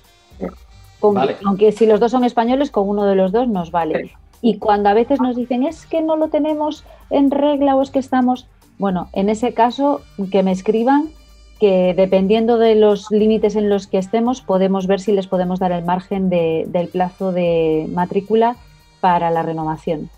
Aunque 1.01 1.73
si 1.73 1.87
los 1.87 1.99
dos 1.99 2.11
son 2.11 2.25
españoles, 2.25 2.71
con 2.71 2.89
uno 2.89 3.07
de 3.07 3.15
los 3.15 3.33
dos 3.33 3.49
nos 3.49 3.71
vale. 3.71 4.13
Y 4.43 4.59
cuando 4.59 4.91
a 4.91 4.95
veces 4.95 5.21
nos 5.21 5.35
dicen 5.35 5.63
es 5.63 5.87
que 5.87 6.03
no 6.03 6.17
lo 6.17 6.29
tenemos 6.29 6.85
en 7.11 7.31
regla 7.31 7.75
o 7.75 7.83
es 7.83 7.91
que 7.91 7.99
estamos, 7.99 8.49
bueno, 8.79 9.09
en 9.13 9.31
ese 9.31 9.55
caso 9.55 10.03
que 10.31 10.43
me 10.43 10.53
escriban 10.53 11.09
que 11.59 11.95
dependiendo 11.97 12.59
de 12.59 12.75
los 12.75 13.11
límites 13.11 13.57
en 13.57 13.69
los 13.69 13.87
que 13.87 13.99
estemos 13.99 14.41
podemos 14.41 14.87
ver 14.87 15.01
si 15.01 15.13
les 15.13 15.27
podemos 15.27 15.59
dar 15.59 15.73
el 15.73 15.85
margen 15.85 16.31
del 16.31 16.89
plazo 16.89 17.33
de 17.33 17.87
matrícula 17.91 18.57
para 19.01 19.31
la 19.31 19.43
renovación. 19.43 20.11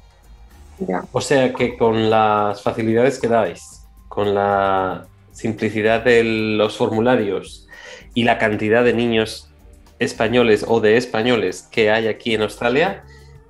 O 1.12 1.20
sea 1.20 1.53
que 1.53 1.76
con 1.76 2.11
las 2.11 2.62
facilidades 2.62 3.18
que 3.18 3.28
dais, 3.28 3.86
con 4.09 4.34
la 4.34 5.07
simplicidad 5.32 6.05
de 6.05 6.24
los 6.24 6.76
formularios 6.76 7.68
y 8.14 8.24
la 8.24 8.38
cantidad 8.38 8.82
de 8.84 8.93
niños 8.93 9.51
españoles 9.99 10.64
o 10.66 10.80
de 10.80 10.97
españoles 10.97 11.68
que 11.70 11.91
hay 11.91 12.09
aquí 12.09 12.34
en 12.34 12.43
Australia, 12.43 13.05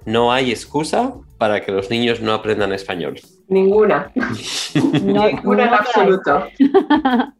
no 0.05 0.32
hay 0.32 0.51
excusa 0.51 1.14
para 1.38 1.64
que 1.64 1.72
los 1.72 1.88
niños 1.88 2.20
no 2.20 2.34
aprendan 2.34 2.72
español. 2.72 3.20
Ninguna. 3.49 4.12
Ninguna 5.03 5.64
en 5.64 5.74
absoluto. 5.74 6.45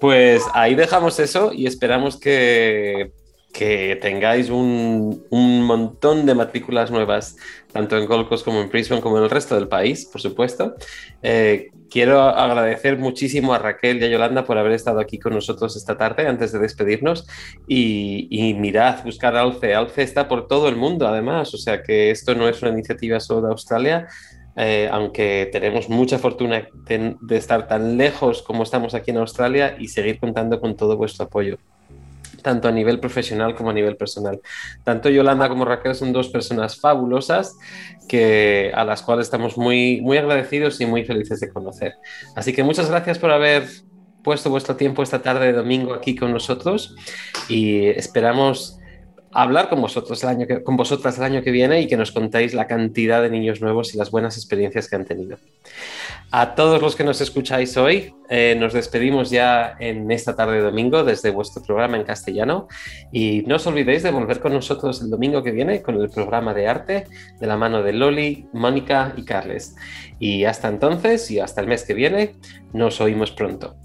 Pues 0.00 0.42
ahí 0.52 0.74
dejamos 0.74 1.18
eso 1.20 1.52
y 1.52 1.66
esperamos 1.66 2.18
que 2.18 3.12
que 3.56 3.98
tengáis 4.02 4.50
un, 4.50 5.24
montón 5.30 6.26
de 6.26 6.34
matrículas 6.34 6.90
nuevas, 6.90 7.36
tanto 7.72 7.96
en 7.96 8.04
Gold 8.04 8.28
Coast 8.28 8.44
como 8.44 8.60
en 8.60 8.68
Brisbane, 8.68 9.00
como 9.00 9.16
en 9.16 9.24
el 9.24 9.30
resto 9.30 9.54
del 9.54 9.66
país, 9.66 10.04
por 10.04 10.20
supuesto. 10.20 10.74
Eh, 11.22 11.70
quiero 11.88 12.20
agradecer 12.20 12.98
muchísimo 12.98 13.54
a 13.54 13.58
Raquel 13.58 13.98
y 13.98 14.04
a 14.04 14.08
Yolanda 14.08 14.44
por 14.44 14.58
haber 14.58 14.72
estado 14.72 15.00
aquí 15.00 15.18
con 15.18 15.32
nosotros 15.32 15.74
esta 15.74 15.96
tarde 15.96 16.26
antes 16.26 16.52
de 16.52 16.58
despedirnos. 16.58 17.26
Y, 17.66 18.54
mirad, 18.58 19.02
buscar 19.04 19.34
Alce. 19.36 19.74
Alce 19.74 20.02
está 20.02 20.28
por 20.28 20.48
todo 20.48 20.68
el 20.68 20.76
mundo, 20.76 21.08
además, 21.08 21.54
o 21.54 21.58
sea 21.58 21.82
que 21.82 22.10
esto 22.10 22.34
no 22.34 22.48
es 22.48 22.60
una 22.60 22.72
iniciativa 22.72 23.20
solo 23.20 23.46
de 23.46 23.52
Australia. 23.52 24.06
Eh, 24.56 24.88
aunque 24.90 25.48
tenemos 25.52 25.88
mucha 25.88 26.18
fortuna 26.18 26.66
de 26.86 27.36
estar 27.36 27.68
tan 27.68 27.98
lejos 27.98 28.42
como 28.42 28.62
estamos 28.62 28.94
aquí 28.94 29.10
en 29.10 29.18
Australia 29.18 29.76
y 29.78 29.88
seguir 29.88 30.18
contando 30.18 30.60
con 30.60 30.76
todo 30.76 30.96
vuestro 30.96 31.26
apoyo 31.26 31.58
tanto 32.46 32.68
a 32.68 32.70
nivel 32.70 33.00
profesional 33.00 33.56
como 33.56 33.70
a 33.70 33.72
nivel 33.72 33.96
personal. 33.96 34.40
Tanto 34.84 35.08
Yolanda 35.08 35.48
como 35.48 35.64
Raquel 35.64 35.96
son 35.96 36.12
dos 36.12 36.28
personas 36.28 36.80
fabulosas 36.80 37.56
que, 38.08 38.70
a 38.72 38.84
las 38.84 39.02
cuales 39.02 39.26
estamos 39.26 39.58
muy, 39.58 40.00
muy 40.00 40.16
agradecidos 40.16 40.80
y 40.80 40.86
muy 40.86 41.04
felices 41.04 41.40
de 41.40 41.48
conocer. 41.48 41.94
Así 42.36 42.52
que 42.52 42.62
muchas 42.62 42.88
gracias 42.88 43.18
por 43.18 43.32
haber 43.32 43.66
puesto 44.22 44.48
vuestro 44.48 44.76
tiempo 44.76 45.02
esta 45.02 45.22
tarde 45.22 45.46
de 45.46 45.54
domingo 45.54 45.92
aquí 45.92 46.14
con 46.14 46.32
nosotros 46.32 46.94
y 47.48 47.86
esperamos 47.86 48.78
hablar 49.32 49.68
con 49.68 49.80
vosotros 49.80 50.22
el 50.22 50.28
año 50.30 50.46
que, 50.46 50.62
con 50.62 50.76
vosotras 50.76 51.18
el 51.18 51.24
año 51.24 51.42
que 51.42 51.50
viene 51.50 51.80
y 51.80 51.86
que 51.86 51.96
nos 51.96 52.12
contéis 52.12 52.54
la 52.54 52.66
cantidad 52.66 53.22
de 53.22 53.30
niños 53.30 53.60
nuevos 53.60 53.94
y 53.94 53.98
las 53.98 54.10
buenas 54.10 54.36
experiencias 54.36 54.88
que 54.88 54.96
han 54.96 55.04
tenido. 55.04 55.38
A 56.30 56.54
todos 56.54 56.82
los 56.82 56.96
que 56.96 57.04
nos 57.04 57.20
escucháis 57.20 57.76
hoy, 57.76 58.14
eh, 58.28 58.56
nos 58.58 58.72
despedimos 58.72 59.30
ya 59.30 59.76
en 59.78 60.10
esta 60.10 60.34
tarde 60.34 60.56
de 60.56 60.62
domingo 60.62 61.04
desde 61.04 61.30
vuestro 61.30 61.62
programa 61.62 61.96
en 61.96 62.04
castellano 62.04 62.66
y 63.12 63.44
no 63.46 63.56
os 63.56 63.66
olvidéis 63.66 64.02
de 64.02 64.10
volver 64.10 64.40
con 64.40 64.52
nosotros 64.52 65.00
el 65.02 65.10
domingo 65.10 65.42
que 65.42 65.52
viene 65.52 65.82
con 65.82 66.00
el 66.00 66.10
programa 66.10 66.52
de 66.52 66.66
arte 66.66 67.06
de 67.38 67.46
la 67.46 67.56
mano 67.56 67.82
de 67.82 67.92
Loli, 67.92 68.48
Mónica 68.52 69.12
y 69.16 69.24
Carles. 69.24 69.76
Y 70.18 70.44
hasta 70.44 70.68
entonces 70.68 71.30
y 71.30 71.38
hasta 71.38 71.60
el 71.60 71.68
mes 71.68 71.84
que 71.84 71.94
viene, 71.94 72.34
nos 72.72 73.00
oímos 73.00 73.30
pronto. 73.30 73.76